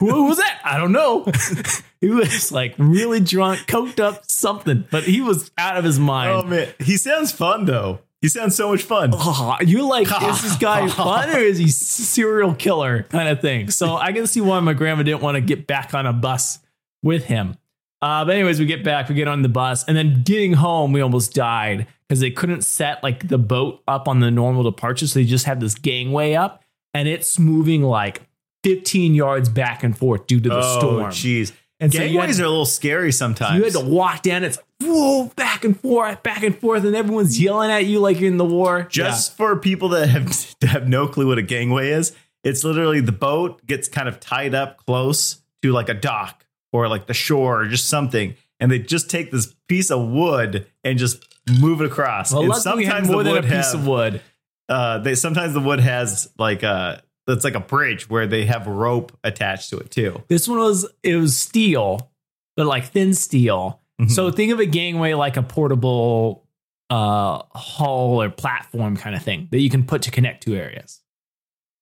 Who 0.00 0.24
was 0.24 0.38
that? 0.38 0.60
I 0.64 0.78
don't 0.78 0.92
know. 0.92 1.26
he 2.00 2.08
was 2.08 2.52
like 2.52 2.74
really 2.78 3.20
drunk, 3.20 3.60
coked 3.60 4.00
up, 4.00 4.30
something, 4.30 4.84
but 4.90 5.04
he 5.04 5.20
was 5.20 5.50
out 5.58 5.76
of 5.76 5.84
his 5.84 5.98
mind. 5.98 6.30
Oh 6.30 6.42
man, 6.42 6.68
he 6.78 6.96
sounds 6.96 7.32
fun 7.32 7.64
though. 7.64 8.00
He 8.24 8.28
sounds 8.28 8.56
so 8.56 8.70
much 8.70 8.82
fun. 8.82 9.10
Oh, 9.12 9.58
you're 9.66 9.82
like, 9.82 10.08
is 10.22 10.42
this 10.42 10.56
guy 10.56 10.88
fun 10.88 11.28
or 11.28 11.38
is 11.38 11.58
he 11.58 11.68
serial 11.68 12.54
killer 12.54 13.02
kind 13.02 13.28
of 13.28 13.42
thing? 13.42 13.70
So 13.70 13.96
I 13.96 14.12
can 14.12 14.26
see 14.26 14.40
why 14.40 14.60
my 14.60 14.72
grandma 14.72 15.02
didn't 15.02 15.20
want 15.20 15.34
to 15.34 15.42
get 15.42 15.66
back 15.66 15.92
on 15.92 16.06
a 16.06 16.12
bus 16.14 16.58
with 17.02 17.24
him. 17.24 17.58
Uh, 18.00 18.24
but 18.24 18.34
anyways, 18.34 18.58
we 18.58 18.64
get 18.66 18.82
back, 18.82 19.10
we 19.10 19.14
get 19.14 19.28
on 19.28 19.42
the 19.42 19.48
bus, 19.48 19.84
and 19.84 19.96
then 19.96 20.22
getting 20.24 20.54
home, 20.54 20.92
we 20.92 21.02
almost 21.02 21.34
died 21.34 21.86
because 22.08 22.20
they 22.20 22.30
couldn't 22.30 22.62
set 22.62 23.02
like 23.02 23.28
the 23.28 23.38
boat 23.38 23.82
up 23.88 24.08
on 24.08 24.20
the 24.20 24.30
normal 24.30 24.62
departure, 24.62 25.06
so 25.06 25.18
they 25.18 25.24
just 25.24 25.44
had 25.44 25.60
this 25.60 25.74
gangway 25.74 26.32
up, 26.32 26.62
and 26.92 27.08
it's 27.08 27.38
moving 27.38 27.82
like 27.82 28.22
15 28.64 29.14
yards 29.14 29.48
back 29.48 29.84
and 29.84 29.96
forth 29.96 30.26
due 30.26 30.40
to 30.40 30.48
the 30.48 30.58
oh, 30.58 30.78
storm. 30.78 31.10
jeez. 31.10 31.52
And 31.80 31.92
so 31.92 31.98
Gangways 31.98 32.36
had, 32.36 32.44
are 32.44 32.46
a 32.46 32.48
little 32.48 32.66
scary 32.66 33.12
sometimes. 33.12 33.58
you 33.58 33.64
had 33.64 33.74
to 33.74 33.80
walk 33.80 34.22
down. 34.22 34.42
It's 34.42 34.58
whoa, 34.82 35.26
back 35.36 35.64
and 35.64 35.78
forth, 35.78 36.22
back 36.22 36.42
and 36.42 36.58
forth, 36.58 36.84
and 36.84 36.96
everyone's 36.96 37.40
yelling 37.40 37.70
at 37.70 37.84
you 37.84 38.00
like 38.00 38.20
you're 38.20 38.30
in 38.30 38.38
the 38.38 38.44
war. 38.44 38.86
Just 38.88 39.36
for 39.36 39.56
people 39.56 39.90
that 39.90 40.08
have 40.08 40.56
that 40.60 40.68
have 40.68 40.88
no 40.88 41.06
clue 41.06 41.28
what 41.28 41.38
a 41.38 41.42
gangway 41.42 41.90
is, 41.90 42.16
it's 42.42 42.64
literally 42.64 43.00
the 43.00 43.12
boat 43.12 43.64
gets 43.66 43.88
kind 43.88 44.08
of 44.08 44.18
tied 44.18 44.54
up 44.54 44.78
close 44.86 45.42
to 45.62 45.72
like 45.72 45.88
a 45.88 45.94
dock 45.94 46.46
or 46.72 46.88
like 46.88 47.06
the 47.06 47.14
shore 47.14 47.62
or 47.62 47.66
just 47.66 47.88
something, 47.88 48.34
and 48.60 48.70
they 48.70 48.78
just 48.78 49.10
take 49.10 49.30
this 49.30 49.54
piece 49.68 49.90
of 49.90 50.08
wood 50.08 50.66
and 50.84 50.98
just 50.98 51.22
move 51.60 51.80
it 51.80 51.86
across. 51.86 52.32
Well, 52.32 52.42
and 52.42 52.50
luckily 52.50 52.86
we 52.88 53.08
more 53.08 53.22
than 53.22 53.36
a 53.36 53.42
piece 53.42 53.72
have- 53.72 53.74
of 53.74 53.86
wood. 53.86 54.22
Uh, 54.66 54.98
they 54.98 55.14
sometimes 55.14 55.52
the 55.52 55.60
wood 55.60 55.80
has 55.80 56.30
like 56.38 56.62
a 56.62 57.02
it's 57.28 57.44
like 57.44 57.54
a 57.54 57.60
bridge 57.60 58.08
where 58.10 58.26
they 58.26 58.44
have 58.44 58.66
rope 58.66 59.16
attached 59.24 59.70
to 59.70 59.78
it 59.78 59.90
too. 59.90 60.22
This 60.28 60.46
one 60.48 60.58
was 60.58 60.86
it 61.02 61.16
was 61.16 61.36
steel, 61.36 62.10
but 62.56 62.66
like 62.66 62.86
thin 62.86 63.14
steel. 63.14 63.80
Mhm. 64.00 64.10
So 64.10 64.30
think 64.30 64.52
of 64.52 64.60
a 64.60 64.66
gangway 64.66 65.14
like 65.14 65.36
a 65.36 65.42
portable 65.42 66.46
uh 66.90 67.42
hull 67.54 68.20
or 68.22 68.28
platform 68.30 68.96
kind 68.96 69.16
of 69.16 69.22
thing 69.22 69.48
that 69.50 69.60
you 69.60 69.70
can 69.70 69.84
put 69.84 70.02
to 70.02 70.10
connect 70.10 70.42
two 70.42 70.54
areas. 70.54 71.00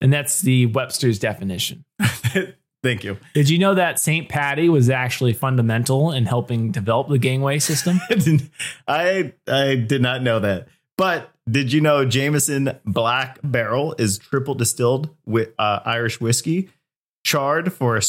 And 0.01 0.13
that's 0.13 0.41
the 0.41 0.67
Webster's 0.67 1.19
definition. 1.19 1.85
Thank 2.83 3.05
you. 3.05 3.17
Did 3.35 3.49
you 3.49 3.59
know 3.59 3.75
that 3.77 4.01
St. 4.01 4.29
Patty 4.29 4.69
was 4.69 4.91
actually 4.91 5.33
fundamental 5.33 6.11
in 6.11 6.27
helping 6.27 6.73
develop 6.73 7.09
the 7.09 7.19
gangway 7.19 7.61
system? 7.61 8.01
I 8.89 9.33
I 9.47 9.77
did 9.77 10.03
not 10.03 10.23
know 10.23 10.41
that. 10.41 10.67
But 10.97 11.32
did 11.51 11.73
you 11.73 11.81
know 11.81 12.05
Jameson 12.05 12.79
Black 12.85 13.39
Barrel 13.43 13.95
is 13.99 14.19
triple 14.19 14.55
distilled 14.55 15.11
with 15.27 15.51
uh, 15.59 15.81
Irish 15.85 16.21
whiskey, 16.21 16.71
charred 17.25 17.73
for 17.73 17.97
a 17.97 18.03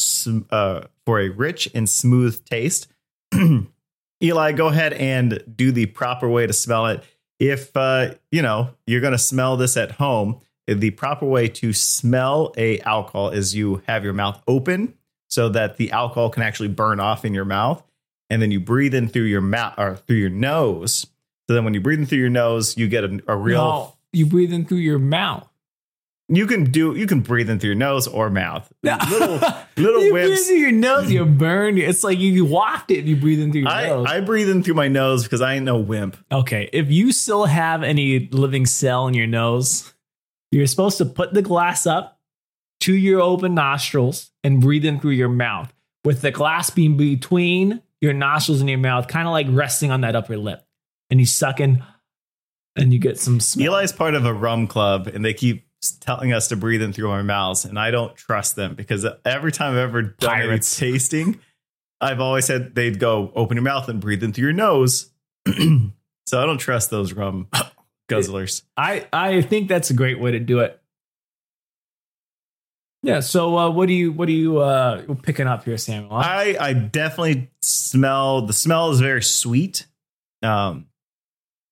uh, 0.54 0.86
for 1.04 1.20
a 1.20 1.28
rich 1.28 1.68
and 1.74 1.88
smooth 1.88 2.44
taste? 2.44 2.88
Eli, 4.22 4.52
go 4.52 4.68
ahead 4.68 4.92
and 4.92 5.42
do 5.54 5.72
the 5.72 5.86
proper 5.86 6.28
way 6.28 6.46
to 6.46 6.52
smell 6.52 6.86
it. 6.86 7.02
If 7.40 7.76
uh, 7.76 8.14
you 8.30 8.42
know 8.42 8.70
you're 8.86 9.00
going 9.00 9.12
to 9.12 9.18
smell 9.18 9.56
this 9.56 9.76
at 9.76 9.92
home, 9.92 10.40
the 10.66 10.90
proper 10.90 11.26
way 11.26 11.48
to 11.48 11.72
smell 11.72 12.54
a 12.56 12.78
alcohol 12.80 13.30
is 13.30 13.54
you 13.54 13.82
have 13.86 14.04
your 14.04 14.12
mouth 14.12 14.40
open 14.46 14.94
so 15.28 15.48
that 15.48 15.76
the 15.76 15.90
alcohol 15.90 16.30
can 16.30 16.42
actually 16.44 16.68
burn 16.68 17.00
off 17.00 17.24
in 17.24 17.34
your 17.34 17.44
mouth, 17.44 17.82
and 18.30 18.40
then 18.40 18.52
you 18.52 18.60
breathe 18.60 18.94
in 18.94 19.08
through 19.08 19.24
your 19.24 19.40
mouth 19.40 19.74
or 19.76 19.96
through 19.96 20.16
your 20.16 20.30
nose. 20.30 21.06
So 21.48 21.54
then 21.54 21.64
when 21.64 21.74
you 21.74 21.80
breathe 21.80 22.00
in 22.00 22.06
through 22.06 22.18
your 22.18 22.30
nose, 22.30 22.76
you 22.76 22.88
get 22.88 23.04
a, 23.04 23.20
a 23.28 23.36
real. 23.36 23.58
No, 23.58 23.96
you 24.12 24.26
breathe 24.26 24.52
in 24.52 24.64
through 24.64 24.78
your 24.78 24.98
mouth. 24.98 25.48
You 26.28 26.46
can 26.46 26.64
do. 26.64 26.96
You 26.96 27.06
can 27.06 27.20
breathe 27.20 27.50
in 27.50 27.58
through 27.58 27.70
your 27.70 27.78
nose 27.78 28.06
or 28.06 28.30
mouth. 28.30 28.72
Little 28.82 29.40
little 29.76 30.02
you 30.02 30.10
breathe 30.10 30.30
whips. 30.30 30.46
through 30.46 30.56
your 30.56 30.72
nose, 30.72 31.12
you're 31.12 31.26
burned. 31.26 31.78
It's 31.78 32.02
like 32.02 32.18
you 32.18 32.46
waft 32.46 32.90
it 32.90 33.04
you 33.04 33.16
breathe 33.16 33.40
in 33.40 33.52
through 33.52 33.62
your 33.62 33.70
I, 33.70 33.88
nose. 33.88 34.06
I 34.08 34.20
breathe 34.20 34.48
in 34.48 34.62
through 34.62 34.74
my 34.74 34.88
nose 34.88 35.24
because 35.24 35.42
I 35.42 35.54
ain't 35.54 35.66
no 35.66 35.76
wimp. 35.78 36.16
Okay, 36.32 36.70
if 36.72 36.90
you 36.90 37.12
still 37.12 37.44
have 37.44 37.82
any 37.82 38.28
living 38.30 38.64
cell 38.64 39.06
in 39.06 39.12
your 39.12 39.26
nose, 39.26 39.92
you're 40.50 40.66
supposed 40.66 40.96
to 40.98 41.04
put 41.04 41.34
the 41.34 41.42
glass 41.42 41.86
up 41.86 42.20
to 42.80 42.94
your 42.94 43.20
open 43.20 43.54
nostrils 43.54 44.30
and 44.42 44.60
breathe 44.60 44.84
in 44.84 45.00
through 45.00 45.12
your 45.12 45.28
mouth, 45.28 45.74
with 46.04 46.22
the 46.22 46.30
glass 46.30 46.70
being 46.70 46.96
between 46.96 47.82
your 48.00 48.12
nostrils 48.12 48.60
and 48.60 48.68
your 48.68 48.78
mouth, 48.78 49.08
kind 49.08 49.26
of 49.26 49.32
like 49.32 49.46
resting 49.50 49.90
on 49.90 50.02
that 50.02 50.16
upper 50.16 50.36
lip. 50.36 50.63
And 51.14 51.20
you 51.20 51.26
suck 51.26 51.60
in, 51.60 51.80
and 52.74 52.92
you 52.92 52.98
get 52.98 53.20
some 53.20 53.38
smell. 53.38 53.76
Eli's 53.76 53.92
part 53.92 54.16
of 54.16 54.26
a 54.26 54.34
rum 54.34 54.66
club, 54.66 55.06
and 55.06 55.24
they 55.24 55.32
keep 55.32 55.64
telling 56.00 56.32
us 56.32 56.48
to 56.48 56.56
breathe 56.56 56.82
in 56.82 56.92
through 56.92 57.08
our 57.08 57.22
mouths, 57.22 57.64
and 57.64 57.78
I 57.78 57.92
don't 57.92 58.16
trust 58.16 58.56
them 58.56 58.74
because 58.74 59.06
every 59.24 59.52
time 59.52 59.74
I've 59.74 59.78
ever 59.78 60.02
done 60.02 60.40
any 60.40 60.58
tasting, 60.58 61.38
I've 62.00 62.18
always 62.18 62.46
said 62.46 62.74
they'd 62.74 62.98
go 62.98 63.30
open 63.36 63.56
your 63.56 63.62
mouth 63.62 63.88
and 63.88 64.00
breathe 64.00 64.24
in 64.24 64.32
through 64.32 64.46
your 64.46 64.52
nose. 64.52 65.12
so 65.46 66.42
I 66.42 66.46
don't 66.46 66.58
trust 66.58 66.90
those 66.90 67.12
rum 67.12 67.46
guzzlers. 68.10 68.62
I 68.76 69.06
I 69.12 69.40
think 69.40 69.68
that's 69.68 69.90
a 69.90 69.94
great 69.94 70.18
way 70.18 70.32
to 70.32 70.40
do 70.40 70.58
it. 70.58 70.82
Yeah. 73.04 73.20
So 73.20 73.56
uh, 73.56 73.70
what 73.70 73.86
do 73.86 73.94
you 73.94 74.10
what 74.10 74.28
are 74.28 74.32
you 74.32 74.58
uh, 74.58 75.14
picking 75.22 75.46
up 75.46 75.64
here, 75.64 75.76
Samuel? 75.76 76.12
I 76.12 76.56
I 76.58 76.72
definitely 76.72 77.50
smell 77.62 78.46
the 78.46 78.52
smell 78.52 78.90
is 78.90 78.98
very 79.00 79.22
sweet, 79.22 79.86
um, 80.42 80.86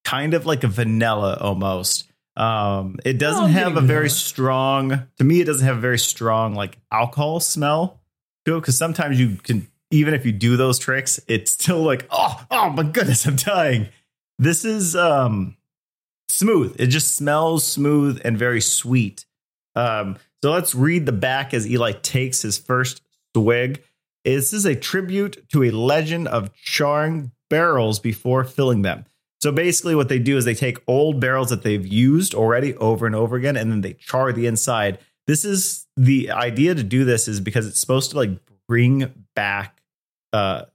kind 0.05 0.35
of 0.35 0.47
like 0.47 0.65
a 0.65 0.69
vanilla 0.69 1.39
almost. 1.41 2.09
Um, 2.37 2.97
it 3.05 3.19
doesn't 3.19 3.51
have 3.51 3.77
a 3.77 3.81
very 3.81 4.09
strong. 4.09 5.07
To 5.19 5.25
me, 5.25 5.41
it 5.41 5.45
doesn't 5.45 5.67
have 5.67 5.77
a 5.77 5.81
very 5.81 5.99
strong 5.99 6.55
like 6.55 6.79
alcohol 6.91 7.41
smell 7.41 8.01
to 8.45 8.57
it 8.57 8.61
because 8.61 8.79
sometimes 8.79 9.21
you 9.21 9.37
can 9.37 9.69
even 9.91 10.15
if 10.15 10.25
you 10.25 10.33
do 10.33 10.57
those 10.57 10.79
tricks, 10.79 11.21
it's 11.29 11.53
still 11.53 11.83
like 11.83 12.07
oh 12.11 12.45
oh 12.51 12.71
my 12.71 12.85
goodness, 12.85 13.27
I'm 13.27 13.37
dying. 13.37 13.89
This 14.39 14.65
is 14.65 14.97
um 14.97 15.57
smooth. 16.29 16.77
It 16.79 16.87
just 16.87 17.15
smells 17.15 17.67
smooth 17.67 18.21
and 18.25 18.39
very 18.39 18.61
sweet. 18.61 19.27
Um, 19.75 20.17
so 20.43 20.51
let's 20.51 20.75
read 20.75 21.07
the 21.07 21.13
back 21.13 21.55
as 21.55 21.69
Eli 21.69 21.93
takes 21.93 22.43
his 22.43 22.59
first 22.59 23.03
swig. 23.37 23.83
This 24.25 24.53
is 24.53 24.65
a 24.65 24.75
tribute 24.75 25.49
to 25.51 25.65
a 25.65 25.71
legend 25.71 26.29
of 26.29 26.53
charring 26.55 27.33
barrels 27.51 28.01
before 28.01 28.45
filling 28.45 28.83
them. 28.83 29.05
So 29.43 29.51
basically, 29.51 29.97
what 29.97 30.09
they 30.09 30.21
do 30.21 30.37
is 30.37 30.45
they 30.45 30.55
take 30.55 30.79
old 30.87 31.19
barrels 31.19 31.51
that 31.51 31.65
they've 31.65 31.85
used 31.85 32.33
already 32.33 32.77
over 32.77 33.07
and 33.07 33.17
over 33.17 33.35
again, 33.35 33.57
and 33.57 33.73
then 33.73 33.81
they 33.81 33.95
char 33.95 34.33
the 34.33 34.47
inside. 34.47 35.01
This 35.27 35.45
is 35.45 35.89
the 35.97 36.31
idea 36.31 36.77
to 36.77 36.83
do 36.85 37.05
this 37.05 37.27
is 37.27 37.41
because 37.41 37.67
it's 37.67 37.81
supposed 37.81 38.13
to 38.13 38.19
like 38.19 38.31
bring 38.69 39.27
back 39.35 39.83
uh, 40.33 40.67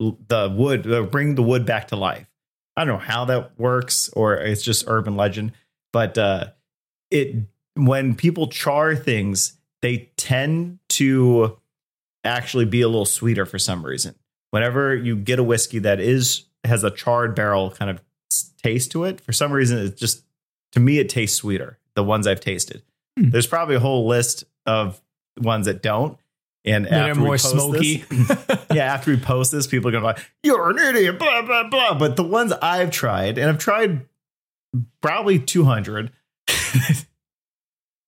the 0.00 0.52
wood, 0.52 0.90
uh, 0.90 1.02
bring 1.02 1.36
the 1.36 1.42
wood 1.42 1.64
back 1.64 1.88
to 1.88 1.96
life. 1.96 2.26
I 2.76 2.84
don't 2.84 2.94
know 2.94 3.06
how 3.06 3.26
that 3.26 3.56
works, 3.60 4.10
or 4.14 4.34
it's 4.34 4.62
just 4.62 4.86
urban 4.88 5.14
legend, 5.16 5.52
but 5.92 6.18
uh, 6.18 6.48
it 7.12 7.36
when 7.74 8.16
people 8.16 8.48
char 8.48 8.96
things, 8.96 9.56
they 9.82 10.10
tend 10.16 10.80
to 10.88 11.58
actually 12.24 12.64
be 12.64 12.80
a 12.80 12.88
little 12.88 13.06
sweeter 13.06 13.46
for 13.46 13.60
some 13.60 13.86
reason. 13.86 14.16
Whenever 14.50 14.96
you 14.96 15.14
get 15.14 15.38
a 15.38 15.44
whiskey 15.44 15.78
that 15.78 16.00
is 16.00 16.46
has 16.64 16.82
a 16.82 16.90
charred 16.90 17.36
barrel 17.36 17.70
kind 17.70 17.88
of 17.88 18.00
taste 18.66 18.90
to 18.92 19.04
it, 19.04 19.20
for 19.20 19.32
some 19.32 19.52
reason 19.52 19.78
it 19.78 19.96
just 19.96 20.24
to 20.72 20.80
me 20.80 20.98
it 20.98 21.08
tastes 21.08 21.36
sweeter. 21.36 21.78
The 21.94 22.04
ones 22.04 22.26
I've 22.26 22.40
tasted. 22.40 22.82
Hmm. 23.18 23.30
There's 23.30 23.46
probably 23.46 23.76
a 23.76 23.80
whole 23.80 24.06
list 24.06 24.44
of 24.66 25.00
ones 25.40 25.66
that 25.66 25.82
don't. 25.82 26.18
And 26.64 26.86
after 26.88 27.20
more 27.20 27.38
smoky. 27.38 27.98
this- 28.08 28.38
yeah, 28.74 28.92
after 28.92 29.12
we 29.12 29.16
post 29.18 29.52
this, 29.52 29.66
people 29.68 29.88
are 29.88 29.92
gonna 29.92 30.02
be 30.02 30.06
like, 30.06 30.30
"You're 30.42 30.70
an 30.70 30.78
idiot," 30.78 31.18
blah 31.18 31.42
blah 31.42 31.68
blah. 31.68 31.94
But 31.96 32.16
the 32.16 32.24
ones 32.24 32.52
I've 32.60 32.90
tried, 32.90 33.38
and 33.38 33.48
I've 33.48 33.58
tried 33.58 34.04
probably 35.00 35.38
200, 35.38 36.10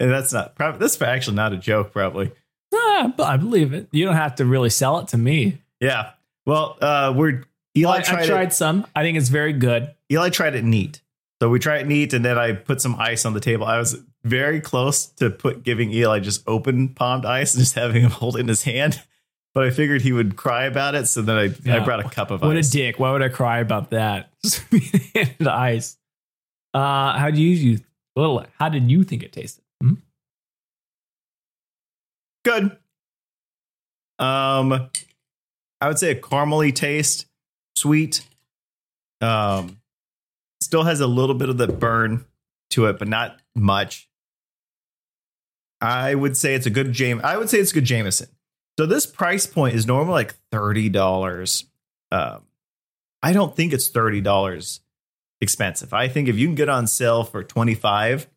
and 0.00 0.10
that's 0.10 0.32
not 0.32 0.54
probably 0.54 0.80
that's 0.80 1.00
actually 1.00 1.36
not 1.36 1.52
a 1.52 1.56
joke. 1.56 1.92
Probably, 1.92 2.32
Ah, 2.74 3.12
but 3.16 3.26
I 3.28 3.36
believe 3.36 3.72
it. 3.72 3.88
You 3.92 4.04
don't 4.04 4.16
have 4.16 4.34
to 4.36 4.44
really 4.44 4.70
sell 4.70 4.98
it 4.98 5.08
to 5.08 5.18
me. 5.18 5.62
yeah. 5.80 6.10
Well, 6.46 6.78
uh, 6.80 7.12
we're 7.14 7.44
Eli 7.78 7.96
I, 7.96 7.98
I 7.98 8.02
tried, 8.02 8.26
tried 8.26 8.52
some. 8.52 8.86
I 8.94 9.02
think 9.02 9.18
it's 9.18 9.28
very 9.28 9.52
good. 9.52 9.94
Eli 10.10 10.30
tried 10.30 10.54
it 10.54 10.64
neat. 10.64 11.00
So 11.40 11.48
we 11.48 11.58
tried 11.58 11.82
it 11.82 11.86
neat, 11.86 12.12
and 12.12 12.24
then 12.24 12.36
I 12.36 12.52
put 12.52 12.80
some 12.80 12.96
ice 12.98 13.24
on 13.24 13.32
the 13.32 13.40
table. 13.40 13.64
I 13.64 13.78
was 13.78 13.96
very 14.24 14.60
close 14.60 15.06
to 15.06 15.30
put 15.30 15.62
giving 15.62 15.92
Eli 15.92 16.18
just 16.18 16.42
open 16.48 16.88
palmed 16.90 17.24
ice 17.24 17.54
and 17.54 17.60
just 17.62 17.74
having 17.74 18.02
him 18.02 18.10
hold 18.10 18.36
it 18.36 18.40
in 18.40 18.48
his 18.48 18.62
hand. 18.64 19.02
But 19.54 19.64
I 19.64 19.70
figured 19.70 20.02
he 20.02 20.12
would 20.12 20.36
cry 20.36 20.66
about 20.66 20.94
it, 20.94 21.06
so 21.06 21.22
then 21.22 21.36
I, 21.36 21.74
I 21.74 21.80
brought 21.80 22.04
a 22.04 22.08
cup 22.08 22.30
of 22.30 22.42
What 22.42 22.56
ice. 22.56 22.66
What 22.66 22.68
a 22.68 22.70
dick. 22.70 22.98
Why 23.00 23.12
would 23.12 23.22
I 23.22 23.28
cry 23.28 23.58
about 23.58 23.90
that? 23.90 24.30
Just 24.44 24.70
being 24.70 25.48
ice. 25.48 25.96
Uh, 26.72 27.18
how 27.18 27.30
do 27.30 27.42
you, 27.42 27.48
you 27.72 27.80
well, 28.14 28.46
how 28.58 28.68
did 28.68 28.88
you 28.90 29.02
think 29.02 29.22
it 29.22 29.32
tasted? 29.32 29.64
Hmm? 29.82 29.94
Good. 32.44 32.76
Um, 34.18 34.90
I 35.80 35.88
would 35.88 35.98
say 35.98 36.10
a 36.10 36.14
caramely 36.14 36.72
taste, 36.72 37.26
sweet. 37.78 38.26
Um, 39.20 39.80
still 40.60 40.84
has 40.84 41.00
a 41.00 41.06
little 41.06 41.34
bit 41.34 41.48
of 41.48 41.58
the 41.58 41.68
burn 41.68 42.24
to 42.70 42.86
it, 42.86 42.98
but 42.98 43.08
not 43.08 43.40
much. 43.54 44.08
I 45.80 46.14
would 46.14 46.36
say 46.36 46.54
it's 46.54 46.66
a 46.66 46.70
good 46.70 46.92
James. 46.92 47.22
I 47.22 47.36
would 47.36 47.48
say 47.48 47.58
it's 47.58 47.70
a 47.70 47.74
good 47.74 47.84
Jameson. 47.84 48.28
So 48.78 48.86
this 48.86 49.06
price 49.06 49.46
point 49.46 49.74
is 49.74 49.86
normally 49.86 50.12
like 50.12 50.34
thirty 50.50 50.88
dollars. 50.88 51.64
Um, 52.10 52.42
I 53.22 53.32
don't 53.32 53.54
think 53.54 53.72
it's 53.72 53.88
thirty 53.88 54.20
dollars 54.20 54.80
expensive. 55.40 55.92
I 55.92 56.08
think 56.08 56.28
if 56.28 56.36
you 56.36 56.46
can 56.46 56.54
get 56.54 56.68
on 56.68 56.86
sale 56.86 57.24
for 57.24 57.42
twenty 57.42 57.74
five, 57.74 58.28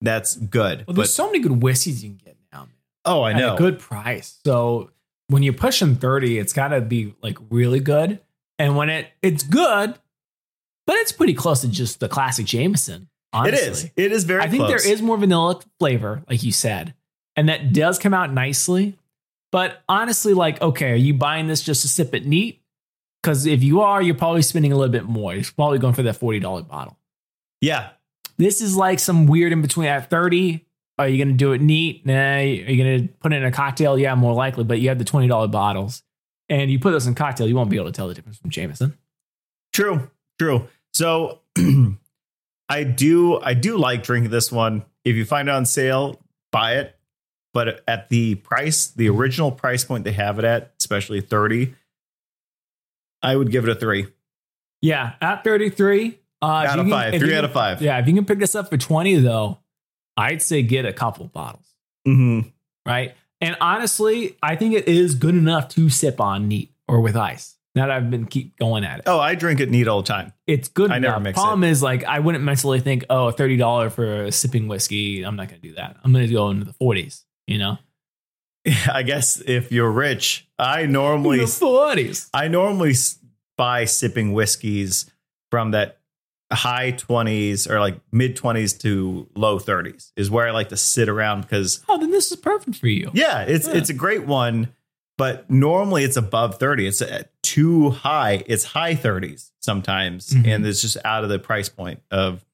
that's 0.00 0.36
good. 0.36 0.78
Well, 0.78 0.86
but 0.86 0.96
there's 0.96 1.14
so 1.14 1.26
many 1.26 1.40
good 1.40 1.62
whiskeys 1.62 2.02
you 2.02 2.10
can 2.10 2.20
get 2.24 2.36
now. 2.52 2.60
Man. 2.60 2.74
oh, 3.04 3.22
I 3.22 3.32
know. 3.32 3.54
a 3.54 3.58
good 3.58 3.78
price. 3.78 4.38
So 4.44 4.90
when 5.30 5.42
you're 5.42 5.52
pushing 5.54 5.96
30, 5.96 6.38
it's 6.38 6.52
got 6.52 6.68
to 6.68 6.80
be 6.80 7.14
like 7.22 7.38
really 7.50 7.80
good. 7.80 8.20
And 8.58 8.76
when 8.76 8.90
it 8.90 9.08
it's 9.22 9.42
good, 9.42 9.94
but 10.86 10.96
it's 10.96 11.12
pretty 11.12 11.34
close 11.34 11.60
to 11.62 11.68
just 11.68 12.00
the 12.00 12.08
classic 12.08 12.46
Jameson. 12.46 13.02
it 13.02 13.08
Honestly. 13.32 13.68
is. 13.68 13.90
It 13.96 14.12
is 14.12 14.24
very. 14.24 14.42
I 14.42 14.48
think 14.48 14.64
close. 14.64 14.82
there 14.84 14.92
is 14.92 15.00
more 15.00 15.16
vanilla 15.16 15.60
flavor, 15.78 16.22
like 16.28 16.42
you 16.42 16.52
said, 16.52 16.94
and 17.36 17.48
that 17.48 17.72
does 17.72 17.98
come 17.98 18.12
out 18.12 18.32
nicely. 18.32 18.98
But 19.52 19.82
honestly, 19.88 20.34
like, 20.34 20.60
okay, 20.62 20.92
are 20.92 20.96
you 20.96 21.14
buying 21.14 21.48
this 21.48 21.62
just 21.62 21.82
to 21.82 21.88
sip 21.88 22.14
it 22.14 22.26
neat? 22.26 22.62
Because 23.22 23.46
if 23.46 23.62
you 23.62 23.80
are, 23.80 24.00
you're 24.00 24.14
probably 24.14 24.42
spending 24.42 24.72
a 24.72 24.76
little 24.76 24.92
bit 24.92 25.04
more. 25.04 25.34
You're 25.34 25.44
probably 25.56 25.78
going 25.78 25.94
for 25.94 26.02
that 26.02 26.16
forty 26.16 26.38
dollar 26.40 26.62
bottle. 26.62 26.96
Yeah, 27.60 27.90
This 28.38 28.60
is 28.60 28.76
like 28.76 28.98
some 28.98 29.26
weird 29.26 29.52
in 29.52 29.60
between. 29.62 29.88
At 29.88 30.08
thirty, 30.10 30.66
are 31.00 31.08
you 31.08 31.16
going 31.16 31.28
to 31.28 31.34
do 31.34 31.52
it 31.52 31.60
neat? 31.60 32.04
Nah. 32.06 32.14
Are 32.36 32.42
you 32.42 32.82
going 32.82 33.08
to 33.08 33.14
put 33.20 33.32
it 33.32 33.36
in 33.36 33.44
a 33.44 33.52
cocktail? 33.52 33.98
Yeah, 33.98 34.14
more 34.14 34.34
likely. 34.34 34.64
But 34.64 34.80
you 34.80 34.88
have 34.88 34.98
the 34.98 35.04
twenty 35.04 35.28
dollar 35.28 35.48
bottles, 35.48 36.02
and 36.48 36.70
you 36.70 36.78
put 36.78 36.92
this 36.92 37.06
in 37.06 37.14
cocktail, 37.14 37.48
you 37.48 37.54
won't 37.54 37.70
be 37.70 37.76
able 37.76 37.86
to 37.86 37.92
tell 37.92 38.08
the 38.08 38.14
difference 38.14 38.38
from 38.38 38.50
Jameson. 38.50 38.96
True, 39.72 40.10
true. 40.38 40.68
So 40.92 41.40
I 42.68 42.84
do 42.84 43.40
I 43.40 43.54
do 43.54 43.76
like 43.78 44.02
drinking 44.02 44.30
this 44.30 44.50
one. 44.52 44.84
If 45.04 45.16
you 45.16 45.24
find 45.24 45.48
it 45.48 45.52
on 45.52 45.64
sale, 45.66 46.20
buy 46.52 46.76
it. 46.76 46.96
But 47.52 47.82
at 47.88 48.08
the 48.10 48.36
price, 48.36 48.86
the 48.88 49.08
original 49.08 49.50
price 49.50 49.84
point 49.84 50.04
they 50.04 50.12
have 50.12 50.38
it 50.38 50.44
at, 50.44 50.72
especially 50.78 51.20
30, 51.20 51.74
I 53.22 53.34
would 53.34 53.50
give 53.50 53.64
it 53.64 53.70
a 53.70 53.74
three. 53.74 54.06
Yeah, 54.82 55.14
at 55.20 55.42
thirty 55.44 55.68
three. 55.70 56.20
Uh, 56.42 56.46
out 56.46 56.78
of 56.78 56.86
can- 56.86 56.90
five. 56.90 57.14
Three 57.20 57.34
out 57.34 57.44
of 57.44 57.52
five. 57.52 57.82
Yeah, 57.82 57.98
if 57.98 58.06
you 58.06 58.14
can 58.14 58.24
pick 58.24 58.38
this 58.38 58.54
up 58.54 58.70
for 58.70 58.76
20 58.78 59.16
though, 59.16 59.58
I'd 60.20 60.42
say 60.42 60.62
get 60.62 60.84
a 60.84 60.92
couple 60.92 61.26
bottles, 61.26 61.66
hmm 62.04 62.40
right? 62.86 63.14
And 63.40 63.56
honestly, 63.60 64.36
I 64.42 64.56
think 64.56 64.74
it 64.74 64.86
is 64.86 65.14
good 65.14 65.34
enough 65.34 65.68
to 65.70 65.88
sip 65.88 66.20
on 66.20 66.48
neat 66.48 66.72
or 66.86 67.00
with 67.00 67.16
ice. 67.16 67.56
Now 67.74 67.86
that 67.86 67.96
I've 67.96 68.10
been 68.10 68.26
keep 68.26 68.58
going 68.58 68.84
at 68.84 68.98
it. 68.98 69.04
Oh, 69.06 69.20
I 69.20 69.34
drink 69.36 69.60
it 69.60 69.70
neat 69.70 69.86
all 69.86 70.02
the 70.02 70.08
time. 70.08 70.32
It's 70.46 70.68
good 70.68 70.90
I 70.90 70.98
never 70.98 71.14
enough. 71.14 71.22
mix 71.22 71.38
Problem 71.38 71.64
is 71.64 71.82
like 71.82 72.04
I 72.04 72.18
wouldn't 72.18 72.42
mentally 72.42 72.80
think, 72.80 73.04
oh, 73.08 73.32
$30 73.36 73.92
for 73.92 74.24
a 74.24 74.32
sipping 74.32 74.66
whiskey. 74.66 75.22
I'm 75.22 75.36
not 75.36 75.48
gonna 75.48 75.60
do 75.60 75.74
that. 75.74 75.96
I'm 76.02 76.12
gonna 76.12 76.26
go 76.26 76.50
into 76.50 76.64
the 76.64 76.74
40s, 76.74 77.22
you 77.46 77.58
know? 77.58 77.78
I 78.92 79.02
guess 79.04 79.40
if 79.40 79.70
you're 79.72 79.90
rich, 79.90 80.48
I 80.58 80.86
normally 80.86 81.38
the 81.38 81.44
40s. 81.44 82.28
I 82.34 82.48
normally 82.48 82.94
buy 83.56 83.84
sipping 83.84 84.32
whiskeys 84.32 85.10
from 85.50 85.70
that 85.70 85.99
high 86.52 86.92
20s 86.92 87.68
or 87.70 87.78
like 87.80 88.00
mid 88.12 88.36
20s 88.36 88.78
to 88.80 89.28
low 89.36 89.58
30s 89.58 90.12
is 90.16 90.30
where 90.30 90.48
I 90.48 90.50
like 90.50 90.68
to 90.70 90.76
sit 90.76 91.08
around 91.08 91.42
because 91.42 91.82
Oh, 91.88 91.98
then 91.98 92.10
this 92.10 92.30
is 92.32 92.36
perfect 92.38 92.76
for 92.76 92.88
you. 92.88 93.10
yeah, 93.14 93.42
it's 93.42 93.66
Yeah. 93.68 93.74
it's 93.74 93.88
a 93.90 93.94
great 93.94 94.26
one, 94.26 94.68
but 95.16 95.48
normally 95.50 96.02
it's 96.04 96.16
above 96.16 96.58
30. 96.58 96.86
It's 96.88 97.02
uh, 97.02 97.22
too 97.42 97.90
high. 97.90 98.42
It's 98.46 98.64
high 98.64 98.94
30s 98.94 99.52
sometimes 99.60 100.30
Mhm. 100.30 100.46
and 100.46 100.66
it's 100.66 100.80
just 100.80 100.96
out 101.04 101.22
of 101.24 101.30
the 101.30 101.38
price 101.38 101.68
point 101.68 102.00
of 102.10 102.44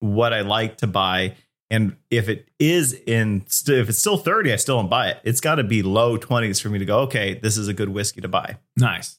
what 0.00 0.32
I 0.32 0.40
like 0.42 0.78
to 0.78 0.86
buy. 0.86 1.34
And 1.70 1.96
if 2.10 2.28
it 2.28 2.48
is 2.58 2.92
in, 2.92 3.44
if 3.46 3.88
it's 3.88 3.98
still 3.98 4.16
30, 4.18 4.52
I 4.52 4.56
still 4.56 4.76
don't 4.76 4.90
buy 4.90 5.08
it. 5.08 5.18
It's 5.24 5.40
got 5.40 5.56
to 5.56 5.64
be 5.64 5.82
low 5.82 6.16
20s 6.18 6.60
for 6.60 6.68
me 6.68 6.78
to 6.78 6.84
go, 6.84 7.00
okay, 7.00 7.34
this 7.42 7.56
is 7.56 7.68
a 7.68 7.72
good 7.74 7.88
whiskey 7.88 8.20
to 8.20 8.28
buy. 8.28 8.58
Nice. 8.76 9.18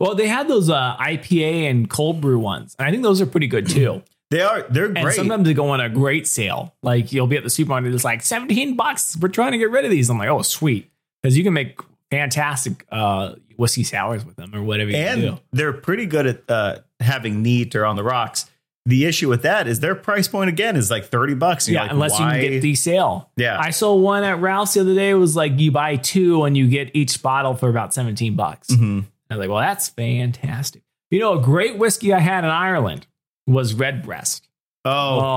Well, 0.00 0.14
they 0.16 0.26
had 0.26 0.48
those 0.48 0.68
uh, 0.70 0.96
IPA 0.96 1.70
and 1.70 1.88
cold 1.88 2.20
brew 2.20 2.38
ones, 2.38 2.74
and 2.78 2.88
I 2.88 2.90
think 2.90 3.02
those 3.04 3.20
are 3.20 3.26
pretty 3.26 3.46
good 3.46 3.68
too. 3.68 4.02
They 4.30 4.42
are, 4.42 4.62
they're 4.70 4.84
And 4.84 4.94
great. 5.02 5.16
sometimes 5.16 5.44
they 5.44 5.54
go 5.54 5.70
on 5.70 5.80
a 5.80 5.88
great 5.88 6.24
sale. 6.24 6.72
Like 6.84 7.12
you'll 7.12 7.26
be 7.26 7.36
at 7.36 7.42
the 7.42 7.50
supermarket, 7.50 7.92
it's 7.92 8.04
like 8.04 8.22
17 8.22 8.76
bucks. 8.76 9.16
We're 9.20 9.26
trying 9.26 9.50
to 9.50 9.58
get 9.58 9.72
rid 9.72 9.84
of 9.84 9.90
these. 9.90 10.08
I'm 10.08 10.18
like, 10.18 10.28
oh, 10.28 10.42
sweet. 10.42 10.88
Because 11.20 11.36
you 11.36 11.42
can 11.42 11.52
make 11.52 11.80
fantastic 12.12 12.86
uh, 12.92 13.34
whiskey 13.56 13.82
sours 13.82 14.24
with 14.24 14.36
them 14.36 14.54
or 14.54 14.62
whatever 14.62 14.90
you 14.92 14.96
and 14.98 15.40
they're 15.52 15.72
pretty 15.72 16.06
good 16.06 16.26
at 16.28 16.42
uh, 16.48 16.78
having 17.00 17.42
neat 17.42 17.74
or 17.74 17.84
on 17.84 17.96
the 17.96 18.04
rocks. 18.04 18.48
The 18.86 19.04
issue 19.04 19.28
with 19.28 19.42
that 19.42 19.66
is 19.66 19.80
their 19.80 19.96
price 19.96 20.28
point 20.28 20.48
again 20.48 20.76
is 20.76 20.92
like 20.92 21.06
30 21.06 21.34
bucks. 21.34 21.68
Yeah, 21.68 21.82
like, 21.82 21.90
unless 21.90 22.12
why? 22.12 22.36
you 22.36 22.42
can 22.42 22.52
get 22.52 22.62
the 22.62 22.74
sale. 22.76 23.32
Yeah. 23.36 23.58
I 23.58 23.70
saw 23.70 23.96
one 23.96 24.22
at 24.22 24.40
Ralph's 24.40 24.74
the 24.74 24.82
other 24.82 24.94
day. 24.94 25.10
It 25.10 25.14
was 25.14 25.34
like 25.34 25.58
you 25.58 25.72
buy 25.72 25.96
two 25.96 26.44
and 26.44 26.56
you 26.56 26.68
get 26.68 26.92
each 26.94 27.20
bottle 27.20 27.56
for 27.56 27.68
about 27.68 27.92
17 27.92 28.36
bucks. 28.36 28.68
Mhm. 28.68 29.06
I 29.30 29.34
was 29.36 29.38
like, 29.40 29.48
well, 29.48 29.60
that's 29.60 29.88
fantastic. 29.88 30.82
You 31.10 31.20
know, 31.20 31.38
a 31.38 31.42
great 31.42 31.78
whiskey 31.78 32.12
I 32.12 32.18
had 32.18 32.44
in 32.44 32.50
Ireland 32.50 33.06
was 33.46 33.74
Redbreast. 33.74 34.48
Oh, 34.84 34.90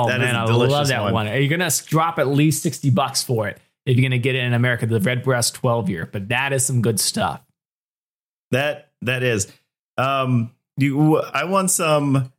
Oh, 0.05 0.07
that 0.07 0.19
is 0.21 0.25
man, 0.25 0.35
I 0.35 0.45
love 0.45 0.87
that 0.87 1.11
one. 1.13 1.27
Are 1.27 1.37
You're 1.37 1.49
gonna 1.55 1.71
drop 1.85 2.17
at 2.19 2.27
least 2.27 2.63
sixty 2.63 2.89
bucks 2.89 3.23
for 3.23 3.47
it 3.47 3.59
if 3.85 3.97
you're 3.97 4.03
gonna 4.07 4.17
get 4.19 4.35
it 4.35 4.43
in 4.43 4.53
America, 4.53 4.85
the 4.85 4.99
Redbreast 4.99 5.55
12 5.55 5.89
year. 5.89 6.09
But 6.11 6.29
that 6.29 6.53
is 6.53 6.65
some 6.65 6.81
good 6.81 6.99
stuff. 6.99 7.41
That 8.51 8.91
that 9.01 9.23
is. 9.23 9.51
Um, 9.97 10.51
you, 10.77 11.17
I 11.17 11.43
want 11.45 11.71
some. 11.71 12.31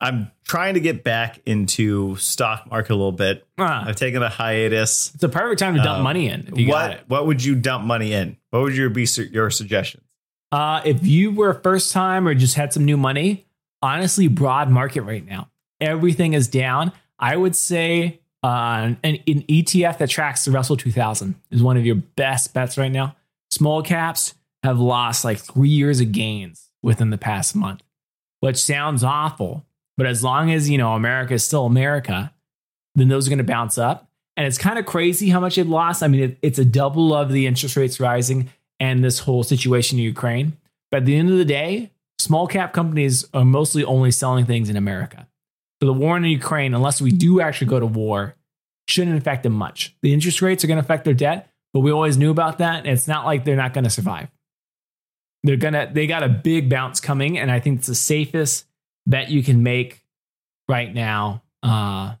I'm 0.00 0.30
trying 0.44 0.74
to 0.74 0.80
get 0.80 1.04
back 1.04 1.40
into 1.44 2.16
stock 2.16 2.70
market 2.70 2.92
a 2.94 2.96
little 2.96 3.12
bit. 3.12 3.46
Ah, 3.58 3.84
I've 3.86 3.96
taken 3.96 4.22
a 4.22 4.30
hiatus. 4.30 5.12
it's 5.14 5.22
a 5.22 5.28
perfect 5.28 5.58
time 5.60 5.74
to 5.74 5.82
dump 5.82 5.98
Um, 5.98 6.04
money 6.04 6.28
in. 6.28 6.46
If 6.48 6.58
you 6.58 6.68
got 6.68 6.90
What 6.90 7.08
what 7.08 7.26
would 7.26 7.44
you 7.44 7.54
dump 7.54 7.84
money 7.84 8.12
in? 8.14 8.38
What 8.50 8.62
would 8.62 8.74
your 8.76 8.88
be 8.88 9.04
su- 9.04 9.28
your 9.30 9.50
suggestions? 9.50 10.04
Uh, 10.52 10.80
if 10.84 11.06
you 11.06 11.30
were 11.30 11.50
a 11.50 11.60
first 11.60 11.92
time 11.92 12.26
or 12.26 12.34
just 12.34 12.54
had 12.54 12.72
some 12.72 12.84
new 12.84 12.96
money, 12.96 13.46
honestly, 13.82 14.28
broad 14.28 14.68
market 14.70 15.02
right 15.02 15.24
now. 15.24 15.48
Everything 15.80 16.34
is 16.34 16.48
down. 16.48 16.92
I 17.18 17.36
would 17.36 17.56
say 17.56 18.20
uh, 18.42 18.94
an, 19.02 19.18
an 19.26 19.42
ETF 19.42 19.98
that 19.98 20.10
tracks 20.10 20.44
the 20.44 20.50
Russell 20.50 20.76
2000 20.76 21.34
is 21.50 21.62
one 21.62 21.76
of 21.76 21.86
your 21.86 21.96
best 21.96 22.52
bets 22.52 22.76
right 22.76 22.92
now. 22.92 23.16
Small 23.50 23.82
caps 23.82 24.34
have 24.62 24.78
lost 24.78 25.24
like 25.24 25.38
three 25.38 25.68
years 25.68 26.00
of 26.00 26.12
gains 26.12 26.70
within 26.82 27.10
the 27.10 27.18
past 27.18 27.54
month, 27.54 27.82
which 28.40 28.56
sounds 28.56 29.04
awful. 29.04 29.64
But 29.96 30.06
as 30.06 30.24
long 30.24 30.50
as 30.50 30.70
you 30.70 30.78
know 30.78 30.94
America 30.94 31.34
is 31.34 31.44
still 31.44 31.66
America, 31.66 32.32
then 32.94 33.08
those 33.08 33.26
are 33.26 33.30
going 33.30 33.38
to 33.38 33.44
bounce 33.44 33.78
up. 33.78 34.08
And 34.36 34.46
it's 34.46 34.58
kind 34.58 34.78
of 34.78 34.86
crazy 34.86 35.28
how 35.28 35.40
much 35.40 35.58
it 35.58 35.66
lost. 35.66 36.02
I 36.02 36.08
mean, 36.08 36.22
it, 36.22 36.38
it's 36.40 36.58
a 36.58 36.64
double 36.64 37.14
of 37.14 37.30
the 37.30 37.46
interest 37.46 37.76
rates 37.76 38.00
rising 38.00 38.50
and 38.80 39.04
this 39.04 39.20
whole 39.20 39.44
situation 39.44 39.98
in 39.98 40.04
Ukraine. 40.04 40.56
But 40.90 40.98
at 40.98 41.06
the 41.06 41.16
end 41.16 41.30
of 41.30 41.38
the 41.38 41.44
day, 41.44 41.92
small 42.18 42.46
cap 42.46 42.72
companies 42.72 43.26
are 43.32 43.44
mostly 43.44 43.84
only 43.84 44.10
selling 44.10 44.46
things 44.46 44.68
in 44.68 44.76
America. 44.76 45.28
So 45.80 45.86
the 45.86 45.92
war 45.92 46.16
in 46.16 46.24
Ukraine, 46.24 46.74
unless 46.74 47.00
we 47.00 47.10
do 47.10 47.40
actually 47.40 47.68
go 47.68 47.78
to 47.78 47.86
war, 47.86 48.34
shouldn't 48.88 49.16
affect 49.16 49.44
them 49.44 49.52
much. 49.52 49.94
The 50.02 50.12
interest 50.12 50.42
rates 50.42 50.64
are 50.64 50.66
going 50.66 50.78
to 50.78 50.84
affect 50.84 51.04
their 51.04 51.14
debt, 51.14 51.48
but 51.72 51.80
we 51.80 51.92
always 51.92 52.16
knew 52.16 52.30
about 52.30 52.58
that. 52.58 52.86
It's 52.86 53.06
not 53.06 53.24
like 53.24 53.44
they're 53.44 53.56
not 53.56 53.72
going 53.72 53.84
to 53.84 53.90
survive. 53.90 54.28
They're 55.42 55.56
gonna 55.56 55.90
they 55.90 56.06
got 56.06 56.22
a 56.22 56.28
big 56.28 56.68
bounce 56.68 57.00
coming, 57.00 57.38
and 57.38 57.50
I 57.50 57.60
think 57.60 57.78
it's 57.78 57.86
the 57.86 57.94
safest 57.94 58.66
bet 59.06 59.30
you 59.30 59.42
can 59.42 59.62
make 59.62 60.04
right 60.68 60.92
now. 60.92 61.42
Uh 61.62 62.16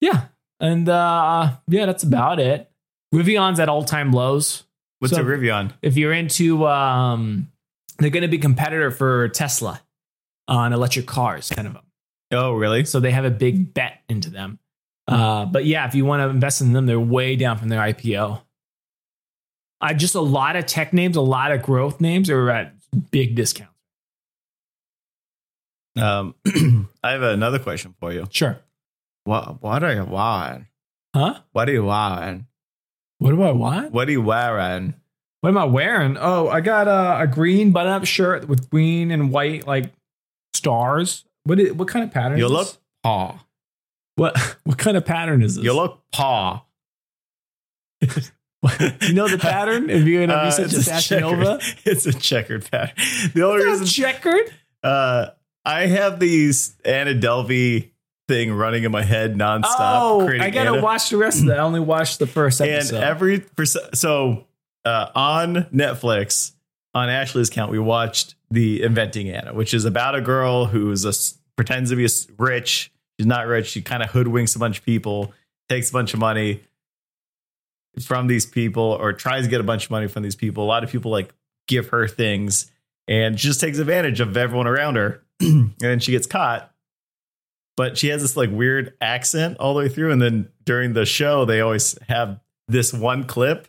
yeah. 0.00 0.26
And 0.60 0.88
uh 0.88 1.56
yeah, 1.68 1.86
that's 1.86 2.04
about 2.04 2.40
it. 2.40 2.70
Rivian's 3.14 3.60
at 3.60 3.68
all-time 3.68 4.12
lows 4.12 4.64
What's 5.00 5.14
So- 5.14 5.20
a 5.22 5.24
Rivian? 5.24 5.72
if 5.82 5.96
you're 5.96 6.12
into 6.12 6.66
um 6.66 7.50
they're 7.98 8.10
going 8.10 8.22
to 8.22 8.28
be 8.28 8.38
competitor 8.38 8.90
for 8.90 9.28
tesla 9.28 9.80
on 10.46 10.72
electric 10.72 11.06
cars 11.06 11.50
kind 11.50 11.68
of 11.68 11.76
Oh, 12.30 12.52
really? 12.52 12.84
so 12.84 13.00
they 13.00 13.10
have 13.10 13.24
a 13.24 13.30
big 13.30 13.72
bet 13.74 14.02
into 14.08 14.30
them 14.30 14.58
uh 15.06 15.44
but 15.46 15.64
yeah 15.66 15.86
if 15.86 15.94
you 15.94 16.04
want 16.04 16.20
to 16.22 16.28
invest 16.28 16.60
in 16.60 16.72
them 16.72 16.86
they're 16.86 17.00
way 17.00 17.36
down 17.36 17.56
from 17.58 17.68
their 17.68 17.80
ipo 17.80 18.40
uh, 19.80 19.92
just 19.94 20.14
a 20.16 20.20
lot 20.20 20.56
of 20.56 20.66
tech 20.66 20.92
names 20.92 21.16
a 21.16 21.20
lot 21.20 21.52
of 21.52 21.62
growth 21.62 22.00
names 22.00 22.28
are 22.30 22.50
at 22.50 22.74
big 23.10 23.34
discounts 23.36 23.72
Um, 25.96 26.34
I 27.02 27.10
have 27.12 27.22
another 27.22 27.58
question 27.58 27.94
for 27.98 28.12
you. 28.12 28.26
sure 28.30 28.58
What 29.24 29.62
What 29.62 29.82
are 29.82 29.92
you 29.94 30.04
wearing? 30.04 30.66
huh 31.14 31.40
What 31.52 31.68
are 31.68 31.72
you 31.72 31.84
wearing? 31.84 32.46
What 33.18 33.30
do 33.30 33.42
i 33.42 33.50
want 33.52 33.92
What 33.92 34.08
are 34.08 34.12
you 34.12 34.22
wearing? 34.22 34.94
what 35.40 35.50
am 35.50 35.58
i 35.58 35.64
wearing 35.64 36.16
oh 36.18 36.48
i 36.48 36.60
got 36.60 36.88
a, 36.88 37.22
a 37.22 37.26
green 37.26 37.70
button 37.72 37.92
up 37.92 38.04
shirt 38.04 38.48
with 38.48 38.68
green 38.70 39.10
and 39.10 39.30
white 39.30 39.66
like 39.66 39.92
stars 40.54 41.24
what 41.44 41.60
is, 41.60 41.72
what 41.72 41.88
kind 41.88 42.04
of 42.04 42.10
pattern 42.12 42.38
You 42.38 42.46
is 42.46 42.50
look 42.52 42.68
paw. 43.02 43.38
what 44.16 44.36
what 44.64 44.78
kind 44.78 44.96
of 44.96 45.04
pattern 45.04 45.42
is 45.42 45.54
this 45.56 45.64
You 45.64 45.72
look 45.74 46.00
paw. 46.12 46.64
you 48.02 49.12
know 49.12 49.28
the 49.28 49.38
pattern? 49.38 49.88
If 49.90 50.04
you're 50.06 50.26
gonna 50.26 50.38
Uh, 50.38 50.44
be 50.46 50.50
such 50.50 50.72
a 50.74 50.82
fashion 50.82 51.20
nova, 51.20 51.60
It's 51.84 52.06
a 52.06 52.12
checkered 52.12 52.68
pattern. 52.70 52.94
The 53.34 53.42
only 53.44 53.62
it's 53.62 53.80
reason 53.80 53.86
checkered. 53.86 54.52
uh, 54.82 55.26
I 55.64 55.86
have 55.86 56.18
these 56.20 56.76
Anna 56.84 57.14
Delvey 57.14 57.90
thing 58.28 58.52
running 58.52 58.84
in 58.84 58.92
my 58.92 59.02
head 59.02 59.34
nonstop. 59.34 59.64
Oh, 59.78 60.22
creating 60.24 60.42
I 60.42 60.50
gotta 60.50 60.80
watch 60.80 61.10
the 61.10 61.16
rest 61.16 61.40
of 61.40 61.46
that. 61.46 61.58
I 61.58 61.62
only 61.62 61.80
watched 61.80 62.18
the 62.18 62.26
first 62.26 62.60
episode. 62.60 62.96
and 62.96 63.04
every 63.04 63.44
so 63.94 64.46
uh, 64.84 65.08
on 65.14 65.54
Netflix 65.74 66.52
on 66.94 67.08
Ashley's 67.08 67.48
account 67.48 67.72
we 67.72 67.78
watched 67.78 68.34
the 68.50 68.82
Inventing 68.82 69.28
Anna, 69.30 69.52
which 69.52 69.74
is 69.74 69.84
about 69.84 70.14
a 70.14 70.20
girl 70.20 70.66
who's 70.66 71.04
a 71.04 71.12
pretends 71.56 71.90
to 71.90 71.96
be 71.96 72.06
rich. 72.38 72.92
She's 73.18 73.26
not 73.26 73.46
rich. 73.46 73.66
She 73.66 73.82
kind 73.82 74.02
of 74.02 74.10
hoodwinks 74.10 74.54
a 74.54 74.58
bunch 74.58 74.78
of 74.78 74.84
people, 74.84 75.32
takes 75.68 75.90
a 75.90 75.92
bunch 75.92 76.14
of 76.14 76.20
money 76.20 76.62
from 78.00 78.28
these 78.28 78.46
people, 78.46 78.96
or 79.00 79.12
tries 79.12 79.44
to 79.44 79.50
get 79.50 79.60
a 79.60 79.64
bunch 79.64 79.86
of 79.86 79.90
money 79.90 80.06
from 80.06 80.22
these 80.22 80.36
people. 80.36 80.62
A 80.62 80.66
lot 80.68 80.84
of 80.84 80.90
people 80.90 81.10
like 81.10 81.34
give 81.66 81.88
her 81.88 82.06
things, 82.06 82.70
and 83.08 83.38
she 83.38 83.48
just 83.48 83.60
takes 83.60 83.78
advantage 83.78 84.20
of 84.20 84.36
everyone 84.36 84.66
around 84.66 84.96
her, 84.96 85.22
and 85.40 85.74
then 85.78 85.98
she 85.98 86.12
gets 86.12 86.26
caught. 86.26 86.72
But 87.78 87.96
she 87.96 88.08
has 88.08 88.20
this 88.20 88.36
like 88.36 88.50
weird 88.50 88.92
accent 89.00 89.56
all 89.58 89.72
the 89.72 89.78
way 89.78 89.88
through, 89.88 90.10
and 90.12 90.20
then 90.20 90.48
during 90.64 90.92
the 90.92 91.06
show, 91.06 91.44
they 91.46 91.60
always 91.60 91.96
have 92.08 92.40
this 92.66 92.92
one 92.92 93.22
clip. 93.24 93.68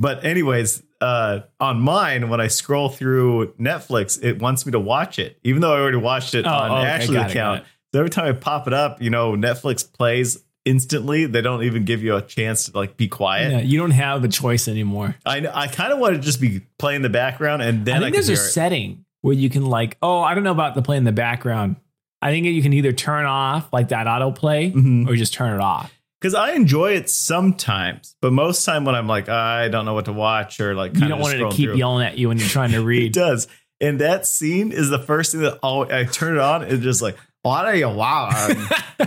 But 0.00 0.24
anyways, 0.24 0.82
uh, 1.00 1.40
on 1.60 1.80
mine, 1.80 2.28
when 2.30 2.40
I 2.40 2.48
scroll 2.48 2.88
through 2.88 3.52
Netflix, 3.54 4.22
it 4.22 4.40
wants 4.42 4.66
me 4.66 4.72
to 4.72 4.80
watch 4.80 5.18
it, 5.20 5.38
even 5.44 5.62
though 5.62 5.72
I 5.72 5.78
already 5.78 5.98
watched 5.98 6.34
it 6.34 6.46
Oh, 6.46 6.50
on 6.50 6.70
okay, 6.80 6.86
Ashley's 6.90 7.10
got 7.16 7.28
it, 7.28 7.30
account. 7.30 7.60
it. 7.60 7.66
So 7.94 8.00
every 8.00 8.10
time 8.10 8.26
I 8.26 8.32
pop 8.32 8.66
it 8.66 8.72
up, 8.74 9.00
you 9.00 9.10
know, 9.10 9.32
Netflix 9.32 9.90
plays 9.90 10.42
instantly. 10.64 11.24
They 11.26 11.40
don't 11.40 11.62
even 11.62 11.84
give 11.84 12.02
you 12.02 12.16
a 12.16 12.22
chance 12.22 12.66
to 12.66 12.76
like 12.76 12.96
be 12.96 13.08
quiet. 13.08 13.52
yeah, 13.52 13.60
you 13.60 13.78
don't 13.78 13.92
have 13.92 14.22
a 14.24 14.28
choice 14.28 14.66
anymore. 14.68 15.14
I 15.24 15.46
I 15.54 15.68
kind 15.68 15.92
of 15.92 15.98
want 16.00 16.14
to 16.16 16.20
just 16.20 16.40
be 16.40 16.60
playing 16.78 17.02
the 17.02 17.08
background, 17.08 17.62
and 17.62 17.86
then 17.86 17.94
I 17.94 17.98
I, 17.98 18.00
think 18.02 18.14
can 18.16 18.26
there's 18.26 18.28
a 18.40 18.42
it. 18.42 18.50
setting 18.50 19.04
where 19.22 19.34
you 19.34 19.48
can 19.48 19.64
like, 19.66 19.96
oh, 20.02 20.20
I 20.20 20.34
don't 20.34 20.44
know 20.44 20.50
about 20.52 20.74
the 20.74 20.82
play 20.82 20.96
in 20.96 21.04
the 21.04 21.12
background. 21.12 21.76
I 22.20 22.30
think 22.30 22.46
you 22.46 22.62
can 22.62 22.72
either 22.72 22.92
turn 22.92 23.24
off 23.26 23.72
like 23.72 23.88
that 23.88 24.06
autoplay 24.06 24.72
Mhm. 24.72 25.08
or 25.08 25.14
just 25.16 25.32
turn 25.34 25.54
it 25.54 25.60
off. 25.62 25.92
because 26.20 26.34
I 26.34 26.52
enjoy 26.52 26.92
it 26.94 27.08
sometimes, 27.08 28.16
but 28.20 28.32
most 28.32 28.64
time 28.64 28.84
when 28.84 28.94
I'm 28.96 29.06
like 29.06 29.28
I 29.28 29.68
don't 29.68 29.84
know 29.84 29.94
what 29.94 30.06
to 30.06 30.12
watch 30.12 30.58
or 30.60 30.74
like 30.74 30.94
You 30.94 31.06
don't 31.08 31.20
want 31.20 31.34
it 31.34 31.38
to 31.38 31.50
keep 31.50 31.68
through. 31.70 31.76
yelling 31.76 32.06
at 32.06 32.18
you 32.18 32.28
when 32.28 32.38
you're 32.38 32.48
trying 32.48 32.72
to 32.72 32.82
read. 32.84 33.04
It 33.06 33.12
does, 33.12 33.46
and 33.80 34.00
that 34.00 34.26
scene 34.26 34.72
is 34.72 34.88
the 34.90 34.98
first 34.98 35.32
thing 35.32 35.42
that 35.42 35.58
all 35.62 35.90
I 35.92 36.04
turn 36.04 36.34
it 36.34 36.40
on. 36.40 36.62
It's 36.64 36.82
just 36.82 37.02
like 37.02 37.16
what 37.42 37.64
are 37.66 37.74
you 37.76 37.88
wow, 37.88 38.30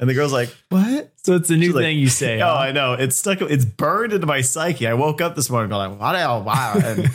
and 0.00 0.08
the 0.08 0.14
girl's 0.14 0.32
like 0.32 0.54
what? 0.70 1.12
so 1.22 1.34
it's 1.34 1.50
a 1.50 1.56
new 1.56 1.66
She's 1.66 1.74
like, 1.74 1.84
thing 1.84 1.98
you 1.98 2.08
say. 2.08 2.40
Oh, 2.40 2.46
huh? 2.46 2.54
I 2.54 2.72
know. 2.72 2.94
It's 2.94 3.16
stuck. 3.16 3.42
It's 3.42 3.64
burned 3.66 4.12
into 4.14 4.26
my 4.26 4.40
psyche. 4.40 4.86
I 4.86 4.94
woke 4.94 5.20
up 5.20 5.36
this 5.36 5.50
morning 5.50 5.68
going 5.70 5.98
like, 5.98 6.00
"What? 6.00 6.44
Wow!" 6.46 6.74
And 6.82 7.10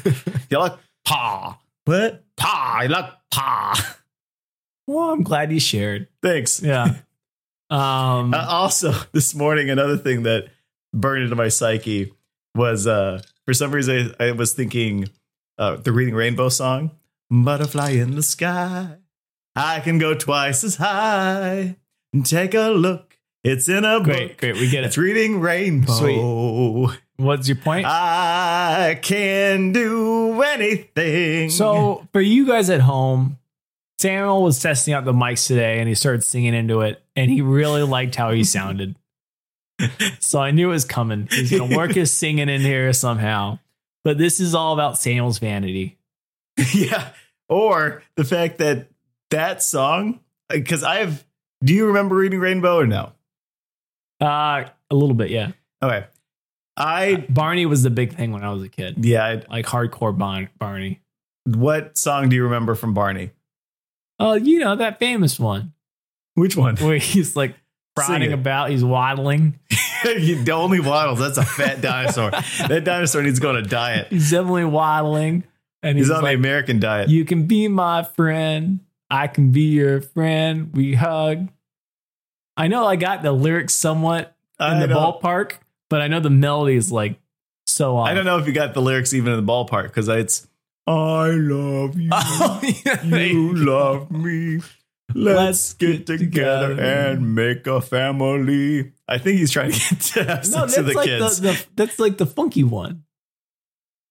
you 0.49 0.59
look 0.59 0.79
pa. 1.05 1.57
What 1.85 2.23
pa? 2.37 2.81
You 2.83 2.89
look 2.89 3.09
pa. 3.31 3.95
Well, 4.87 5.11
I'm 5.11 5.23
glad 5.23 5.51
you 5.51 5.59
shared. 5.59 6.07
Thanks. 6.21 6.61
Yeah. 6.61 6.95
Um, 7.69 8.35
Uh, 8.35 8.45
also, 8.49 8.93
this 9.13 9.33
morning, 9.33 9.71
another 9.71 9.97
thing 9.97 10.23
that 10.23 10.49
burned 10.93 11.23
into 11.23 11.35
my 11.35 11.47
psyche 11.47 12.13
was 12.53 12.85
uh, 12.85 13.19
for 13.47 13.53
some 13.55 13.71
reason 13.71 14.13
I, 14.19 14.25
I 14.27 14.31
was 14.33 14.53
thinking 14.53 15.07
uh, 15.57 15.77
the 15.77 15.91
Reading 15.91 16.13
Rainbow 16.13 16.49
song, 16.49 16.91
"Butterfly 17.31 17.91
in 17.91 18.13
the 18.13 18.21
Sky." 18.21 18.97
I 19.55 19.79
can 19.79 19.97
go 19.97 20.13
twice 20.13 20.63
as 20.63 20.75
high 20.75 21.77
and 22.13 22.23
take 22.23 22.53
a 22.53 22.69
look. 22.69 23.17
It's 23.43 23.67
in 23.67 23.85
a 23.85 24.01
great, 24.03 24.27
book. 24.33 24.37
great. 24.37 24.55
We 24.57 24.69
get 24.69 24.83
it. 24.83 24.87
It's 24.87 24.97
reading 24.97 25.39
rainbow. 25.39 25.93
Sweet. 25.93 26.99
What's 27.17 27.47
your 27.47 27.57
point? 27.57 27.87
I 27.87 28.99
can 29.01 29.71
do 29.71 30.39
anything. 30.43 31.49
So 31.49 32.07
for 32.13 32.21
you 32.21 32.45
guys 32.45 32.69
at 32.69 32.81
home, 32.81 33.39
Samuel 34.03 34.43
was 34.43 34.59
testing 34.61 34.93
out 34.93 35.05
the 35.05 35.13
mics 35.13 35.47
today 35.47 35.79
and 35.79 35.87
he 35.87 35.95
started 35.95 36.25
singing 36.25 36.53
into 36.53 36.81
it 36.81 37.01
and 37.15 37.31
he 37.31 37.39
really 37.39 37.83
liked 37.83 38.15
how 38.15 38.31
he 38.31 38.43
sounded. 38.57 38.97
so 40.19 40.41
I 40.41 40.51
knew 40.51 40.67
it 40.69 40.73
was 40.73 40.83
coming. 40.83 41.29
He's 41.31 41.51
going 41.51 41.69
to 41.69 41.77
work 41.77 41.93
his 41.93 42.11
singing 42.17 42.49
in 42.49 42.59
here 42.59 42.91
somehow. 42.91 43.59
But 44.03 44.17
this 44.17 44.41
is 44.41 44.53
all 44.53 44.73
about 44.73 44.99
Samuel's 44.99 45.39
vanity. 45.39 45.97
yeah, 46.73 47.11
or 47.47 48.03
the 48.17 48.25
fact 48.25 48.57
that 48.57 48.89
that 49.31 49.63
song, 49.63 50.19
because 50.49 50.83
I've. 50.83 51.23
Do 51.63 51.73
you 51.73 51.87
remember 51.87 52.15
reading 52.17 52.41
Rainbow 52.41 52.79
or 52.79 52.85
no? 52.85 53.13
Uh, 54.19 54.65
a 54.91 54.95
little 54.95 55.15
bit, 55.15 55.29
yeah. 55.29 55.53
Okay, 55.81 56.05
I 56.75 57.25
Barney 57.29 57.65
was 57.65 57.83
the 57.83 57.89
big 57.89 58.13
thing 58.13 58.33
when 58.33 58.43
I 58.43 58.51
was 58.51 58.63
a 58.63 58.69
kid. 58.69 59.05
yeah. 59.05 59.23
I, 59.25 59.43
Like 59.49 59.65
hardcore 59.65 60.49
Barney. 60.59 60.99
what 61.45 61.97
song 61.97 62.27
do 62.27 62.35
you 62.35 62.43
remember 62.43 62.75
from 62.75 62.93
Barney? 62.93 63.31
Oh, 64.23 64.33
you 64.35 64.59
know, 64.59 64.75
that 64.77 64.99
famous 64.99 65.37
one 65.39 65.73
Which 66.35 66.55
one? 66.55 66.77
where 66.77 66.97
he's 66.97 67.35
like 67.35 67.55
Sing 68.07 68.33
about, 68.33 68.71
he's 68.71 68.83
waddling. 68.83 69.59
he 70.03 70.49
only 70.49 70.79
waddles. 70.79 71.19
That's 71.19 71.37
a 71.37 71.45
fat 71.45 71.79
dinosaur. 71.81 72.31
that 72.67 72.83
dinosaur 72.83 73.21
needs 73.21 73.37
to 73.37 73.43
go 73.43 73.49
on 73.49 73.57
a 73.57 73.61
diet. 73.61 74.07
He's 74.09 74.31
definitely 74.31 74.65
waddling. 74.65 75.43
And 75.83 75.97
He's 75.97 76.07
he's, 76.07 76.15
on 76.15 76.23
the 76.23 76.33
American 76.33 76.79
diet. 76.79 77.09
You 77.09 77.23
can 77.25 77.45
be 77.45 77.67
my 77.67 78.01
friend. 78.03 78.79
I 79.11 79.27
can 79.27 79.51
be 79.51 79.63
your 79.63 80.01
friend. 80.01 80.71
We 80.73 80.95
hug. 80.95 81.49
I 82.57 82.67
know 82.67 82.85
I 82.87 82.95
got 82.95 83.21
the 83.21 83.31
lyrics 83.31 83.75
somewhat 83.75 84.35
in 84.59 84.65
I 84.65 84.79
the 84.79 84.87
don't- 84.87 85.21
ballpark, 85.21 85.57
but 85.89 86.01
I 86.01 86.07
know 86.07 86.19
the 86.19 86.29
melody 86.29 86.75
is 86.75 86.91
like 86.91 87.19
so 87.67 87.97
off. 87.97 88.07
I 88.07 88.13
don't 88.13 88.25
know 88.25 88.37
if 88.39 88.47
you 88.47 88.53
got 88.53 88.73
the 88.73 88.81
lyrics 88.81 89.13
even 89.13 89.33
in 89.33 89.45
the 89.45 89.51
ballpark 89.51 89.83
because 89.83 90.07
it's 90.07 90.47
I 90.87 91.29
love 91.31 91.97
you. 91.99 92.09
Oh, 92.11 92.59
yeah. 92.85 93.03
you 93.03 93.53
love 93.55 94.11
me. 94.11 94.59
Let's 95.15 95.73
get 95.73 96.07
together 96.07 96.69
together. 96.75 96.81
and 96.81 97.35
make 97.35 97.67
a 97.67 97.81
family. 97.81 98.93
I 99.07 99.17
think 99.17 99.37
he's 99.39 99.51
trying 99.51 99.71
to 99.71 99.79
get 99.79 100.01
to, 100.01 100.23
No, 100.51 100.63
with 100.63 100.75
the 100.75 100.93
like 100.93 101.05
kids. 101.05 101.39
the, 101.41 101.51
the 101.51 101.65
that's 101.75 101.99
like 101.99 102.17
the 102.17 102.25
funky 102.25 102.63
one, 102.63 103.03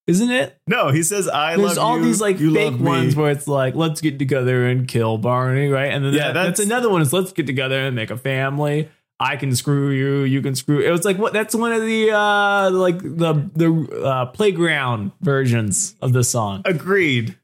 isn't 0.07 0.31
it? 0.31 0.57
no, 0.67 0.91
he 0.91 1.03
says 1.03 1.29
I 1.29 1.53
love 1.57 1.59
you. 1.61 1.67
There's 1.67 1.79
all 1.79 1.99
you. 1.99 2.05
these 2.05 2.21
like 2.21 2.39
fake 2.39 2.79
ones 2.81 3.17
where 3.17 3.31
it's 3.33 3.49
like 3.49 3.75
let's 3.75 4.01
get 4.01 4.19
together 4.19 4.67
and 4.67 4.87
kill 4.87 5.19
Barney, 5.19 5.69
right? 5.69 5.93
And 5.93 6.05
then 6.05 6.15
Yeah, 6.15 6.29
that- 6.29 6.35
that's, 6.35 6.47
that's- 6.59 6.67
another 6.67 6.89
one 6.89 7.03
is 7.03 7.13
let's 7.13 7.33
get 7.33 7.47
together 7.47 7.81
and 7.81 7.97
make 7.97 8.11
a 8.11 8.17
family. 8.17 8.89
I 9.23 9.37
can 9.37 9.55
screw 9.55 9.91
you, 9.91 10.23
you 10.23 10.43
can 10.43 10.55
screw. 10.55 10.81
It 10.81 10.91
was 10.91 11.05
like 11.05 11.17
what? 11.17 11.33
That's 11.33 11.55
one 11.55 11.73
of 11.73 11.83
the 11.83 12.11
uh 12.11 12.71
like 12.71 12.99
the 12.99 13.49
the 13.55 14.03
uh, 14.05 14.27
playground 14.27 15.13
versions 15.21 15.95
of 16.03 16.13
the 16.13 16.25
song. 16.25 16.63
Agreed, 16.65 17.39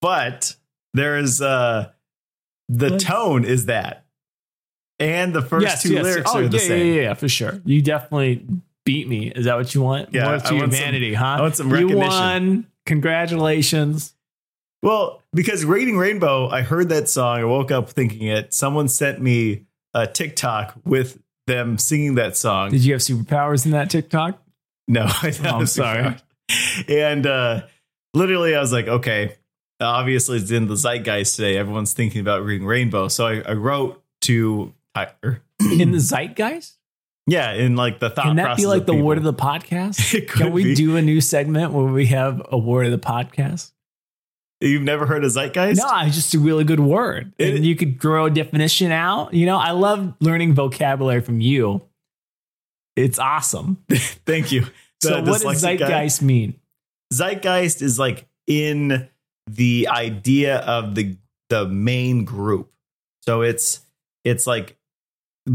but 0.00 0.56
there 0.94 1.18
is 1.18 1.40
uh 1.40 1.90
the 2.68 2.90
Let's- 2.90 3.04
tone 3.04 3.44
is 3.44 3.66
that, 3.66 4.04
and 4.98 5.32
the 5.32 5.42
first 5.42 5.82
two 5.82 6.00
lyrics 6.02 6.30
oh, 6.34 6.38
are 6.38 6.42
yeah, 6.42 6.48
the 6.48 6.58
same. 6.58 6.94
Yeah, 6.94 7.02
yeah, 7.02 7.14
for 7.14 7.28
sure. 7.28 7.60
You 7.64 7.80
definitely 7.80 8.44
beat 8.84 9.06
me. 9.08 9.28
Is 9.28 9.44
that 9.44 9.56
what 9.56 9.74
you 9.74 9.82
want? 9.82 10.12
Yeah, 10.12 10.24
More 10.24 10.34
I 10.34 10.38
to 10.38 10.54
your 10.54 10.62
want 10.64 10.72
some- 10.72 10.82
vanity, 10.82 11.14
huh? 11.14 11.24
I 11.24 11.40
want 11.40 11.56
some 11.56 11.70
recognition. 11.72 12.02
You 12.02 12.08
won. 12.08 12.66
Congratulations. 12.86 14.14
Well, 14.82 15.22
because 15.34 15.64
Reading 15.64 15.98
Rainbow, 15.98 16.48
I 16.48 16.62
heard 16.62 16.88
that 16.88 17.08
song. 17.08 17.38
I 17.40 17.44
woke 17.44 17.70
up 17.70 17.90
thinking 17.90 18.26
it. 18.26 18.54
Someone 18.54 18.88
sent 18.88 19.20
me 19.20 19.66
a 19.94 20.06
TikTok 20.06 20.74
with 20.84 21.20
them 21.46 21.78
singing 21.78 22.14
that 22.16 22.36
song. 22.36 22.70
Did 22.70 22.84
you 22.84 22.92
have 22.92 23.00
superpowers 23.00 23.64
in 23.64 23.72
that 23.72 23.90
TikTok? 23.90 24.40
No, 24.88 25.04
I 25.06 25.32
Oh, 25.44 25.58
I'm 25.58 25.66
sorry. 25.66 26.16
And 26.88 27.26
uh, 27.26 27.62
literally, 28.14 28.54
I 28.54 28.60
was 28.60 28.72
like, 28.72 28.88
okay, 28.88 29.36
obviously 29.80 30.38
it's 30.38 30.50
in 30.50 30.66
the 30.66 30.76
zeitgeist 30.76 31.36
today. 31.36 31.56
Everyone's 31.56 31.92
thinking 31.92 32.20
about 32.20 32.44
reading 32.44 32.66
Rainbow. 32.66 33.08
So 33.08 33.26
I, 33.26 33.40
I 33.40 33.52
wrote 33.52 34.02
to 34.22 34.72
Tyler. 34.94 35.42
in 35.60 35.92
the 35.92 35.98
zeitgeist? 35.98 36.76
Yeah, 37.26 37.52
in 37.52 37.76
like 37.76 38.00
the 38.00 38.10
thought 38.10 38.24
Can 38.24 38.36
that 38.36 38.56
be 38.56 38.66
like 38.66 38.86
the 38.86 38.92
people. 38.92 39.06
word 39.06 39.18
of 39.18 39.24
the 39.24 39.34
podcast? 39.34 40.28
Can 40.28 40.52
we 40.52 40.64
be. 40.64 40.74
do 40.74 40.96
a 40.96 41.02
new 41.02 41.20
segment 41.20 41.72
where 41.72 41.84
we 41.84 42.06
have 42.06 42.42
a 42.50 42.58
word 42.58 42.86
of 42.86 42.92
the 42.92 42.98
podcast? 42.98 43.70
You've 44.60 44.82
never 44.82 45.06
heard 45.06 45.24
of 45.24 45.32
zeitgeist? 45.32 45.78
No, 45.78 45.88
it's 46.06 46.14
just 46.14 46.34
a 46.34 46.38
really 46.38 46.64
good 46.64 46.80
word. 46.80 47.32
It- 47.38 47.56
and 47.56 47.64
you 47.64 47.76
could 47.76 47.98
grow 47.98 48.26
a 48.26 48.30
definition 48.30 48.92
out. 48.92 49.32
You 49.32 49.46
know, 49.46 49.56
I 49.56 49.70
love 49.70 50.14
learning 50.20 50.54
vocabulary 50.54 51.22
from 51.22 51.40
you. 51.40 51.82
It's 52.96 53.18
awesome. 53.18 53.78
Thank 53.90 54.52
you. 54.52 54.66
So, 55.02 55.22
what 55.22 55.40
does 55.40 55.62
guy. 55.62 55.76
zeitgeist 55.76 56.20
mean? 56.22 56.60
zeitgeist 57.12 57.82
is 57.82 57.98
like 57.98 58.26
in 58.46 59.08
the 59.46 59.88
idea 59.90 60.58
of 60.58 60.94
the 60.94 61.16
the 61.48 61.66
main 61.66 62.24
group 62.24 62.72
so 63.22 63.42
it's 63.42 63.80
it's 64.24 64.46
like 64.46 64.76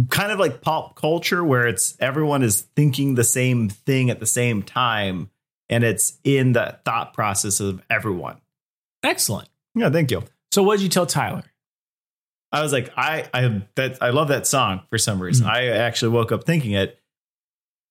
kind 0.10 0.32
of 0.32 0.40
like 0.40 0.62
pop 0.62 0.96
culture 0.96 1.44
where 1.44 1.68
it's 1.68 1.96
everyone 2.02 2.44
is 2.44 2.62
thinking 2.76 3.16
the 3.16 3.24
same 3.24 3.70
thing 3.70 4.10
at 4.10 4.20
the 4.20 4.26
same 4.26 4.62
time 4.62 5.30
and 5.70 5.84
it's 5.84 6.20
in 6.24 6.52
the 6.52 6.78
thought 6.84 7.14
process 7.14 7.60
of 7.60 7.82
everyone 7.90 8.38
Excellent. 9.06 9.48
yeah 9.76 9.90
thank 9.90 10.12
you 10.12 10.24
So, 10.52 10.64
what 10.64 10.78
did 10.78 10.84
you 10.84 10.90
tell 10.90 11.06
Tyler? 11.06 11.44
i 12.52 12.62
was 12.62 12.72
like 12.74 12.92
i 12.98 13.28
i 13.34 13.62
that 13.76 13.98
i 14.02 14.10
love 14.12 14.28
that 14.30 14.48
song 14.48 14.82
for 14.90 14.98
some 14.98 15.22
reason 15.22 15.46
Mhm. 15.46 15.50
i 15.52 15.68
actually 15.68 16.10
woke 16.14 16.32
up 16.32 16.44
thinking 16.46 16.72
it 16.72 17.00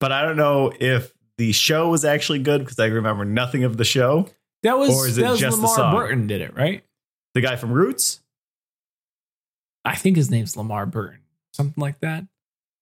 but 0.01 0.11
i 0.13 0.23
don't 0.23 0.37
know 0.37 0.73
if 0.81 1.13
the 1.37 1.51
show 1.53 1.89
was 1.89 2.05
actually 2.05 2.39
good 2.39 2.61
because 2.61 2.79
I 2.79 2.87
remember 2.87 3.25
nothing 3.25 3.65
of 3.65 3.77
the 3.77 3.85
show. 3.85 4.29
That 4.63 4.79
was 4.79 4.91
Or 4.91 5.09
is 5.09 5.19
it 5.19 5.27
was 5.29 5.41
just 5.41 5.57
the 5.57 5.63
Lamar 5.63 5.77
song? 5.77 5.95
Burton 5.97 6.27
did 6.29 6.41
it, 6.43 6.55
right? 6.57 6.85
The 7.35 7.41
guy 7.41 7.57
from 7.57 7.73
Roots. 7.73 8.21
I 9.85 9.97
think 9.97 10.17
his 10.17 10.31
name's 10.31 10.57
Lamar 10.57 10.87
Burton, 10.87 11.19
something 11.53 11.83
like 11.83 11.99
that. 12.03 12.25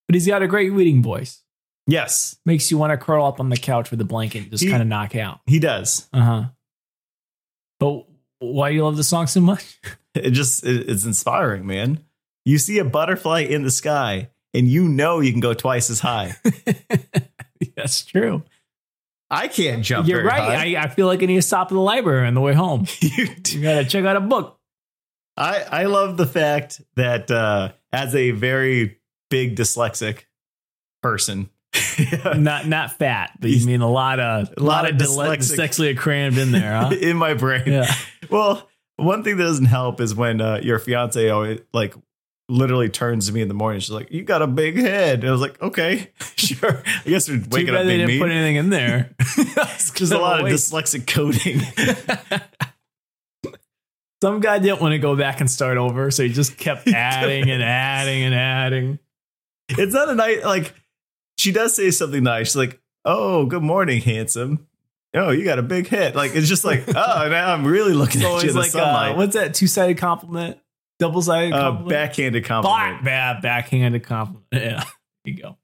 But 0.07 0.13
he's 0.13 0.27
got 0.27 0.43
a 0.43 0.47
great 0.47 0.69
reading 0.71 1.01
voice. 1.01 1.41
Yes, 1.87 2.37
Makes 2.45 2.69
you 2.69 2.77
want 2.77 2.91
to 2.91 2.97
curl 3.03 3.25
up 3.25 3.39
on 3.39 3.49
the 3.49 3.57
couch 3.57 3.89
with 3.89 3.99
a 4.01 4.05
blanket 4.05 4.43
and 4.43 4.51
just 4.51 4.69
kind 4.69 4.83
of 4.83 4.87
knock 4.87 5.15
out. 5.15 5.39
he 5.47 5.57
does. 5.57 6.07
Uh 6.13 6.21
huh. 6.21 6.43
But 7.79 8.05
why 8.51 8.69
you 8.69 8.83
love 8.83 8.97
the 8.97 9.03
song 9.03 9.27
so 9.27 9.41
much? 9.41 9.79
It 10.15 10.29
just 10.29 10.63
it- 10.63 10.87
it's 10.89 11.05
inspiring, 11.05 11.65
man. 11.65 12.03
You 12.45 12.59
see 12.59 12.77
a 12.77 12.85
butterfly 12.85 13.39
in 13.41 13.63
the 13.63 13.71
sky, 13.71 14.29
and 14.53 14.67
you 14.67 14.87
know 14.87 15.21
you 15.21 15.31
can 15.31 15.39
go 15.39 15.55
twice 15.55 15.89
as 15.89 15.99
high. 16.01 16.35
That's 17.75 18.05
true. 18.05 18.43
I 19.31 19.47
can't 19.47 19.83
jump. 19.83 20.07
You're 20.07 20.23
right. 20.23 20.75
I, 20.75 20.83
I 20.83 20.87
feel 20.89 21.07
like 21.07 21.23
I 21.23 21.25
need 21.25 21.37
to 21.37 21.41
stop 21.41 21.67
at 21.71 21.73
the 21.73 21.79
library 21.79 22.27
on 22.27 22.35
the 22.35 22.41
way 22.41 22.53
home. 22.53 22.85
You 23.01 23.27
You 23.47 23.61
gotta 23.63 23.85
check 23.85 24.05
out 24.05 24.15
a 24.15 24.19
book. 24.21 24.59
I 25.35 25.61
I 25.63 25.83
love 25.85 26.17
the 26.17 26.27
fact 26.27 26.79
that 26.95 27.31
uh, 27.31 27.71
as 27.91 28.13
a 28.13 28.29
very 28.31 28.99
big 29.31 29.55
dyslexic 29.55 30.25
person, 31.01 31.49
Not 32.35 32.67
not 32.67 32.93
fat, 32.93 33.31
but 33.39 33.49
you 33.49 33.65
mean 33.65 33.81
a 33.81 33.89
lot 33.89 34.19
of 34.19 34.49
A 34.57 34.61
lot 34.63 34.89
of 34.89 34.97
dyslexic 34.97 35.97
crammed 35.97 36.37
in 36.37 36.51
there, 36.51 36.75
huh? 36.79 36.91
in 37.01 37.17
my 37.17 37.33
brain. 37.33 37.63
yeah. 37.65 37.91
Well, 38.29 38.69
one 38.97 39.23
thing 39.23 39.37
that 39.37 39.43
doesn't 39.43 39.65
help 39.65 39.99
is 39.99 40.13
when 40.13 40.39
uh, 40.39 40.59
your 40.61 40.77
fiance 40.79 41.29
always 41.29 41.61
like 41.73 41.95
literally 42.49 42.89
turns 42.89 43.27
to 43.27 43.33
me 43.33 43.41
in 43.41 43.47
the 43.47 43.53
morning. 43.55 43.79
She's 43.79 43.89
like, 43.91 44.11
"You 44.11 44.21
got 44.23 44.41
a 44.43 44.47
big 44.47 44.77
head." 44.77 45.19
And 45.21 45.29
I 45.29 45.31
was 45.31 45.41
like, 45.41 45.59
"Okay, 45.61 46.11
sure." 46.35 46.83
I 46.85 47.09
guess 47.09 47.27
we're 47.27 47.39
Too 47.39 47.47
waking 47.49 47.73
bad 47.73 47.81
up 47.81 47.85
they 47.87 47.97
didn't 47.97 48.07
meat. 48.07 48.19
put 48.21 48.29
anything 48.31 48.55
in 48.57 48.69
there. 48.69 49.15
There's 49.97 50.11
a 50.11 50.17
lot 50.19 50.41
of 50.41 50.47
dyslexic 50.47 51.07
coding. 51.07 51.61
Some 54.21 54.39
guy 54.39 54.59
didn't 54.59 54.79
want 54.79 54.93
to 54.93 54.99
go 54.99 55.15
back 55.17 55.41
and 55.41 55.51
start 55.51 55.77
over, 55.77 56.09
so 56.09 56.23
he 56.23 56.29
just 56.29 56.55
kept 56.57 56.87
adding 56.87 57.49
and 57.49 57.61
adding 57.61 58.23
and 58.23 58.33
adding. 58.33 58.99
it's 59.69 59.93
not 59.93 60.07
a 60.09 60.15
night 60.15 60.45
like 60.45 60.73
she 61.37 61.51
does 61.51 61.75
say 61.75 61.91
something 61.91 62.23
nice. 62.23 62.47
She's 62.47 62.55
like, 62.55 62.81
"Oh, 63.05 63.45
good 63.45 63.63
morning, 63.63 64.01
handsome." 64.01 64.67
Oh, 65.15 65.29
you 65.29 65.43
got 65.43 65.59
a 65.59 65.63
big 65.63 65.87
head. 65.87 66.15
Like 66.15 66.33
it's 66.35 66.47
just 66.47 66.65
like, 66.65 66.83
oh, 66.87 67.27
now 67.29 67.53
I'm 67.53 67.65
really 67.65 67.93
looking 67.93 68.21
So 68.21 68.37
at 68.37 68.43
you 68.43 68.49
in 68.49 68.55
the 68.55 68.61
like, 68.61 68.69
uh, 68.69 68.71
sunlight. 68.71 69.17
what's 69.17 69.35
that 69.35 69.53
two 69.53 69.67
sided 69.67 69.97
compliment? 69.97 70.57
Double 70.99 71.21
sided 71.21 71.53
uh, 71.53 71.71
backhanded 71.71 72.45
compliment. 72.45 73.03
bad, 73.03 73.41
backhanded 73.41 74.03
compliment. 74.03 74.45
Yeah. 74.51 74.83
There 75.25 75.33
you 75.33 75.41
go. 75.41 75.57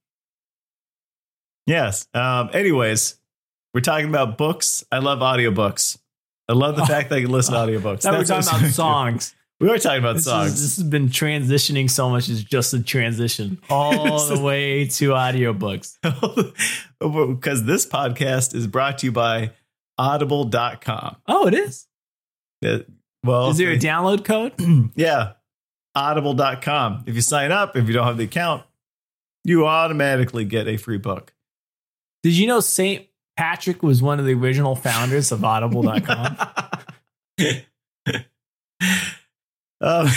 Yes. 1.65 2.07
Um, 2.13 2.49
anyways, 2.53 3.15
we're 3.73 3.81
talking 3.81 4.09
about 4.09 4.37
books. 4.37 4.83
I 4.91 4.99
love 4.99 5.19
audiobooks. 5.19 5.97
I 6.47 6.53
love 6.53 6.75
the 6.75 6.85
fact 6.85 7.09
that 7.09 7.17
I 7.17 7.21
can 7.21 7.29
listen 7.31 7.53
to 7.53 7.59
audiobooks. 7.59 8.03
Now 8.11 8.17
we're 8.17 8.25
talking 8.25 8.47
about 8.49 8.71
songs. 8.73 9.35
We 9.59 9.69
are 9.69 9.77
talking 9.77 9.99
about 9.99 10.13
This, 10.13 10.25
is- 10.25 10.31
songs. 10.31 10.61
this 10.61 10.75
has 10.77 10.85
been 10.85 11.09
transitioning 11.09 11.89
so 11.89 12.09
much. 12.09 12.29
It's 12.29 12.41
just 12.43 12.73
a 12.73 12.81
transition 12.81 13.59
all 13.69 14.25
the 14.27 14.39
way 14.41 14.85
to 14.87 15.09
audiobooks. 15.09 15.97
because 17.35 17.65
this 17.65 17.85
podcast 17.85 18.55
is 18.55 18.67
brought 18.67 18.99
to 18.99 19.07
you 19.07 19.11
by 19.11 19.51
audible.com. 19.97 21.17
Oh, 21.27 21.47
it 21.47 21.53
is. 21.53 21.87
Well, 23.23 23.49
Is 23.49 23.57
there 23.57 23.71
a 23.71 23.77
download 23.77 24.23
code? 24.23 24.53
yeah, 24.95 25.33
audible.com. 25.93 27.03
If 27.05 27.15
you 27.15 27.21
sign 27.21 27.51
up, 27.51 27.75
if 27.75 27.85
you 27.87 27.93
don't 27.93 28.07
have 28.07 28.17
the 28.17 28.23
account, 28.23 28.63
you 29.43 29.67
automatically 29.67 30.45
get 30.45 30.67
a 30.69 30.77
free 30.77 30.97
book. 30.97 31.33
Did 32.23 32.37
you 32.37 32.47
know 32.47 32.61
St. 32.61 33.05
Patrick 33.35 33.83
was 33.83 34.01
one 34.01 34.19
of 34.19 34.25
the 34.25 34.33
original 34.33 34.75
founders 34.75 35.33
of 35.33 35.43
audible.com? 35.43 36.37
um, 39.81 40.07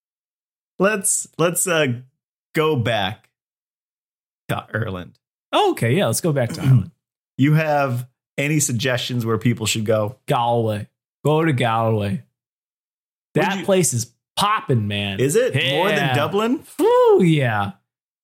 let's 0.78 1.26
let's 1.38 1.66
uh, 1.66 1.86
go 2.54 2.76
back 2.76 3.28
to 4.48 4.66
Ireland. 4.74 5.18
oh, 5.52 5.72
okay. 5.72 5.94
Yeah, 5.94 6.06
let's 6.06 6.20
go 6.20 6.32
back 6.32 6.50
to 6.54 6.62
Ireland. 6.62 6.90
You 7.36 7.54
have 7.54 8.06
any 8.38 8.60
suggestions 8.60 9.26
where 9.26 9.38
people 9.38 9.66
should 9.66 9.84
go? 9.84 10.18
Galway. 10.26 10.86
Go 11.24 11.44
to 11.44 11.52
Galway. 11.52 12.22
That 13.34 13.58
you- 13.58 13.64
place 13.64 13.92
is 13.92 14.12
popping, 14.36 14.86
man. 14.86 15.18
Is 15.18 15.34
it 15.34 15.52
more 15.72 15.88
than 15.88 16.14
Dublin? 16.14 16.62
Oh 16.78 17.22
yeah. 17.24 17.72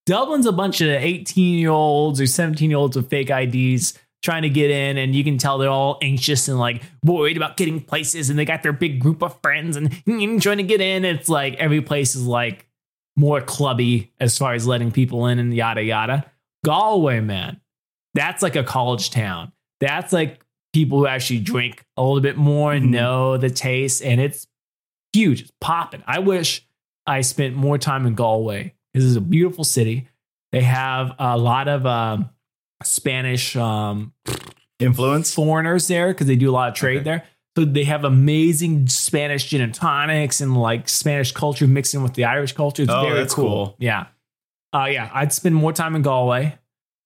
Dublin's 0.06 0.46
a 0.46 0.52
bunch 0.52 0.80
of 0.80 0.90
18 0.90 1.58
year 1.58 1.70
olds 1.70 2.20
or 2.20 2.28
17 2.28 2.70
year 2.70 2.78
olds 2.78 2.96
with 2.96 3.10
fake 3.10 3.30
IDs 3.30 3.98
trying 4.22 4.42
to 4.42 4.50
get 4.50 4.70
in, 4.70 4.98
and 4.98 5.14
you 5.14 5.24
can 5.24 5.38
tell 5.38 5.58
they're 5.58 5.70
all 5.70 5.98
anxious 6.02 6.48
and 6.48 6.58
like 6.58 6.82
worried 7.04 7.36
about 7.36 7.56
getting 7.56 7.80
places, 7.80 8.30
and 8.30 8.38
they 8.38 8.44
got 8.44 8.62
their 8.62 8.72
big 8.72 9.00
group 9.00 9.22
of 9.22 9.38
friends 9.42 9.76
and 9.76 9.90
trying 10.42 10.58
to 10.58 10.62
get 10.62 10.80
in. 10.80 11.04
It's 11.04 11.28
like 11.28 11.54
every 11.54 11.80
place 11.80 12.14
is 12.14 12.26
like 12.26 12.66
more 13.16 13.40
clubby 13.40 14.12
as 14.20 14.36
far 14.38 14.54
as 14.54 14.66
letting 14.66 14.90
people 14.92 15.26
in 15.26 15.38
and 15.38 15.54
yada 15.54 15.82
yada. 15.82 16.30
Galway, 16.64 17.20
man, 17.20 17.60
that's 18.14 18.42
like 18.42 18.56
a 18.56 18.62
college 18.64 19.10
town. 19.10 19.52
That's 19.80 20.12
like 20.12 20.40
people 20.72 20.98
who 20.98 21.06
actually 21.06 21.40
drink 21.40 21.82
a 21.96 22.02
little 22.02 22.20
bit 22.20 22.36
more 22.36 22.72
and 22.72 22.86
Mhm. 22.86 22.90
know 22.90 23.36
the 23.36 23.50
taste, 23.50 24.02
and 24.02 24.20
it's 24.20 24.46
huge. 25.12 25.40
It's 25.42 25.52
popping. 25.60 26.02
I 26.06 26.18
wish 26.20 26.64
I 27.06 27.22
spent 27.22 27.56
more 27.56 27.78
time 27.78 28.06
in 28.06 28.14
Galway. 28.14 28.74
This 28.94 29.02
is 29.04 29.16
a 29.16 29.20
beautiful 29.20 29.64
city. 29.64 30.06
They 30.52 30.60
have 30.62 31.12
a 31.18 31.36
lot 31.38 31.66
of 31.68 31.86
um, 31.86 32.30
Spanish 32.83 33.57
um, 33.57 34.12
Influence? 34.78 35.33
foreigners 35.35 35.89
there 35.89 36.09
because 36.09 36.26
they 36.26 36.37
do 36.37 36.51
a 36.51 36.53
lot 36.53 36.68
of 36.68 36.74
trade 36.74 36.99
Okay. 36.99 37.05
there. 37.05 37.24
So 37.59 37.64
they 37.64 37.85
have 37.85 38.05
amazing 38.05 38.87
Spanish 38.87 39.49
gin 39.49 39.61
and 39.61 39.74
tonics 39.74 40.41
and 40.41 40.57
like 40.57 40.89
Spanish 40.89 41.33
culture 41.33 41.66
mixed 41.66 41.95
in 41.95 42.03
with 42.03 42.14
the 42.14 42.24
Irish 42.24 42.53
culture. 42.53 42.83
It's 42.85 42.93
Oh, 42.93 43.03
very 43.03 43.18
that's 43.18 43.35
cool. 43.35 43.45
cool. 43.66 43.76
Yeah. 43.78 44.07
Uh, 44.72 44.87
yeah. 44.91 45.11
I'd 45.12 45.33
spend 45.33 45.55
more 45.57 45.72
time 45.72 45.97
in 45.97 46.03
Galway. 46.03 46.57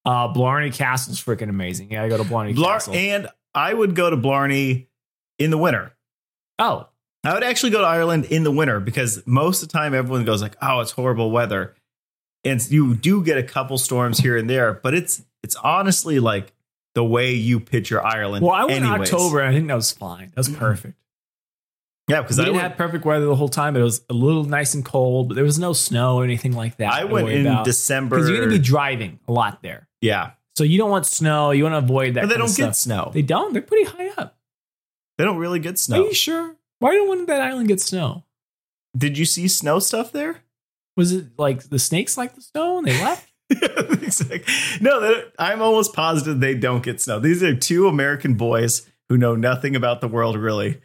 Uh, 0.05 0.29
Blarney 0.29 0.71
Castle's 0.71 1.19
freaking 1.23 1.49
amazing. 1.49 1.91
Yeah, 1.93 2.03
I 2.03 2.09
go 2.11 2.19
to 2.19 2.25
Blarney 2.25 2.55
Blar- 2.55 2.75
Castle. 2.75 2.95
and 2.95 3.27
I 3.55 3.73
would 3.73 3.95
go 3.95 4.11
to 4.11 4.17
Blarney 4.19 4.89
in 5.39 5.51
the 5.51 5.59
winter. 5.59 5.93
oh, 6.59 6.89
I 7.27 7.33
would 7.33 7.43
actually 7.43 7.71
go 7.71 7.81
to 7.81 7.87
Ireland 7.87 8.27
in 8.27 8.45
the 8.45 8.51
winter 8.51 8.81
because 8.81 9.27
most 9.27 9.63
of 9.63 9.69
the 9.71 9.73
time 9.73 9.95
everyone 9.95 10.27
goes 10.27 10.43
like, 10.43 10.57
"Oh, 10.61 10.81
it's 10.81 10.91
horrible 10.91 11.31
weather," 11.31 11.75
and 12.45 12.61
you 12.71 12.95
do 12.95 13.25
get 13.25 13.39
a 13.39 13.43
couple 13.43 13.79
storms 13.79 14.19
here 14.19 14.37
and 14.37 14.49
there, 14.51 14.75
but 14.75 14.93
it's 14.93 15.23
it's 15.45 15.55
honestly 15.57 16.19
like 16.19 16.53
the 16.95 17.05
way 17.05 17.35
you 17.35 17.61
picture 17.61 18.05
Ireland. 18.05 18.45
well, 18.45 18.55
I 18.55 18.65
went 18.65 18.85
anyways. 18.85 19.11
in 19.11 19.15
October. 19.15 19.41
And 19.41 19.51
I 19.51 19.53
think 19.53 19.69
that 19.69 19.75
was 19.75 19.93
fine. 19.93 20.31
That 20.31 20.39
was 20.39 20.49
mm-hmm. 20.49 20.59
perfect. 20.59 20.99
Yeah, 22.09 22.21
because 22.21 22.39
I 22.39 22.45
didn't 22.45 22.57
went, 22.57 22.69
have 22.69 22.77
perfect 22.77 23.05
weather 23.05 23.25
the 23.25 23.37
whole 23.37 23.49
time, 23.49 23.77
it 23.77 23.83
was 23.83 24.03
a 24.11 24.15
little 24.15 24.45
nice 24.45 24.75
and 24.75 24.85
cold. 24.85 25.29
But 25.29 25.37
there 25.37 25.45
was 25.45 25.59
no 25.59 25.73
snow 25.73 26.17
or 26.17 26.25
anything 26.25 26.53
like 26.53 26.77
that. 26.77 26.93
I 26.93 27.05
went 27.05 27.29
in 27.29 27.47
about. 27.47 27.65
December. 27.65 28.17
because 28.17 28.29
you're 28.29 28.39
going 28.39 28.51
to 28.51 28.59
be 28.59 28.63
driving 28.63 29.21
a 29.27 29.33
lot 29.33 29.63
there, 29.63 29.89
yeah, 30.03 30.33
so 30.57 30.65
you 30.65 30.79
don't 30.79 30.91
want 30.91 31.07
snow. 31.07 31.51
You 31.51 31.65
want 31.65 31.75
to 31.75 31.79
avoid 31.79 32.15
that. 32.15 32.23
but 32.23 32.29
they 32.29 32.37
don't 32.37 32.55
get 32.55 32.77
snow. 32.77 33.11
They 33.15 33.23
don't. 33.23 33.53
They're 33.53 33.63
pretty 33.63 33.85
high 33.91 34.11
up. 34.19 34.37
They 35.17 35.25
don't 35.25 35.39
really 35.39 35.61
get 35.61 35.79
snow. 35.79 36.03
Are 36.03 36.07
you 36.07 36.15
sure? 36.15 36.57
Why 36.79 36.93
don't 36.93 37.27
that 37.27 37.41
island 37.41 37.69
get 37.69 37.81
snow? 37.81 38.25
Did 38.97 39.17
you 39.17 39.25
see 39.25 39.49
snow 39.49 39.79
stuff 39.79 40.13
there? 40.13 40.43
Was 40.97 41.13
it 41.13 41.39
like 41.39 41.71
the 41.71 41.79
snakes 41.79 42.17
like 42.17 42.35
the 42.35 42.43
snow 42.43 42.79
and 42.79 42.87
they 42.87 43.01
left? 43.01 43.33
No, 44.81 45.23
I'm 45.39 45.63
almost 45.63 45.93
positive 45.95 46.41
they 46.41 46.55
don't 46.55 46.83
get 46.83 47.01
snow. 47.01 47.19
These 47.19 47.43
are 47.43 47.55
two 47.55 47.89
American 47.89 48.35
boys 48.35 48.89
who 49.09 49.17
know 49.17 49.35
nothing 49.35 49.77
about 49.77 50.01
the 50.01 50.09
world 50.09 50.37
really, 50.37 50.81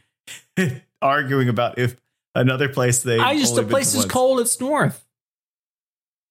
arguing 1.02 1.50
about 1.50 1.78
if 1.78 1.96
another 2.36 2.70
place 2.70 3.04
they. 3.04 3.18
I 3.20 3.38
just 3.38 3.56
the 3.56 3.64
place 3.64 3.90
is 3.90 4.00
once. 4.02 4.12
cold. 4.12 4.40
It's 4.40 4.60
north. 4.60 5.06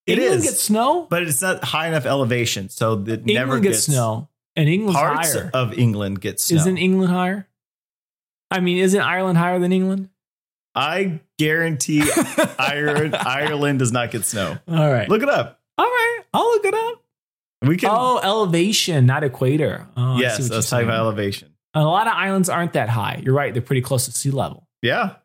It 0.07 0.17
England 0.19 0.39
is. 0.39 0.43
gets 0.45 0.61
snow. 0.63 1.07
but 1.09 1.23
it's 1.23 1.41
not 1.41 1.63
high 1.63 1.87
enough 1.87 2.05
elevation, 2.05 2.69
so 2.69 2.93
it 2.93 3.09
England 3.09 3.25
never 3.27 3.59
gets, 3.59 3.83
snow, 3.83 4.27
and 4.55 4.67
England 4.67 4.95
Parts 4.95 5.33
higher. 5.33 5.51
of 5.53 5.77
England 5.77 6.19
gets 6.21 6.43
snow. 6.45 6.57
Isn't 6.57 6.77
England 6.77 7.11
higher? 7.11 7.47
I 8.51 8.59
mean, 8.59 8.77
isn't 8.79 8.99
Ireland 9.01 9.37
higher 9.37 9.59
than 9.59 9.71
England? 9.71 10.09
I 10.73 11.19
guarantee 11.37 12.03
Ireland 12.57 13.15
Ireland 13.15 13.79
does 13.79 13.91
not 13.91 14.11
get 14.11 14.25
snow. 14.25 14.57
All 14.67 14.91
right. 14.91 15.07
Look 15.09 15.21
it 15.21 15.29
up. 15.29 15.58
All 15.79 15.85
right. 15.85 16.19
I'll 16.33 16.45
look 16.45 16.65
it 16.65 16.73
up. 16.73 17.03
We 17.61 17.77
can. 17.77 17.89
Oh, 17.91 18.19
elevation, 18.23 19.05
not 19.05 19.23
equator. 19.23 19.87
Oh, 19.97 20.19
yes, 20.19 20.39
you're 20.39 20.47
that's 20.49 20.69
type 20.69 20.83
of 20.83 20.89
elevation. 20.89 21.53
A 21.73 21.83
lot 21.83 22.07
of 22.07 22.13
islands 22.13 22.49
aren't 22.49 22.73
that 22.73 22.89
high. 22.89 23.21
You're 23.23 23.33
right. 23.33 23.53
They're 23.53 23.61
pretty 23.61 23.81
close 23.81 24.05
to 24.05 24.11
sea 24.11 24.31
level. 24.31 24.67
Yeah, 24.81 25.15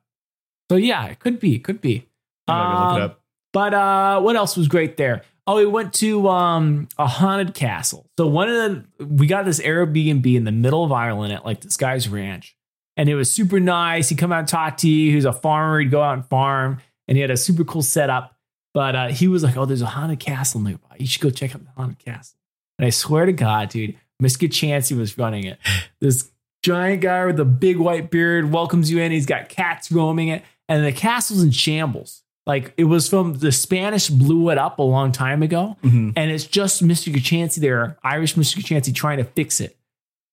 So 0.70 0.76
yeah, 0.76 1.06
it 1.06 1.18
could 1.20 1.38
be. 1.40 1.58
Could 1.58 1.80
be. 1.80 2.08
I'm 2.48 2.72
gonna 2.72 2.88
look 2.88 2.98
it 2.98 3.02
Um, 3.02 3.10
up. 3.10 3.20
But 3.52 3.74
uh, 3.74 4.20
what 4.20 4.34
else 4.36 4.56
was 4.56 4.66
great 4.68 4.96
there? 4.96 5.22
Oh, 5.46 5.56
we 5.56 5.66
went 5.66 5.92
to 5.94 6.28
um, 6.28 6.88
a 6.98 7.06
haunted 7.06 7.54
castle. 7.54 8.06
So 8.18 8.26
one 8.26 8.48
of 8.48 8.54
the 8.98 9.04
we 9.04 9.26
got 9.26 9.44
this 9.44 9.60
Airbnb 9.60 10.34
in 10.34 10.44
the 10.44 10.52
middle 10.52 10.82
of 10.84 10.90
Ireland 10.92 11.32
at 11.32 11.44
like 11.44 11.60
this 11.60 11.76
guy's 11.76 12.08
ranch, 12.08 12.56
and 12.96 13.08
it 13.08 13.14
was 13.14 13.30
super 13.30 13.60
nice. 13.60 14.08
He'd 14.08 14.18
come 14.18 14.32
out 14.32 14.40
and 14.40 14.48
talk 14.48 14.78
to 14.78 14.88
you. 14.88 15.10
He 15.10 15.16
was 15.16 15.24
a 15.24 15.32
farmer. 15.32 15.78
He'd 15.80 15.90
go 15.90 16.02
out 16.02 16.14
and 16.14 16.26
farm, 16.26 16.78
and 17.08 17.16
he 17.16 17.20
had 17.22 17.30
a 17.30 17.36
super 17.36 17.64
cool 17.64 17.82
setup. 17.82 18.33
But 18.74 18.96
uh, 18.96 19.08
he 19.08 19.28
was 19.28 19.42
like, 19.44 19.56
"Oh, 19.56 19.64
there's 19.64 19.82
a 19.82 19.86
haunted 19.86 20.20
castle 20.20 20.60
nearby. 20.60 20.96
You 20.98 21.06
should 21.06 21.22
go 21.22 21.30
check 21.30 21.54
out 21.54 21.64
the 21.64 21.70
haunted 21.76 21.98
castle." 22.00 22.36
And 22.78 22.84
I 22.86 22.90
swear 22.90 23.24
to 23.24 23.32
God, 23.32 23.68
dude, 23.70 23.96
Mr. 24.22 24.48
Chansey 24.48 24.96
was 24.96 25.16
running 25.16 25.44
it. 25.44 25.58
This 26.00 26.30
giant 26.62 27.00
guy 27.02 27.24
with 27.26 27.38
a 27.40 27.44
big 27.44 27.78
white 27.78 28.10
beard 28.10 28.50
welcomes 28.52 28.90
you 28.90 28.98
in. 29.00 29.12
He's 29.12 29.26
got 29.26 29.48
cats 29.48 29.90
roaming 29.92 30.28
it, 30.28 30.42
and 30.68 30.84
the 30.84 30.92
castle's 30.92 31.42
in 31.42 31.50
shambles. 31.50 32.22
Like 32.46 32.74
it 32.76 32.84
was 32.84 33.08
from 33.08 33.34
the 33.34 33.52
Spanish 33.52 34.08
blew 34.10 34.50
it 34.50 34.58
up 34.58 34.78
a 34.78 34.82
long 34.82 35.12
time 35.12 35.42
ago, 35.42 35.76
Mhm. 35.82 36.12
and 36.16 36.30
it's 36.30 36.44
just 36.44 36.84
Mr. 36.84 37.10
Chansey 37.14 37.56
there, 37.60 37.96
Irish 38.02 38.34
Mr. 38.34 38.58
Chansey, 38.62 38.94
trying 38.94 39.16
to 39.18 39.24
fix 39.24 39.60
it. 39.60 39.78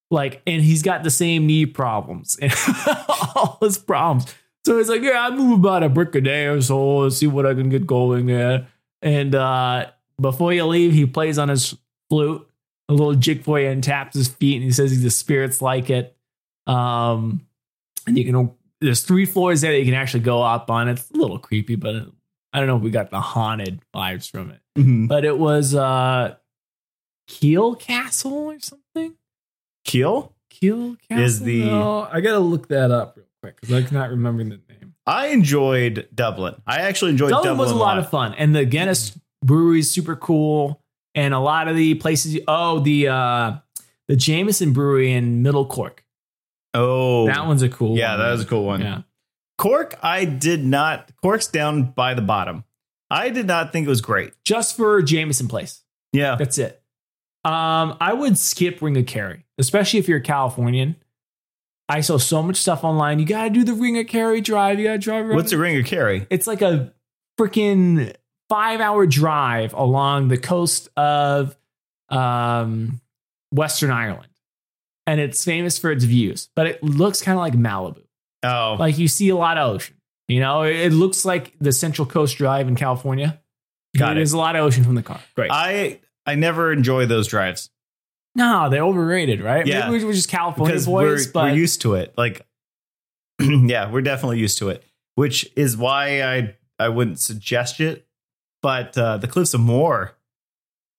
Like, 0.10 0.42
and 0.46 0.62
he's 0.62 0.82
got 0.82 1.04
the 1.04 1.10
same 1.10 1.46
knee 1.48 1.66
problems 1.66 2.38
and 2.42 2.52
all 3.36 3.58
his 3.62 3.78
problems. 3.78 4.26
So 4.66 4.78
he's 4.78 4.90
like, 4.90 5.02
yeah, 5.02 5.28
I 5.28 5.32
move 5.36 5.60
about 5.60 5.84
a 5.84 5.90
brick 5.90 6.14
a 6.16 6.22
day 6.22 6.46
or 6.46 6.62
so. 6.62 6.98
Let's 7.00 7.18
see 7.18 7.28
what 7.28 7.46
I 7.46 7.54
can 7.54 7.70
get 7.70 7.88
going 7.88 8.28
there. 8.28 8.68
And 9.02 9.34
uh, 9.34 9.88
before 10.20 10.54
you 10.54 10.66
leave, 10.66 10.94
he 10.94 11.06
plays 11.08 11.40
on 11.40 11.50
his 11.50 11.76
flute, 12.10 12.48
a 12.88 12.94
little 12.94 13.16
jig 13.16 13.44
for 13.44 13.60
you, 13.60 13.68
and 13.70 13.84
taps 13.84 14.16
his 14.16 14.28
feet. 14.28 14.56
And 14.58 14.64
he 14.64 14.72
says 14.72 15.02
the 15.02 15.10
spirits 15.10 15.62
like 15.62 15.90
it. 15.90 16.16
Um, 16.68 17.48
and 18.06 18.18
you 18.18 18.26
can 18.26 18.52
there's 18.82 19.02
three 19.04 19.26
floors 19.26 19.62
there 19.62 19.72
that 19.72 19.80
you 19.80 19.86
can 19.86 19.94
actually 19.96 20.20
go 20.22 20.42
up 20.44 20.70
on. 20.70 20.90
It's 20.90 21.10
a 21.12 21.18
little 21.18 21.40
creepy, 21.40 21.76
but 21.76 21.96
I 22.54 22.60
don't 22.60 22.68
know 22.68 22.78
if 22.78 22.84
we 22.84 22.92
got 22.92 23.10
the 23.10 23.20
haunted 23.22 23.80
vibes 23.96 24.30
from 24.30 24.52
it. 24.52 24.60
Mhm. 24.78 25.08
But 25.08 25.26
it 25.26 25.38
was 25.38 25.74
uh, 25.76 26.36
Keel 27.28 27.76
Castle 27.76 28.34
or 28.52 28.60
something. 28.60 29.16
Keel. 29.86 30.34
Keel 30.50 30.96
Castle 31.08 31.24
Is 31.26 31.40
the- 31.40 31.66
No, 31.66 32.08
I 32.12 32.22
gotta 32.22 32.40
look 32.40 32.68
that 32.70 32.92
up 32.92 33.18
real 33.18 33.26
quick 33.42 33.60
because 33.60 33.74
I 33.76 33.88
cannot 33.88 34.10
remember 34.10 34.44
the 34.44 34.50
name. 34.50 34.94
I 35.06 35.28
enjoyed 35.28 36.08
Dublin. 36.14 36.62
I 36.68 36.82
actually 36.82 37.12
enjoyed 37.12 37.32
Dublin, 37.32 37.52
Dublin, 37.52 37.66
was 37.66 37.72
a 37.72 37.76
lot 37.76 37.98
of 37.98 38.10
fun, 38.10 38.34
and 38.36 38.56
the 38.56 38.66
Guinness 38.66 39.18
brewery 39.44 39.80
is 39.80 39.90
super 39.92 40.16
cool, 40.16 40.82
and 41.16 41.34
a 41.34 41.40
lot 41.40 41.68
of 41.68 41.76
the 41.76 41.96
places. 41.96 42.40
Oh, 42.48 42.80
the 42.80 43.08
uh, 43.08 43.54
the 44.08 44.16
Jameson 44.16 44.74
Brewery 44.74 45.12
in 45.12 45.42
Middle 45.42 45.66
Cork. 45.66 46.06
Oh, 46.74 47.26
That 47.28 47.46
one's 47.48 47.62
a 47.64 47.70
cool. 47.70 47.90
One. 47.90 47.98
Yeah, 47.98 48.12
one. 48.12 48.20
that 48.20 48.32
was 48.32 48.42
a 48.42 48.46
cool 48.46 48.64
one. 48.66 48.82
Yeah, 48.82 49.02
Cork, 49.58 49.96
I 50.02 50.26
did 50.26 50.64
not. 50.64 51.12
Cork's 51.22 51.48
down 51.48 51.92
by 51.92 52.14
the 52.14 52.22
bottom. 52.22 52.64
I 53.10 53.30
did 53.30 53.46
not 53.46 53.74
think 53.74 53.86
it 53.86 53.90
was 53.90 54.02
great. 54.02 54.34
just 54.46 54.78
for 54.78 55.02
Jameson 55.02 55.48
Place. 55.50 55.82
Yeah, 56.14 56.36
That's 56.36 56.58
it. 56.58 56.82
Um, 57.44 57.98
I 58.00 58.14
would 58.14 58.38
skip 58.38 58.82
Ring 58.82 58.96
of 58.98 59.06
Kerry, 59.06 59.46
especially 59.58 60.00
if 60.00 60.08
you're 60.08 60.20
a 60.20 60.22
Californian. 60.22 60.96
I 61.92 62.00
saw 62.02 62.18
so 62.18 62.42
much 62.42 62.56
stuff 62.56 62.86
online. 62.86 63.20
You 63.20 63.26
gotta 63.26 63.50
do 63.50 63.66
the 63.66 63.74
Ring 63.74 63.98
of 63.98 64.08
Kerry 64.08 64.40
drive. 64.40 64.80
You 64.80 64.86
gotta 64.88 64.98
drive 64.98 65.26
around. 65.26 65.36
what's 65.36 65.52
a 65.52 65.58
ring 65.58 65.78
of 65.78 65.86
Kerry? 65.86 66.26
It's 66.30 66.48
like 66.48 66.62
a 66.62 66.94
freaking 67.38 68.16
five 68.48 68.80
hour 68.80 69.06
drive 69.06 69.74
along 69.74 70.30
the 70.30 70.38
coast 70.38 70.88
of 70.96 71.58
um, 72.10 73.02
Western 73.52 73.92
Ireland. 73.92 74.28
And 75.06 75.20
it's 75.20 75.44
famous 75.44 75.78
for 75.78 75.92
its 75.92 76.06
views, 76.06 76.50
but 76.56 76.68
it 76.68 76.82
looks 76.82 77.22
kind 77.22 77.38
of 77.38 77.40
like 77.42 77.54
Malibu. 77.54 78.04
Oh, 78.44 78.78
Like 78.80 78.98
you 78.98 79.08
see 79.10 79.28
a 79.30 79.36
lot 79.36 79.58
of 79.58 79.76
ocean. 79.76 79.96
You 80.30 80.40
know, 80.40 80.62
it 80.64 80.78
it 80.78 80.94
looks 80.94 81.26
like 81.26 81.54
the 81.60 81.74
Central 81.74 82.06
Coast 82.06 82.38
Drive 82.38 82.70
in 82.70 82.76
California. 82.76 83.42
Got 83.98 84.14
it. 84.14 84.16
There's 84.16 84.32
a 84.32 84.38
lot 84.38 84.56
of 84.56 84.64
ocean 84.64 84.86
from 84.86 84.96
the 84.96 85.04
car. 85.04 85.20
Great. 85.36 85.52
I 85.52 86.00
I 86.26 86.36
never 86.36 86.72
enjoy 86.72 87.06
those 87.06 87.28
drives 87.28 87.70
no, 88.36 88.70
they're 88.70 88.84
overrated, 88.84 89.42
right? 89.42 89.66
Yeah. 89.66 89.90
Maybe 89.90 90.06
we're 90.06 90.14
just 90.14 90.30
California 90.30 90.74
because 90.74 90.86
boys, 90.86 91.28
we're, 91.28 91.32
but 91.34 91.44
we're 91.52 91.56
used 91.58 91.82
to 91.82 91.96
it. 91.96 92.14
Like, 92.18 92.46
yeah, 93.42 93.90
we're 93.92 94.02
definitely 94.02 94.40
used 94.40 94.58
to 94.60 94.70
it, 94.70 94.84
which 95.16 95.50
is 95.56 95.76
why 95.78 96.22
I 96.24 96.56
I 96.80 96.90
wouldn't 96.90 97.20
suggest 97.20 97.80
it. 97.80 98.08
But 98.62 98.98
uh, 98.98 99.18
the 99.18 99.28
Cliffs 99.28 99.54
of 99.54 99.62
Moher, 99.62 100.14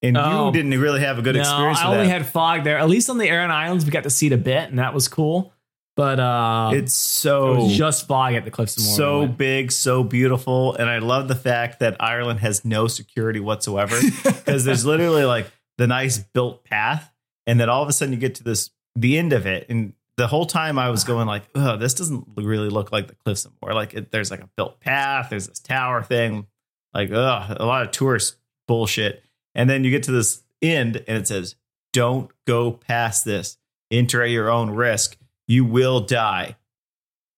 and 0.03 0.16
Oh. 0.16 0.47
you 0.47 0.53
didn't 0.53 0.78
really 0.80 1.01
have 1.01 1.18
a 1.18 1.22
good 1.22 1.37
no, 1.37 1.41
experience. 1.43 1.78
I 1.78 1.87
only 1.87 2.07
that. 2.07 2.22
had 2.22 2.26
fog 2.26 2.64
there. 2.64 2.78
At 2.78 2.89
least 2.89 3.09
on 3.09 3.18
the 3.18 3.28
Aran 3.28 3.51
Islands, 3.53 3.85
we 3.85 3.93
got 3.93 4.03
to 4.03 4.11
see 4.11 4.26
it 4.26 4.33
a 4.33 4.37
bit, 4.39 4.68
and 4.68 4.78
that 4.78 4.93
was 4.95 5.07
cool. 5.09 5.53
But 5.95 6.18
uh, 6.18 6.70
it's 6.72 6.93
it 6.93 6.97
so 6.97 7.55
was 7.64 7.76
just 7.76 8.09
fog 8.09 8.35
at 8.35 8.45
the 8.45 8.51
Cliffs 8.51 8.76
of 8.78 8.85
Moher. 8.85 8.97
so 8.97 9.26
big, 9.26 9.70
so 9.70 10.03
beautiful, 10.03 10.74
and 10.74 10.89
I 10.89 10.99
love 10.99 11.28
the 11.28 11.35
fact 11.35 11.80
that 11.80 11.97
Ireland 12.01 12.41
has 12.41 12.64
no 12.64 12.89
security 12.89 13.41
whatsoever 13.41 13.97
because 14.24 14.64
there's 14.64 14.85
literally 14.87 15.24
like 15.24 15.51
the 15.78 15.87
nice 15.87 16.18
built 16.18 16.64
path, 16.64 17.12
and 17.47 17.59
then 17.61 17.68
all 17.68 17.82
of 17.82 17.88
a 17.88 17.93
sudden 17.93 18.12
you 18.12 18.18
get 18.18 18.34
to 18.36 18.45
this 18.45 18.70
the 18.95 19.18
end 19.18 19.32
of 19.32 19.47
it, 19.47 19.66
and 19.68 19.95
the 20.16 20.26
whole 20.26 20.47
time 20.47 20.78
I 20.78 20.90
was 20.90 21.05
going 21.05 21.26
like, 21.26 21.45
oh, 21.55 21.76
this 21.76 21.95
doesn't 21.95 22.28
really 22.36 22.68
look 22.68 22.93
like 22.93 23.09
the 23.09 23.14
Cliffs 23.14 23.47
anymore. 23.47 23.74
Like 23.74 23.95
it, 23.95 24.11
there's 24.11 24.30
like 24.30 24.43
a 24.43 24.49
built 24.57 24.80
path, 24.80 25.28
there's 25.30 25.49
this 25.49 25.59
tower 25.59 26.03
thing, 26.03 26.47
like 26.93 27.11
ugh, 27.11 27.57
a 27.59 27.64
lot 27.64 27.82
of 27.82 27.90
tourist 27.90 28.36
bullshit, 28.68 29.24
and 29.55 29.68
then 29.68 29.84
you 29.84 29.90
get 29.90 30.03
to 30.05 30.12
this 30.12 30.43
end, 30.61 31.03
and 31.09 31.18
it 31.18 31.26
says, 31.26 31.57
"Don't 31.93 32.30
go 32.47 32.72
past 32.72 33.24
this. 33.24 33.57
Enter 33.90 34.22
at 34.22 34.30
your 34.30 34.51
own 34.51 34.70
risk. 34.70 35.16
You 35.47 35.64
will 35.64 36.01
die." 36.01 36.57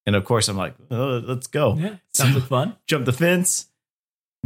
And 0.06 0.14
of 0.14 0.24
course, 0.24 0.48
I'm 0.48 0.56
like, 0.56 0.74
oh, 0.90 1.22
let's 1.24 1.46
go. 1.46 1.76
Yeah, 1.76 1.96
sounds 2.12 2.34
like 2.34 2.44
fun. 2.44 2.76
Jump 2.86 3.06
the 3.06 3.12
fence, 3.12 3.68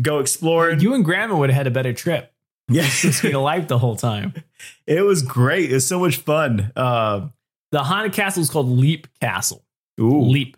go 0.00 0.20
explore. 0.20 0.70
You 0.70 0.94
and 0.94 1.04
Grandma 1.04 1.36
would 1.36 1.50
have 1.50 1.56
had 1.56 1.66
a 1.66 1.70
better 1.70 1.92
trip. 1.92 2.32
Yeah, 2.68 2.88
Just 2.88 3.22
being 3.22 3.34
alive 3.34 3.68
the 3.68 3.78
whole 3.78 3.96
time. 3.96 4.34
it 4.86 5.02
was 5.02 5.22
great. 5.22 5.72
It's 5.72 5.84
so 5.86 5.98
much 6.00 6.16
fun. 6.18 6.72
Um, 6.76 7.32
The 7.72 7.82
haunted 7.82 8.12
castle 8.12 8.42
is 8.42 8.50
called 8.50 8.68
Leap 8.68 9.06
Castle. 9.20 9.64
ooh, 10.00 10.22
Leap. 10.22 10.56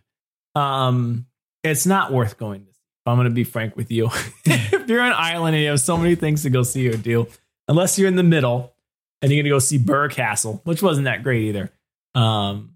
Um, 0.55 1.27
it's 1.63 1.87
not 1.87 2.13
worth 2.13 2.39
going 2.39 2.65
to. 2.65 2.73
see. 2.73 2.79
I'm 3.07 3.17
going 3.17 3.29
to 3.29 3.35
be 3.35 3.45
frank 3.45 3.77
with 3.77 3.91
you. 3.91 4.07
if 4.45 4.89
you're 4.89 5.01
an 5.03 5.13
island 5.17 5.55
and 5.57 5.63
you 5.65 5.71
have 5.71 5.81
so 5.81 5.97
many 5.97 6.15
things 6.15 6.43
to 6.43 6.51
go 6.51 6.63
see 6.63 6.89
or 6.89 6.97
do, 6.97 7.27
unless 7.69 7.99
you're 7.99 8.09
in 8.09 8.17
the 8.17 8.23
middle 8.23 8.75
and 9.23 9.31
you're 9.31 9.39
going 9.39 9.45
to 9.45 9.51
go 9.51 9.59
see 9.59 9.79
Burr 9.79 10.09
Castle, 10.09 10.61
which 10.65 10.83
wasn't 10.83 11.05
that 11.07 11.23
great 11.23 11.43
either. 11.45 11.71
Um, 12.15 12.75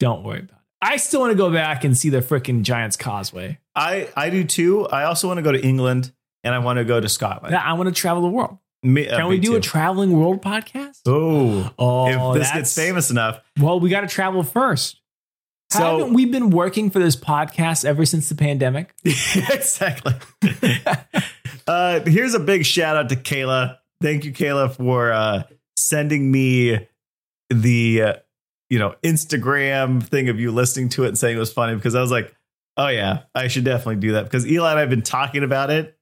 don't 0.00 0.22
worry 0.24 0.40
about 0.40 0.50
it. 0.50 0.56
I 0.82 0.96
still 0.98 1.20
want 1.20 1.30
to 1.32 1.36
go 1.36 1.50
back 1.50 1.84
and 1.84 1.96
see 1.96 2.10
the 2.10 2.18
freaking 2.18 2.62
Giants 2.62 2.96
Causeway. 2.96 3.58
I 3.74 4.08
I 4.16 4.30
do 4.30 4.44
too. 4.44 4.86
I 4.88 5.04
also 5.04 5.26
want 5.28 5.38
to 5.38 5.42
go 5.42 5.52
to 5.52 5.60
England 5.62 6.12
and 6.46 6.54
I 6.54 6.60
want 6.60 6.78
to 6.78 6.84
go 6.84 7.00
to 7.00 7.08
Scotland. 7.08 7.52
Yeah, 7.52 7.62
I 7.62 7.72
want 7.74 7.88
to 7.88 7.94
travel 7.94 8.22
the 8.22 8.28
world. 8.28 8.58
Me- 8.82 9.08
uh, 9.08 9.16
Can 9.18 9.28
we 9.28 9.38
do 9.38 9.50
too. 9.50 9.56
a 9.56 9.60
traveling 9.60 10.12
world 10.18 10.40
podcast? 10.42 11.00
Oh, 11.06 11.70
Oh, 11.78 12.32
if 12.34 12.38
this 12.40 12.52
gets 12.52 12.74
famous 12.74 13.10
enough. 13.10 13.40
Well, 13.60 13.80
we 13.80 13.90
got 13.90 14.02
to 14.02 14.06
travel 14.06 14.42
first. 14.42 15.00
So- 15.72 15.80
Haven't 15.98 16.14
we 16.14 16.24
been 16.26 16.50
working 16.50 16.90
for 16.90 17.00
this 17.00 17.16
podcast 17.16 17.84
ever 17.84 18.06
since 18.06 18.28
the 18.28 18.36
pandemic? 18.36 18.94
exactly. 19.04 20.14
uh, 21.66 22.00
here's 22.06 22.34
a 22.34 22.40
big 22.40 22.64
shout 22.64 22.96
out 22.96 23.08
to 23.08 23.16
Kayla. 23.16 23.78
Thank 24.00 24.24
you, 24.24 24.32
Kayla, 24.32 24.74
for 24.76 25.12
uh, 25.12 25.42
sending 25.76 26.30
me 26.30 26.86
the 27.50 28.02
uh, 28.02 28.12
you 28.70 28.78
know 28.78 28.94
Instagram 29.02 30.02
thing 30.02 30.28
of 30.28 30.38
you 30.38 30.50
listening 30.52 30.88
to 30.90 31.04
it 31.04 31.08
and 31.08 31.18
saying 31.18 31.36
it 31.36 31.40
was 31.40 31.52
funny 31.52 31.74
because 31.74 31.94
I 31.94 32.00
was 32.00 32.10
like, 32.10 32.34
oh 32.76 32.88
yeah, 32.88 33.22
I 33.34 33.48
should 33.48 33.64
definitely 33.64 33.96
do 33.96 34.12
that 34.12 34.24
because 34.24 34.46
Eli 34.46 34.70
and 34.70 34.78
I 34.78 34.80
have 34.82 34.90
been 34.90 35.02
talking 35.02 35.42
about 35.42 35.70
it, 35.70 35.95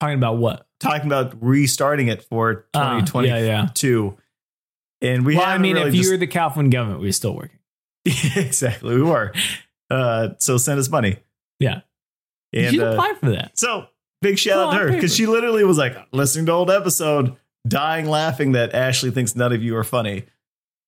Talking 0.00 0.16
about 0.18 0.38
what? 0.38 0.64
talking 0.80 1.06
about 1.06 1.34
restarting 1.42 2.06
it 2.06 2.22
for 2.22 2.66
Ah, 2.72 3.00
2022. 3.00 3.34
yeah, 3.34 4.12
yeah. 5.02 5.08
And 5.10 5.26
we 5.26 5.36
well, 5.36 5.44
I 5.44 5.58
mean, 5.58 5.74
really 5.74 5.88
if 5.88 5.94
you 5.94 6.00
just- 6.02 6.10
were 6.12 6.16
the 6.16 6.26
California 6.28 6.70
government, 6.70 7.00
we're 7.00 7.10
still 7.12 7.34
working. 7.34 7.58
exactly 8.04 8.94
we 8.94 9.02
were. 9.02 9.32
Uh, 9.90 10.30
so 10.38 10.56
send 10.56 10.78
us 10.78 10.88
money. 10.88 11.16
Yeah. 11.58 11.80
And 12.52 12.74
you 12.74 12.84
uh, 12.84 12.92
apply 12.92 13.14
for 13.20 13.30
that. 13.30 13.58
So 13.58 13.86
big 14.22 14.38
shout 14.38 14.58
out 14.58 14.72
to 14.72 14.78
her 14.78 14.92
because 14.92 15.14
she 15.14 15.26
literally 15.26 15.64
was 15.64 15.78
like 15.78 15.96
listening 16.12 16.46
to 16.46 16.52
old 16.52 16.70
episode, 16.70 17.36
dying 17.66 18.06
laughing 18.06 18.52
that 18.52 18.74
Ashley 18.74 19.10
thinks 19.10 19.34
none 19.34 19.52
of 19.52 19.62
you 19.62 19.76
are 19.76 19.84
funny. 19.84 20.24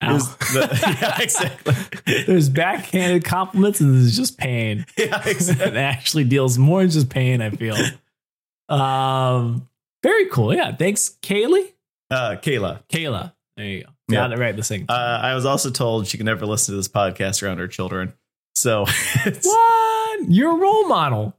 The- 0.01 0.97
yeah, 1.03 1.21
exactly. 1.21 1.75
There's 2.27 2.49
backhanded 2.49 3.25
compliments 3.25 3.81
and 3.81 3.95
there's 3.95 4.17
just 4.17 4.39
pain. 4.39 4.87
yeah, 4.97 5.21
exactly. 5.29 5.67
it 5.67 5.77
actually 5.77 6.25
deals 6.25 6.57
more 6.59 6.81
than 6.81 6.91
just 6.91 7.11
pain, 7.11 7.43
I 7.43 7.51
feel. 7.51 7.77
Um, 8.71 9.69
very 10.03 10.27
cool. 10.31 10.55
Yeah. 10.55 10.75
Thanks, 10.75 11.17
Kaylee. 11.23 11.73
Uh, 12.11 12.37
Kayla. 12.41 12.83
Kayla. 12.89 13.33
There 13.57 13.67
you 13.67 13.83
go. 13.85 13.91
Yeah. 14.09 14.21
Got 14.21 14.33
it 14.33 14.39
right 14.39 14.57
the 14.57 14.63
second 14.63 14.91
Uh. 14.91 15.21
I 15.23 15.35
was 15.35 15.45
also 15.47 15.71
told 15.71 16.07
she 16.07 16.17
can 16.17 16.27
never 16.27 16.47
listen 16.47 16.73
to 16.73 16.77
this 16.77 16.89
podcast 16.89 17.43
around 17.43 17.59
her 17.59 17.69
children. 17.69 18.13
So, 18.55 18.85
it's, 19.27 19.47
what? 19.47 20.21
You're 20.29 20.53
a 20.53 20.59
role 20.59 20.89
model. 20.89 21.37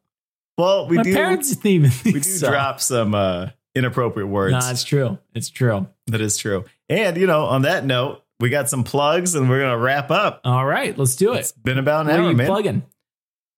well, 0.57 0.87
we 0.87 0.97
My 0.97 1.03
do 1.03 1.13
parents 1.13 1.57
even 1.65 1.91
we 2.05 2.13
do 2.13 2.21
so. 2.23 2.49
drop 2.49 2.79
some 2.79 3.13
uh, 3.15 3.49
inappropriate 3.75 4.29
words. 4.29 4.53
No, 4.53 4.71
it's 4.71 4.83
true. 4.83 5.17
It's 5.35 5.49
true. 5.49 5.87
that 6.07 6.21
is 6.21 6.37
true. 6.37 6.63
And 6.87 7.17
you 7.17 7.27
know, 7.27 7.45
on 7.45 7.63
that 7.63 7.85
note, 7.85 8.23
we 8.39 8.49
got 8.49 8.69
some 8.69 8.83
plugs, 8.83 9.35
and 9.35 9.49
we're 9.49 9.59
gonna 9.61 9.77
wrap 9.77 10.09
up. 10.11 10.41
All 10.45 10.65
right, 10.65 10.97
let's 10.97 11.15
do 11.15 11.33
It's 11.33 11.49
It's 11.51 11.57
been 11.59 11.77
about 11.77 12.01
an 12.01 12.07
What 12.07 12.19
are 12.19 12.23
hour, 12.23 12.29
you 12.31 12.37
man. 12.37 12.47
plugging? 12.47 12.83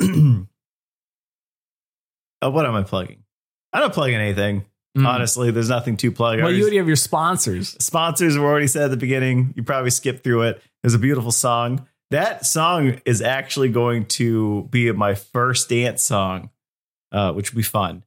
oh, 2.42 2.50
what 2.50 2.66
am 2.66 2.76
I 2.76 2.84
plugging? 2.84 3.23
I'm 3.74 3.82
not 3.82 3.94
plugging 3.94 4.16
anything. 4.16 4.66
Mm. 4.98 5.08
Honestly, 5.08 5.50
there's 5.50 5.70
nothing 5.70 5.98
to 5.98 6.12
plug. 6.12 6.40
I 6.40 6.44
Well, 6.44 6.52
you 6.52 6.62
already- 6.62 6.78
have 6.78 6.86
your 6.88 6.96
sponsors. 6.96 7.76
sponsors 7.80 8.38
were 8.38 8.46
already 8.46 8.68
said 8.68 8.84
at 8.84 8.92
the 8.92 8.98
beginning. 8.98 9.54
You 9.56 9.64
probably 9.64 9.90
skipped 9.90 10.24
through 10.24 10.44
it. 10.44 10.62
There's 10.84 10.94
a 10.94 11.00
beautiful 11.00 11.32
song. 11.32 11.88
That 12.12 12.46
song 12.46 13.02
is 13.06 13.20
actually 13.22 13.70
going 13.70 14.06
to 14.06 14.68
be 14.70 14.92
my 14.92 15.16
first 15.16 15.70
dance 15.70 16.04
song, 16.04 16.52
uh, 17.12 17.34
which 17.34 17.52
will 17.52 17.58
be 17.58 17.64
fun. 17.64 18.04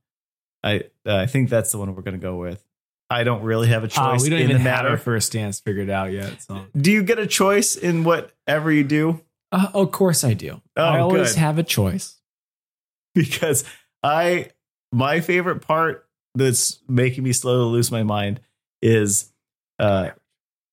I 0.63 0.85
I 1.05 1.27
think 1.27 1.51
that's 1.51 1.73
the 1.73 1.79
one 1.79 1.93
we're 1.97 2.03
going 2.03 2.15
to 2.15 2.21
go 2.25 2.37
with. 2.37 2.63
I 3.11 3.25
don't 3.25 3.43
really 3.43 3.67
have 3.69 3.83
a 3.83 3.87
Uh, 3.87 3.89
choice 4.13 4.23
we 4.23 4.31
don't 4.31 4.39
in 4.41 4.45
even 4.51 4.63
the 4.63 4.69
have 4.71 4.83
matter. 4.83 4.89
our 4.91 4.97
first 4.97 5.33
dance 5.33 5.59
figured 5.59 5.91
out 5.91 6.13
yet. 6.13 6.43
So, 6.43 6.67
Do 6.77 6.93
you 6.93 7.03
get 7.03 7.19
a 7.19 7.27
choice 7.27 7.75
in 7.77 8.05
whatever 8.05 8.71
you 8.71 8.85
do? 8.85 9.21
uh, 9.53 9.69
of 9.75 9.91
course 9.93 10.23
I 10.23 10.35
do. 10.35 10.61
Oh, 10.77 10.83
I 10.85 10.99
always 11.01 11.33
good. 11.35 11.39
have 11.41 11.59
a 11.59 11.63
choice. 11.65 12.15
Because 13.15 13.65
I, 14.03 14.51
my 14.97 15.21
favorite 15.21 15.61
part 15.61 16.07
that's 16.35 16.81
making 16.89 17.23
me 17.23 17.33
slowly 17.35 17.71
lose 17.71 17.93
my 17.93 18.03
mind 18.03 18.41
is, 18.81 19.31
uh, 19.79 20.09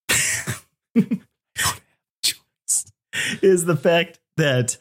is 3.42 3.66
the 3.66 3.76
fact 3.76 4.18
that 4.38 4.78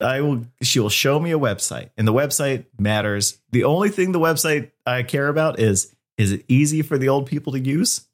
I 0.00 0.20
will 0.20 0.46
she 0.62 0.78
will 0.78 0.88
show 0.88 1.18
me 1.18 1.32
a 1.32 1.38
website 1.38 1.90
and 1.98 2.06
the 2.06 2.12
website 2.12 2.66
matters. 2.78 3.40
The 3.50 3.64
only 3.64 3.88
thing 3.88 4.12
the 4.12 4.20
website 4.20 4.70
I 4.86 5.02
care 5.02 5.26
about 5.26 5.58
is 5.58 5.92
is 6.16 6.30
it 6.32 6.44
easy 6.48 6.82
for 6.82 6.96
the 6.96 7.08
old 7.08 7.26
people 7.26 7.52
to 7.52 7.58
use? 7.58 8.06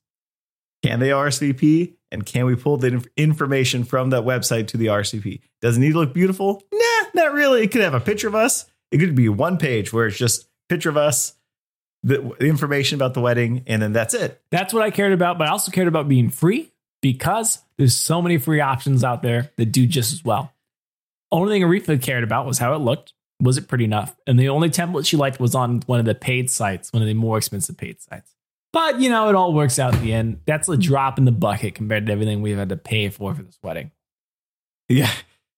Can 0.83 1.01
they 1.01 1.11
RSVP? 1.11 1.93
And 2.11 2.25
can 2.25 2.47
we 2.47 2.57
pull 2.57 2.79
the 2.79 3.07
information 3.17 3.85
from 3.85 4.11
that 4.11 4.25
website 4.25 4.69
to 4.69 4.79
the 4.79 4.87
RCP? 4.87 5.41
Does 5.61 5.77
it 5.77 5.81
need 5.81 5.93
to 5.93 5.99
look 5.99 6.15
beautiful? 6.15 6.63
Nah, 6.73 7.09
not 7.15 7.35
really. 7.35 7.63
It 7.63 7.73
could 7.73 7.83
have 7.83 7.95
a 7.95 8.01
picture 8.01 8.29
of 8.29 8.35
us. 8.35 8.67
It 8.91 8.99
could 8.99 9.15
be 9.15 9.29
one 9.29 9.59
page 9.59 9.93
where 9.93 10.07
it's 10.07 10.19
just 10.19 10.49
picture 10.69 10.89
of 10.89 10.97
us, 10.97 11.35
the, 12.03 12.35
the 12.39 12.47
information 12.47 12.97
about 12.97 13.15
the 13.15 13.21
wedding, 13.21 13.65
and 13.67 13.83
then 13.83 13.93
that's 13.93 14.15
it. 14.15 14.41
That's 14.51 14.73
what 14.73 14.83
I 14.83 14.91
cared 14.91 15.13
about, 15.13 15.39
but 15.39 15.49
I 15.49 15.51
also 15.51 15.71
cared 15.71 15.89
about 15.89 16.09
being 16.09 16.31
free 16.31 16.73
because 17.03 17.61
there's 17.79 17.97
so 17.97 18.23
many 18.23 18.39
free 18.39 18.61
options 18.61 19.05
out 19.05 19.23
there 19.23 19.51
that 19.57 19.67
do 19.67 19.87
just 19.87 20.13
as 20.13 20.25
well. 20.25 20.53
Only 21.33 21.55
thing 21.55 21.69
Aretha 21.69 22.01
cared 22.01 22.25
about 22.25 22.47
was 22.47 22.59
how 22.59 22.75
it 22.75 22.79
looked. 22.79 23.13
Was 23.41 23.59
it 23.59 23.69
pretty 23.69 23.85
enough? 23.85 24.17
And 24.27 24.39
the 24.39 24.49
only 24.49 24.71
template 24.71 25.07
she 25.07 25.17
liked 25.17 25.39
was 25.39 25.55
on 25.55 25.83
one 25.87 25.99
of 25.99 26.07
the 26.07 26.15
paid 26.15 26.51
sites, 26.51 26.93
one 26.93 27.03
of 27.03 27.09
the 27.09 27.15
more 27.15 27.37
expensive 27.37 27.77
paid 27.77 28.01
sites. 28.01 28.35
But 28.73 29.01
you 29.01 29.11
know, 29.11 29.29
it 29.29 29.35
all 29.35 29.53
works 29.53 29.79
out 29.79 29.95
in 29.95 30.03
the 30.03 30.13
end. 30.13 30.41
That's 30.47 30.69
a 30.69 30.77
drop 30.77 31.19
in 31.19 31.25
the 31.25 31.33
bucket 31.33 31.75
compared 31.75 32.07
to 32.07 32.13
everything 32.13 32.43
we've 32.43 32.57
had 32.57 32.69
to 32.71 32.77
pay 32.77 33.09
for 33.09 33.35
for 33.35 33.43
this 33.43 33.59
wedding. 33.63 33.91
Yeah. 34.89 35.11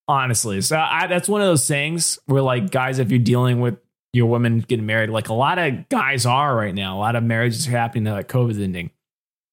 Honestly, 0.09 0.63
so 0.63 0.79
I, 0.79 1.07
that's 1.07 1.29
one 1.29 1.43
of 1.43 1.47
those 1.47 1.69
things 1.69 2.19
where, 2.27 2.41
like, 2.41 2.71
guys, 2.71 2.99
if 2.99 3.11
you're 3.11 3.19
dealing 3.19 3.61
with 3.61 3.79
your 4.15 4.27
woman 4.27 4.61
getting 4.61 4.87
married, 4.87 5.11
like 5.11 5.29
a 5.29 5.35
lot 5.35 5.59
of 5.59 5.89
guys 5.91 6.25
are 6.25 6.57
right 6.57 6.75
now, 6.75 6.97
a 6.97 7.01
lot 7.01 7.15
of 7.15 7.23
marriages 7.23 7.69
are 7.69 7.73
happening 7.73 8.05
now 8.05 8.17
that 8.17 8.29
COVID's 8.29 8.59
ending. 8.59 8.91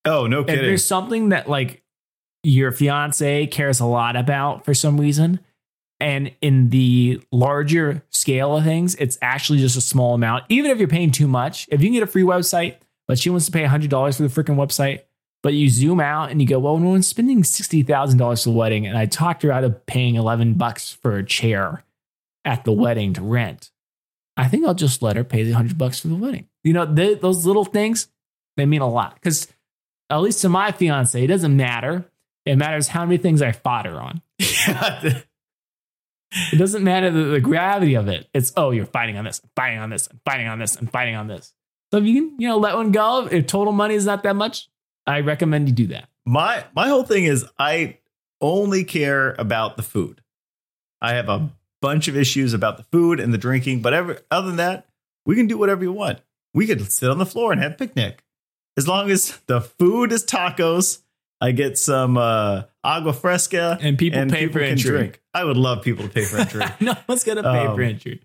Oh, 0.05 0.27
no 0.27 0.41
if 0.41 0.47
there's 0.47 0.85
something 0.85 1.29
that 1.29 1.49
like 1.49 1.83
your 2.43 2.71
fiance 2.71 3.47
cares 3.47 3.79
a 3.79 3.85
lot 3.85 4.15
about 4.15 4.63
for 4.63 4.73
some 4.73 5.01
reason 5.01 5.39
and 5.99 6.31
in 6.41 6.69
the 6.69 7.21
larger 7.31 8.03
scale 8.11 8.55
of 8.55 8.63
things 8.63 8.93
it's 8.95 9.17
actually 9.21 9.57
just 9.59 9.75
a 9.75 9.81
small 9.81 10.13
amount. 10.13 10.43
Even 10.49 10.69
if 10.69 10.77
you're 10.77 10.87
paying 10.87 11.11
too 11.11 11.27
much 11.27 11.67
if 11.71 11.81
you 11.81 11.87
can 11.87 11.93
get 11.93 12.03
a 12.03 12.07
free 12.07 12.23
website 12.23 12.75
but 13.07 13.17
she 13.17 13.29
wants 13.29 13.47
to 13.47 13.51
pay 13.51 13.63
$100 13.63 13.89
for 14.15 14.23
the 14.23 14.29
freaking 14.29 14.55
website 14.55 15.01
but 15.45 15.53
you 15.53 15.69
zoom 15.69 15.99
out 15.99 16.31
and 16.31 16.41
you 16.41 16.47
go 16.47 16.57
well 16.57 16.77
no 16.77 16.89
one's 16.89 17.07
spending 17.07 17.43
$60000 17.43 18.43
for 18.43 18.49
the 18.49 18.55
wedding 18.55 18.87
and 18.87 18.97
i 18.97 19.05
talked 19.05 19.43
her 19.43 19.51
out 19.51 19.63
of 19.63 19.85
paying 19.85 20.15
11 20.15 20.55
bucks 20.55 20.91
for 20.91 21.17
a 21.17 21.25
chair 21.25 21.83
at 22.43 22.65
the 22.65 22.71
wedding 22.71 23.13
to 23.13 23.21
rent 23.21 23.69
i 24.35 24.47
think 24.47 24.65
i'll 24.65 24.73
just 24.73 25.01
let 25.01 25.15
her 25.15 25.23
pay 25.23 25.43
the 25.43 25.51
100 25.51 25.77
bucks 25.77 25.99
for 25.99 26.07
the 26.07 26.15
wedding 26.15 26.47
you 26.63 26.73
know 26.73 26.85
they, 26.85 27.13
those 27.13 27.45
little 27.45 27.65
things 27.65 28.09
they 28.57 28.65
mean 28.65 28.81
a 28.81 28.89
lot 28.89 29.15
because 29.15 29.47
at 30.09 30.17
least 30.17 30.41
to 30.41 30.49
my 30.49 30.71
fiance, 30.71 31.21
it 31.21 31.27
doesn't 31.27 31.55
matter. 31.55 32.05
It 32.45 32.57
matters 32.57 32.87
how 32.87 33.05
many 33.05 33.17
things 33.17 33.41
I 33.41 33.51
fought 33.51 33.85
her 33.85 33.99
on. 33.99 34.21
It 36.51 36.57
doesn't 36.57 36.83
matter 36.83 37.11
the, 37.11 37.23
the 37.23 37.39
gravity 37.39 37.93
of 37.93 38.09
it. 38.09 38.27
It's 38.33 38.51
oh, 38.57 38.71
you're 38.71 38.87
fighting 38.87 39.15
on 39.15 39.23
this, 39.23 39.39
I'm 39.41 39.49
fighting 39.55 39.79
on 39.79 39.89
this, 39.89 40.07
and 40.07 40.19
fighting 40.25 40.47
on 40.47 40.59
this, 40.59 40.75
and 40.75 40.91
fighting 40.91 41.15
on 41.15 41.27
this. 41.27 41.53
So 41.91 41.99
if 41.99 42.03
you 42.03 42.13
can, 42.13 42.39
you 42.41 42.49
know, 42.49 42.57
let 42.57 42.75
one 42.75 42.91
go, 42.91 43.25
if 43.31 43.47
total 43.47 43.71
money 43.71 43.95
is 43.95 44.05
not 44.05 44.23
that 44.23 44.35
much, 44.35 44.67
I 45.07 45.19
recommend 45.21 45.67
you 45.69 45.75
do 45.75 45.87
that. 45.87 46.09
my 46.25 46.63
my 46.75 46.87
whole 46.87 47.03
thing 47.03 47.25
is 47.25 47.45
I 47.59 47.97
only 48.41 48.83
care 48.83 49.35
about 49.37 49.77
the 49.77 49.83
food. 49.83 50.21
I 51.01 51.13
have 51.13 51.29
a 51.29 51.49
bunch 51.81 52.07
of 52.07 52.17
issues 52.17 52.53
about 52.53 52.77
the 52.77 52.83
food 52.83 53.19
and 53.19 53.33
the 53.33 53.37
drinking, 53.37 53.81
but 53.81 53.93
ever, 53.93 54.19
other 54.31 54.47
than 54.47 54.55
that, 54.57 54.87
we 55.25 55.35
can 55.35 55.45
do 55.47 55.57
whatever 55.57 55.83
you 55.83 55.91
want. 55.93 56.19
We 56.53 56.65
could 56.67 56.91
sit 56.91 57.09
on 57.09 57.17
the 57.19 57.25
floor 57.25 57.51
and 57.51 57.61
have 57.61 57.73
a 57.73 57.75
picnic. 57.75 58.23
As 58.77 58.87
long 58.87 59.09
as 59.11 59.39
the 59.47 59.61
food 59.61 60.11
is 60.11 60.25
tacos, 60.25 61.01
I 61.39 61.51
get 61.51 61.77
some 61.77 62.17
uh, 62.17 62.63
agua 62.83 63.13
fresca 63.13 63.77
And 63.81 63.97
people 63.97 64.19
and 64.19 64.31
pay 64.31 64.47
people 64.47 64.53
for 64.53 64.65
entry. 64.65 64.89
drink. 64.89 65.21
I 65.33 65.43
would 65.43 65.57
love 65.57 65.83
people 65.83 66.05
to 66.07 66.09
pay 66.11 66.23
for 66.25 66.37
entry. 66.37 66.63
no 66.81 66.95
one's 67.07 67.23
gonna 67.23 67.43
pay 67.43 67.65
for 67.65 67.71
Um, 67.73 67.81
entry. 67.81 68.21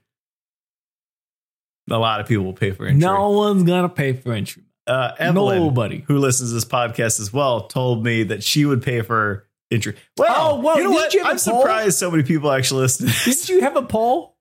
a 1.91 1.99
lot 1.99 2.21
of 2.21 2.27
people 2.29 2.45
will 2.45 2.53
pay 2.53 2.71
for 2.71 2.87
entry. 2.87 3.01
No 3.01 3.31
one's 3.31 3.63
gonna 3.65 3.89
pay 3.89 4.13
for 4.13 4.33
entry. 4.33 4.63
Uh, 4.87 5.13
Evelyn, 5.19 5.59
Nobody. 5.63 6.05
who 6.07 6.19
listens 6.19 6.51
to 6.51 6.55
this 6.55 6.65
podcast 6.65 7.21
as 7.21 7.33
well, 7.33 7.67
told 7.69 8.05
me 8.05 8.23
that 8.25 8.43
she 8.43 8.65
would 8.65 8.83
pay 8.83 9.03
for 9.03 9.47
entry. 9.71 9.95
Well, 10.17 10.53
Oh, 10.53 10.61
whoa, 10.61 10.75
you 10.77 10.85
know 10.85 10.91
what? 10.91 11.15
you 11.15 11.23
I'm 11.25 11.39
surprised 11.39 11.99
so 11.99 12.11
many 12.11 12.23
people 12.23 12.51
actually 12.51 12.83
listen. 12.83 13.09
Didn't 13.25 13.49
you 13.49 13.61
have 13.61 13.77
a 13.77 13.83
poll? 13.83 14.37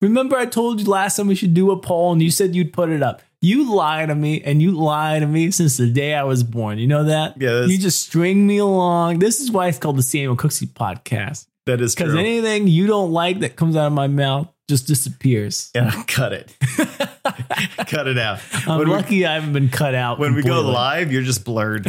Remember, 0.00 0.36
I 0.36 0.46
told 0.46 0.80
you 0.80 0.86
last 0.86 1.16
time 1.16 1.28
we 1.28 1.34
should 1.34 1.54
do 1.54 1.70
a 1.70 1.78
poll, 1.78 2.12
and 2.12 2.22
you 2.22 2.30
said 2.30 2.54
you'd 2.54 2.72
put 2.72 2.90
it 2.90 3.02
up. 3.02 3.22
You 3.40 3.74
lie 3.74 4.06
to 4.06 4.14
me, 4.14 4.40
and 4.42 4.60
you 4.62 4.72
lie 4.72 5.18
to 5.18 5.26
me 5.26 5.50
since 5.50 5.76
the 5.76 5.90
day 5.90 6.14
I 6.14 6.24
was 6.24 6.42
born. 6.42 6.78
You 6.78 6.86
know 6.86 7.04
that? 7.04 7.40
Yeah, 7.40 7.64
you 7.64 7.78
just 7.78 8.02
string 8.02 8.46
me 8.46 8.58
along. 8.58 9.18
This 9.18 9.40
is 9.40 9.50
why 9.50 9.68
it's 9.68 9.78
called 9.78 9.96
the 9.96 10.02
Samuel 10.02 10.36
Cooksey 10.36 10.66
podcast. 10.66 11.46
That 11.66 11.80
is 11.80 11.94
Because 11.94 12.14
anything 12.14 12.68
you 12.68 12.86
don't 12.86 13.12
like 13.12 13.40
that 13.40 13.56
comes 13.56 13.76
out 13.76 13.86
of 13.86 13.92
my 13.94 14.06
mouth 14.06 14.48
just 14.68 14.86
disappears. 14.86 15.70
yeah, 15.74 16.02
cut 16.06 16.32
it. 16.32 16.54
cut 17.86 18.06
it 18.08 18.18
out. 18.18 18.40
I'm 18.66 18.78
when 18.78 18.88
lucky 18.88 19.26
I 19.26 19.34
haven't 19.34 19.52
been 19.52 19.68
cut 19.68 19.94
out. 19.94 20.18
when 20.18 20.34
we 20.34 20.42
go 20.42 20.60
live, 20.62 21.12
you're 21.12 21.22
just 21.22 21.44
blurred. 21.44 21.86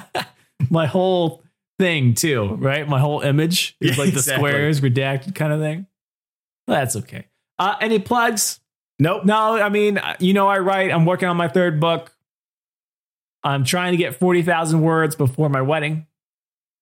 my 0.70 0.86
whole 0.86 1.42
thing 1.78 2.14
too, 2.14 2.54
right? 2.56 2.88
My 2.88 2.98
whole 2.98 3.20
image 3.20 3.76
is 3.80 3.96
Yeah, 3.96 4.02
like 4.04 4.12
the 4.12 4.18
exactly. 4.18 4.50
squares 4.50 4.80
redacted 4.80 5.34
kind 5.34 5.52
of 5.52 5.60
thing. 5.60 5.86
That's 6.66 6.96
okay. 6.96 7.26
Uh, 7.58 7.76
any 7.80 7.98
plugs? 7.98 8.60
nope. 8.98 9.24
No, 9.24 9.54
I 9.60 9.68
mean, 9.68 10.00
you 10.20 10.32
know, 10.32 10.48
I 10.48 10.58
write. 10.58 10.92
I'm 10.92 11.04
working 11.04 11.28
on 11.28 11.36
my 11.36 11.48
third 11.48 11.80
book. 11.80 12.14
I'm 13.44 13.64
trying 13.64 13.92
to 13.92 13.96
get 13.96 14.14
forty 14.14 14.42
thousand 14.42 14.82
words 14.82 15.16
before 15.16 15.48
my 15.48 15.62
wedding. 15.62 16.06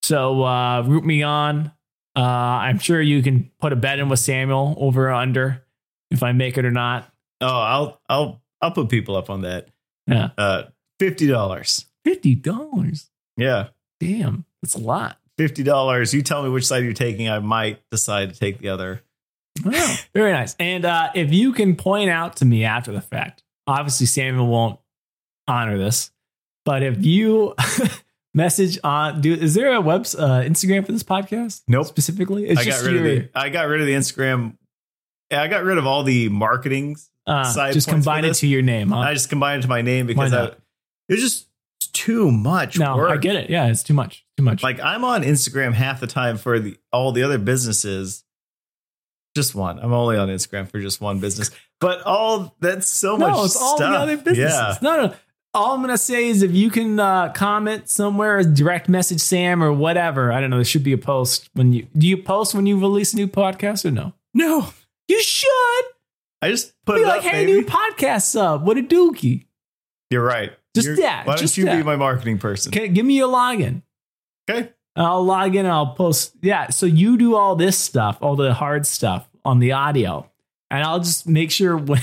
So 0.02 0.42
uh, 0.42 0.82
root 0.82 1.04
me 1.04 1.22
on. 1.22 1.72
Uh, 2.20 2.58
I'm 2.66 2.78
sure 2.78 3.00
you 3.00 3.22
can 3.22 3.50
put 3.60 3.72
a 3.72 3.76
bet 3.76 3.98
in 3.98 4.08
with 4.08 4.18
Samuel 4.18 4.74
over 4.78 5.08
or 5.08 5.12
under 5.12 5.64
if 6.10 6.22
I 6.22 6.32
make 6.32 6.58
it 6.58 6.64
or 6.66 6.70
not. 6.70 7.10
Oh, 7.40 7.46
I'll 7.46 8.00
I'll 8.08 8.42
I'll 8.60 8.72
put 8.72 8.88
people 8.90 9.16
up 9.16 9.30
on 9.30 9.42
that. 9.42 9.68
Yeah, 10.06 10.30
Uh, 10.36 10.64
fifty 10.98 11.26
dollars. 11.26 11.86
fifty 12.04 12.34
dollars. 12.34 13.10
Yeah, 13.36 13.68
Damn, 14.00 14.44
that's 14.62 14.74
a 14.74 14.78
lot. 14.80 15.18
fifty 15.38 15.62
dollars. 15.62 16.12
You 16.12 16.20
tell 16.22 16.42
me 16.42 16.50
which 16.50 16.66
side 16.66 16.84
you're 16.84 16.92
taking. 16.92 17.28
I 17.30 17.38
might 17.38 17.80
decide 17.90 18.34
to 18.34 18.38
take 18.38 18.58
the 18.58 18.68
other. 18.68 19.02
Wow, 19.64 19.94
very 20.14 20.32
nice. 20.32 20.54
And 20.60 20.84
uh, 20.84 21.10
if 21.14 21.32
you 21.32 21.52
can 21.52 21.74
point 21.76 22.10
out 22.10 22.36
to 22.36 22.44
me 22.44 22.64
after 22.64 22.92
the 22.92 23.00
fact, 23.00 23.42
obviously 23.66 24.06
Samuel 24.06 24.46
won't 24.46 24.78
honor 25.48 25.78
this, 25.78 26.10
but 26.64 26.82
if 26.82 27.04
you 27.04 27.54
message 28.34 28.78
on, 28.84 29.20
do 29.20 29.32
is 29.32 29.54
there 29.54 29.72
a 29.74 29.80
web 29.80 30.02
uh, 30.18 30.42
Instagram 30.42 30.86
for 30.86 30.92
this 30.92 31.02
podcast? 31.02 31.62
Nope. 31.68 31.86
specifically. 31.86 32.48
It's 32.48 32.60
I 32.60 32.64
got 32.64 32.82
rid 32.82 32.94
your, 32.94 32.98
of 32.98 33.04
the. 33.04 33.30
I 33.34 33.48
got 33.48 33.68
rid 33.68 33.80
of 33.80 33.86
the 33.86 33.94
Instagram. 33.94 34.56
I 35.30 35.48
got 35.48 35.64
rid 35.64 35.78
of 35.78 35.86
all 35.86 36.02
the 36.02 36.28
marketing. 36.28 36.96
uh, 37.26 37.44
side 37.44 37.72
just 37.72 37.88
combine 37.88 38.24
it 38.24 38.34
to 38.34 38.46
your 38.46 38.62
name. 38.62 38.90
Huh? 38.90 38.98
I 38.98 39.14
just 39.14 39.28
combined 39.28 39.60
it 39.60 39.62
to 39.62 39.68
my 39.68 39.82
name 39.82 40.06
because 40.06 40.32
I, 40.32 40.46
it 40.46 40.54
was 41.08 41.20
just 41.20 41.46
too 41.92 42.30
much 42.30 42.78
no, 42.78 42.96
work. 42.96 43.10
I 43.10 43.16
get 43.16 43.36
it. 43.36 43.50
Yeah, 43.50 43.66
it's 43.66 43.82
too 43.82 43.94
much. 43.94 44.24
Too 44.36 44.42
much. 44.42 44.62
Like 44.62 44.80
I'm 44.80 45.04
on 45.04 45.22
Instagram 45.22 45.72
half 45.72 46.00
the 46.00 46.06
time 46.06 46.38
for 46.38 46.58
the 46.58 46.76
all 46.92 47.12
the 47.12 47.22
other 47.22 47.38
businesses. 47.38 48.24
Just 49.36 49.54
one. 49.54 49.78
I'm 49.78 49.92
only 49.92 50.16
on 50.16 50.28
Instagram 50.28 50.68
for 50.68 50.80
just 50.80 51.00
one 51.00 51.20
business. 51.20 51.50
But 51.80 52.02
all 52.02 52.56
that's 52.60 52.88
so 52.88 53.16
much 53.16 53.32
no, 53.32 53.44
it's 53.44 53.56
all 53.56 53.76
stuff. 53.76 53.92
the 53.92 53.98
other 53.98 54.16
businesses. 54.16 54.52
Yeah. 54.52 54.78
No, 54.82 55.06
no. 55.06 55.14
All 55.52 55.74
I'm 55.74 55.80
gonna 55.80 55.98
say 55.98 56.28
is 56.28 56.42
if 56.42 56.52
you 56.52 56.70
can 56.70 57.00
uh, 57.00 57.32
comment 57.32 57.88
somewhere, 57.88 58.42
direct 58.44 58.88
message 58.88 59.20
Sam 59.20 59.62
or 59.64 59.72
whatever. 59.72 60.32
I 60.32 60.40
don't 60.40 60.50
know. 60.50 60.56
There 60.56 60.64
should 60.64 60.84
be 60.84 60.92
a 60.92 60.98
post 60.98 61.50
when 61.54 61.72
you 61.72 61.86
do 61.96 62.06
you 62.06 62.16
post 62.22 62.54
when 62.54 62.66
you 62.66 62.78
release 62.78 63.12
a 63.12 63.16
new 63.16 63.26
podcast 63.26 63.84
or 63.84 63.90
no? 63.90 64.12
No. 64.32 64.68
You 65.08 65.20
should. 65.22 65.84
I 66.40 66.50
just 66.50 66.72
put 66.86 66.96
Be 66.96 67.02
it 67.02 67.06
like, 67.06 67.18
up, 67.18 67.24
hey, 67.24 67.44
baby. 67.46 67.52
new 67.52 67.66
podcast 67.66 68.22
sub. 68.30 68.64
What 68.64 68.78
a 68.78 68.82
dookie. 68.82 69.46
You're 70.10 70.22
right. 70.24 70.52
Just 70.74 70.86
You're- 70.86 71.02
that, 71.02 71.26
Why 71.26 71.34
don't 71.34 71.40
just 71.42 71.56
you 71.58 71.66
be 71.66 71.82
my 71.82 71.96
marketing 71.96 72.38
person? 72.38 72.70
Okay, 72.72 72.86
give 72.86 73.04
me 73.04 73.16
your 73.16 73.28
login. 73.28 73.82
Okay. 74.48 74.70
I'll 74.94 75.24
log 75.24 75.54
in 75.56 75.66
and 75.66 75.72
I'll 75.74 75.94
post. 75.94 76.32
Yeah. 76.42 76.68
So 76.70 76.86
you 76.86 77.16
do 77.18 77.34
all 77.34 77.56
this 77.56 77.76
stuff, 77.76 78.18
all 78.20 78.36
the 78.36 78.54
hard 78.54 78.86
stuff 78.86 79.28
on 79.44 79.58
the 79.58 79.72
audio. 79.72 80.30
And 80.70 80.84
I'll 80.84 81.00
just 81.00 81.28
make 81.28 81.50
sure 81.50 81.76
when 81.76 82.00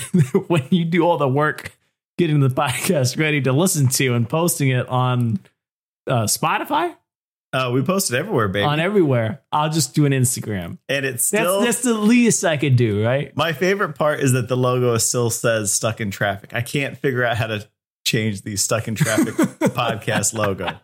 when 0.48 0.64
you 0.70 0.84
do 0.84 1.02
all 1.02 1.16
the 1.16 1.28
work 1.28 1.77
getting 2.18 2.40
the 2.40 2.48
podcast 2.62 3.18
ready 3.18 3.40
to 3.42 3.52
listen 3.52 3.88
to 3.88 4.14
and 4.14 4.28
posting 4.28 4.68
it 4.68 4.86
on 4.88 5.38
uh, 6.06 6.24
Spotify, 6.24 6.94
Uh, 7.52 7.70
we 7.72 7.80
post 7.82 8.10
it 8.12 8.16
everywhere, 8.16 8.48
baby. 8.48 8.64
on 8.64 8.80
everywhere, 8.80 9.40
I'll 9.50 9.70
just 9.70 9.94
do 9.94 10.04
an 10.04 10.12
Instagram. 10.12 10.76
and 10.88 11.06
it's 11.06 11.30
That's 11.30 11.42
still 11.44 11.60
that's 11.62 11.82
the 11.82 11.94
least 11.94 12.44
I 12.44 12.56
could 12.58 12.76
do, 12.76 13.02
right? 13.04 13.34
my 13.36 13.52
favorite 13.54 13.94
part 13.94 14.20
is 14.20 14.32
that 14.32 14.48
the 14.48 14.56
logo 14.56 14.98
still 14.98 15.30
says 15.30 15.72
stuck 15.72 16.00
in 16.00 16.10
traffic. 16.10 16.52
I 16.52 16.60
can't 16.60 16.98
figure 16.98 17.24
out 17.24 17.36
how 17.38 17.46
to 17.46 17.66
change 18.04 18.42
the 18.42 18.56
Stuck 18.56 18.88
in 18.88 18.94
Traffic 18.94 19.34
podcast 19.74 20.32
logo. 20.34 20.78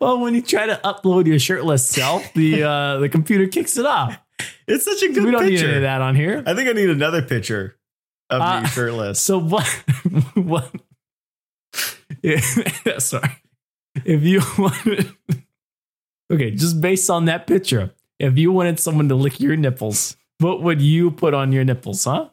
Well, 0.00 0.20
when 0.20 0.34
you 0.34 0.42
try 0.42 0.66
to 0.66 0.80
upload 0.84 1.26
your 1.26 1.38
shirtless 1.40 1.88
self, 1.88 2.32
the 2.34 2.62
uh, 2.68 2.98
the 2.98 3.08
computer 3.08 3.46
kicks 3.48 3.76
it 3.76 3.86
off. 3.86 4.16
It's 4.68 4.84
such 4.84 5.02
a 5.02 5.08
good 5.12 5.24
we 5.24 5.30
don't 5.32 5.42
picture. 5.42 5.64
need 5.66 5.68
any 5.68 5.76
of 5.78 5.82
that 5.82 6.00
on 6.00 6.14
here. 6.14 6.42
I 6.46 6.54
think 6.54 6.68
I 6.68 6.72
need 6.72 6.88
another 6.90 7.22
picture 7.22 7.76
of 8.30 8.40
Uh, 8.40 8.66
shirtless. 8.66 9.20
So 9.20 9.38
what? 9.38 9.66
what? 10.34 10.70
Yeah, 12.22 12.40
sorry. 12.98 13.30
If 14.04 14.22
you 14.22 14.40
wanted, 14.58 15.12
okay, 16.32 16.50
just 16.52 16.80
based 16.80 17.10
on 17.10 17.24
that 17.26 17.46
picture, 17.46 17.92
if 18.18 18.36
you 18.38 18.52
wanted 18.52 18.78
someone 18.80 19.08
to 19.08 19.14
lick 19.14 19.40
your 19.40 19.56
nipples, 19.56 20.16
what 20.38 20.62
would 20.62 20.80
you 20.80 21.10
put 21.10 21.34
on 21.34 21.52
your 21.52 21.64
nipples, 21.64 22.04
huh? 22.04 22.28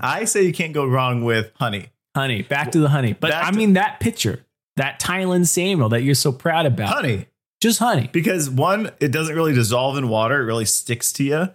I 0.00 0.24
say 0.24 0.42
you 0.44 0.52
can't 0.52 0.72
go 0.72 0.84
wrong 0.86 1.24
with 1.24 1.52
honey. 1.56 1.86
Honey, 2.16 2.42
back 2.42 2.72
to 2.72 2.78
the 2.80 2.88
honey. 2.88 3.12
But 3.14 3.30
Back 3.30 3.44
I 3.46 3.50
to- 3.50 3.56
mean 3.56 3.72
that 3.74 4.00
picture, 4.00 4.44
that 4.76 5.00
Thailand 5.00 5.46
Samuel 5.46 5.88
that 5.90 6.02
you're 6.02 6.14
so 6.14 6.32
proud 6.32 6.66
about, 6.66 6.88
Honey. 6.92 7.26
just 7.62 7.78
honey. 7.78 8.10
Because 8.12 8.50
one, 8.50 8.90
it 9.00 9.12
doesn't 9.12 9.34
really 9.34 9.54
dissolve 9.54 9.96
in 9.96 10.08
water, 10.08 10.40
it 10.42 10.44
really 10.44 10.64
sticks 10.66 11.12
to 11.14 11.24
you. 11.24 11.48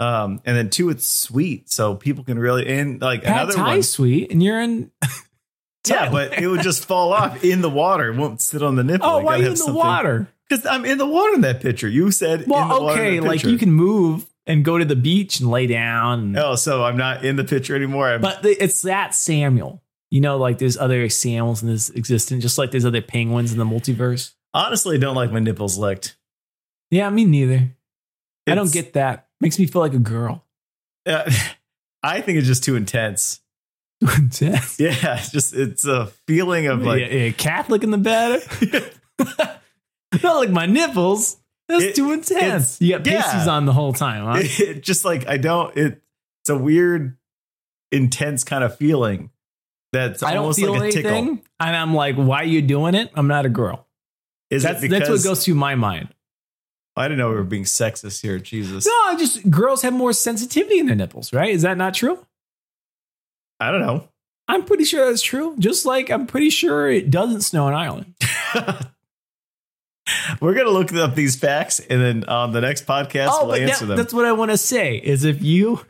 Um, 0.00 0.40
and 0.44 0.56
then 0.56 0.70
two, 0.70 0.88
it's 0.88 1.06
sweet. 1.06 1.70
So 1.70 1.94
people 1.94 2.24
can 2.24 2.38
really 2.38 2.66
and 2.66 3.00
like 3.00 3.22
Pad 3.22 3.36
another 3.36 3.52
Thai 3.52 3.68
one. 3.74 3.82
sweet, 3.82 4.32
and 4.32 4.42
you're 4.42 4.60
in. 4.60 4.90
Yeah, 5.88 6.10
but 6.10 6.38
it 6.38 6.46
would 6.46 6.60
just 6.60 6.84
fall 6.84 7.12
off 7.12 7.42
in 7.42 7.62
the 7.62 7.70
water. 7.70 8.12
It 8.12 8.16
won't 8.16 8.42
sit 8.42 8.62
on 8.62 8.76
the 8.76 8.84
nipple. 8.84 9.08
Oh, 9.08 9.22
why 9.22 9.36
are 9.36 9.42
you 9.42 9.48
in 9.48 9.54
the 9.54 9.72
water? 9.72 10.28
Because 10.46 10.66
I'm 10.66 10.84
in 10.84 10.98
the 10.98 11.06
water 11.06 11.32
in 11.34 11.40
that 11.40 11.62
picture. 11.62 11.88
You 11.88 12.10
said 12.10 12.44
Well, 12.46 12.90
okay, 12.90 13.18
like 13.20 13.44
you 13.44 13.56
can 13.56 13.72
move 13.72 14.26
and 14.46 14.62
go 14.62 14.76
to 14.76 14.84
the 14.84 14.94
beach 14.94 15.40
and 15.40 15.50
lay 15.50 15.66
down. 15.66 16.36
Oh, 16.36 16.54
so 16.54 16.84
I'm 16.84 16.98
not 16.98 17.24
in 17.24 17.36
the 17.36 17.44
picture 17.44 17.74
anymore. 17.74 18.08
I'm, 18.08 18.20
But 18.20 18.42
the, 18.42 18.62
it's 18.62 18.82
that 18.82 19.14
Samuel. 19.14 19.82
You 20.10 20.20
know, 20.20 20.36
like 20.36 20.58
there's 20.58 20.76
other 20.76 21.08
Samuels 21.08 21.62
in 21.62 21.68
this 21.68 21.88
existence, 21.88 22.42
just 22.42 22.58
like 22.58 22.72
there's 22.72 22.84
other 22.84 23.00
penguins 23.02 23.52
in 23.52 23.58
the 23.58 23.64
multiverse. 23.64 24.34
honestly, 24.52 24.96
I 24.96 25.00
don't 25.00 25.16
like 25.16 25.32
my 25.32 25.38
nipples 25.38 25.78
licked. 25.78 26.18
Yeah, 26.90 27.08
me 27.08 27.24
neither. 27.24 27.74
I 28.46 28.54
don't 28.54 28.72
get 28.72 28.92
that. 28.94 29.28
Makes 29.40 29.58
me 29.58 29.66
feel 29.66 29.80
like 29.82 29.94
a 29.94 29.98
girl. 29.98 30.44
Uh, 31.06 31.30
I 32.02 32.20
think 32.20 32.38
it's 32.38 32.46
just 32.46 32.64
too 32.64 32.76
intense. 32.76 33.40
Intense. 34.16 34.80
Yeah, 34.80 35.18
it's 35.18 35.30
just 35.30 35.52
it's 35.52 35.84
a 35.84 36.06
feeling 36.26 36.66
of 36.68 36.82
like 36.82 37.00
yeah, 37.02 37.06
yeah, 37.08 37.30
Catholic 37.32 37.82
in 37.82 37.90
the 37.90 37.98
bed. 37.98 38.42
Not 40.22 40.36
like 40.36 40.50
my 40.50 40.64
nipples. 40.66 41.36
That's 41.68 41.84
It- 41.84 41.94
too 41.96 42.12
intense. 42.12 42.80
You 42.80 42.96
got 42.98 43.06
yeah. 43.06 43.20
pasties 43.22 43.46
on 43.46 43.66
the 43.66 43.72
whole 43.74 43.92
time, 43.92 44.24
huh? 44.24 44.40
it, 44.42 44.82
just 44.82 45.04
like 45.04 45.28
I 45.28 45.36
don't. 45.36 45.76
It, 45.76 46.02
it's 46.42 46.48
a 46.48 46.56
weird, 46.56 47.18
intense 47.92 48.42
kind 48.42 48.64
of 48.64 48.74
feeling. 48.76 49.30
That's 49.92 50.22
I 50.22 50.30
don't 50.30 50.42
almost 50.44 50.58
feel 50.60 50.72
like 50.72 50.80
a 50.80 50.84
anything, 50.84 51.36
tickle. 51.36 51.44
and 51.60 51.76
I'm 51.76 51.92
like, 51.94 52.16
"Why 52.16 52.38
are 52.38 52.44
you 52.44 52.62
doing 52.62 52.94
it?" 52.94 53.10
I'm 53.14 53.26
not 53.28 53.44
a 53.44 53.50
girl. 53.50 53.86
Is 54.50 54.62
That's 54.62 54.78
it 54.78 54.88
because 54.88 55.08
that's 55.08 55.24
what 55.24 55.30
goes 55.30 55.44
through 55.44 55.56
my 55.56 55.74
mind. 55.74 56.08
I 56.96 57.04
didn't 57.08 57.18
know 57.18 57.28
we 57.30 57.36
were 57.36 57.44
being 57.44 57.64
sexist 57.64 58.20
here. 58.22 58.38
Jesus, 58.38 58.84
No, 58.86 58.92
I 59.06 59.16
just 59.16 59.48
girls 59.50 59.82
have 59.82 59.92
more 59.92 60.12
sensitivity 60.12 60.78
in 60.78 60.86
their 60.86 60.96
nipples, 60.96 61.32
right? 61.32 61.50
Is 61.50 61.62
that 61.62 61.76
not 61.78 61.94
true? 61.94 62.24
I 63.60 63.70
don't 63.70 63.80
know. 63.80 64.08
I'm 64.48 64.64
pretty 64.64 64.84
sure 64.84 65.06
that's 65.06 65.22
true. 65.22 65.54
Just 65.58 65.86
like 65.86 66.10
I'm 66.10 66.26
pretty 66.26 66.50
sure 66.50 66.90
it 66.90 67.10
doesn't 67.10 67.42
snow 67.42 67.68
in 67.68 67.74
Ireland. 67.74 68.14
We're 70.40 70.54
gonna 70.54 70.70
look 70.70 70.92
up 70.92 71.14
these 71.14 71.36
facts, 71.36 71.78
and 71.78 72.00
then 72.02 72.24
on 72.24 72.50
the 72.52 72.60
next 72.60 72.84
podcast 72.86 73.28
oh, 73.30 73.46
we'll 73.46 73.54
Oh, 73.54 73.58
answer 73.58 73.84
that- 73.84 73.88
them. 73.90 73.96
that's 73.96 74.12
what 74.12 74.24
I 74.24 74.32
want 74.32 74.50
to 74.50 74.58
say 74.58 74.96
is 74.96 75.24
if 75.24 75.40
you 75.42 75.84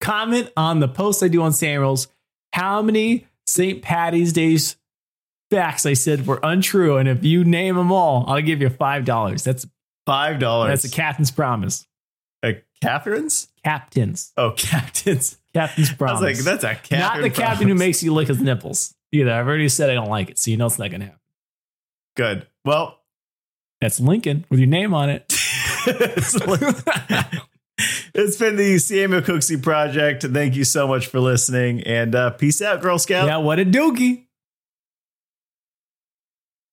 comment 0.00 0.50
on 0.56 0.80
the 0.80 0.88
post 0.88 1.22
I 1.22 1.28
do 1.28 1.42
on 1.42 1.52
Samuels, 1.52 2.08
how 2.54 2.80
many 2.80 3.26
St. 3.46 3.82
Patty's 3.82 4.32
Days 4.32 4.76
facts 5.50 5.84
I 5.84 5.92
said 5.92 6.26
were 6.26 6.40
untrue, 6.42 6.96
and 6.96 7.08
if 7.08 7.22
you 7.22 7.44
name 7.44 7.76
them 7.76 7.92
all, 7.92 8.24
I'll 8.28 8.40
give 8.40 8.62
you 8.62 8.70
five 8.70 9.04
dollars. 9.04 9.44
That's 9.44 9.66
Five 10.06 10.38
dollars. 10.38 10.70
that's 10.82 10.92
a 10.92 10.96
captain's 10.96 11.30
promise. 11.30 11.86
a 12.42 12.62
Catherine's. 12.82 13.48
Captain's 13.64 14.32
Oh, 14.36 14.50
captains. 14.56 15.36
captain's 15.52 15.90
I 15.90 15.94
promise. 15.94 16.20
was 16.20 16.46
like, 16.46 16.60
that's 16.60 16.64
a 16.64 16.74
Catherine 16.88 17.00
not 17.00 17.20
the 17.22 17.30
captain 17.30 17.68
who 17.68 17.74
makes 17.74 18.02
you 18.02 18.12
lick 18.14 18.28
his 18.28 18.40
nipples 18.40 18.94
either. 19.12 19.32
I've 19.32 19.46
already 19.48 19.68
said 19.68 19.90
I 19.90 19.94
don't 19.94 20.08
like 20.10 20.30
it, 20.30 20.38
so 20.38 20.50
you 20.50 20.56
know 20.56 20.66
it's 20.66 20.78
not 20.78 20.90
gonna 20.90 21.06
happen. 21.06 21.20
good. 22.16 22.46
Well, 22.64 22.98
That's 23.80 23.98
Lincoln 24.00 24.44
with 24.50 24.60
your 24.60 24.68
name 24.68 24.94
on 24.94 25.08
it. 25.10 25.24
it's 28.14 28.36
been 28.36 28.56
the 28.56 28.78
Samuel 28.78 29.20
Cooksey 29.22 29.62
Project. 29.62 30.22
Thank 30.24 30.54
you 30.56 30.64
so 30.64 30.86
much 30.88 31.06
for 31.08 31.20
listening, 31.20 31.82
and 31.82 32.14
uh, 32.14 32.30
peace 32.30 32.62
out, 32.62 32.80
Girl 32.82 32.98
Scout. 32.98 33.26
yeah, 33.26 33.36
what 33.38 33.58
a 33.58 33.64
dookie. 33.64 34.25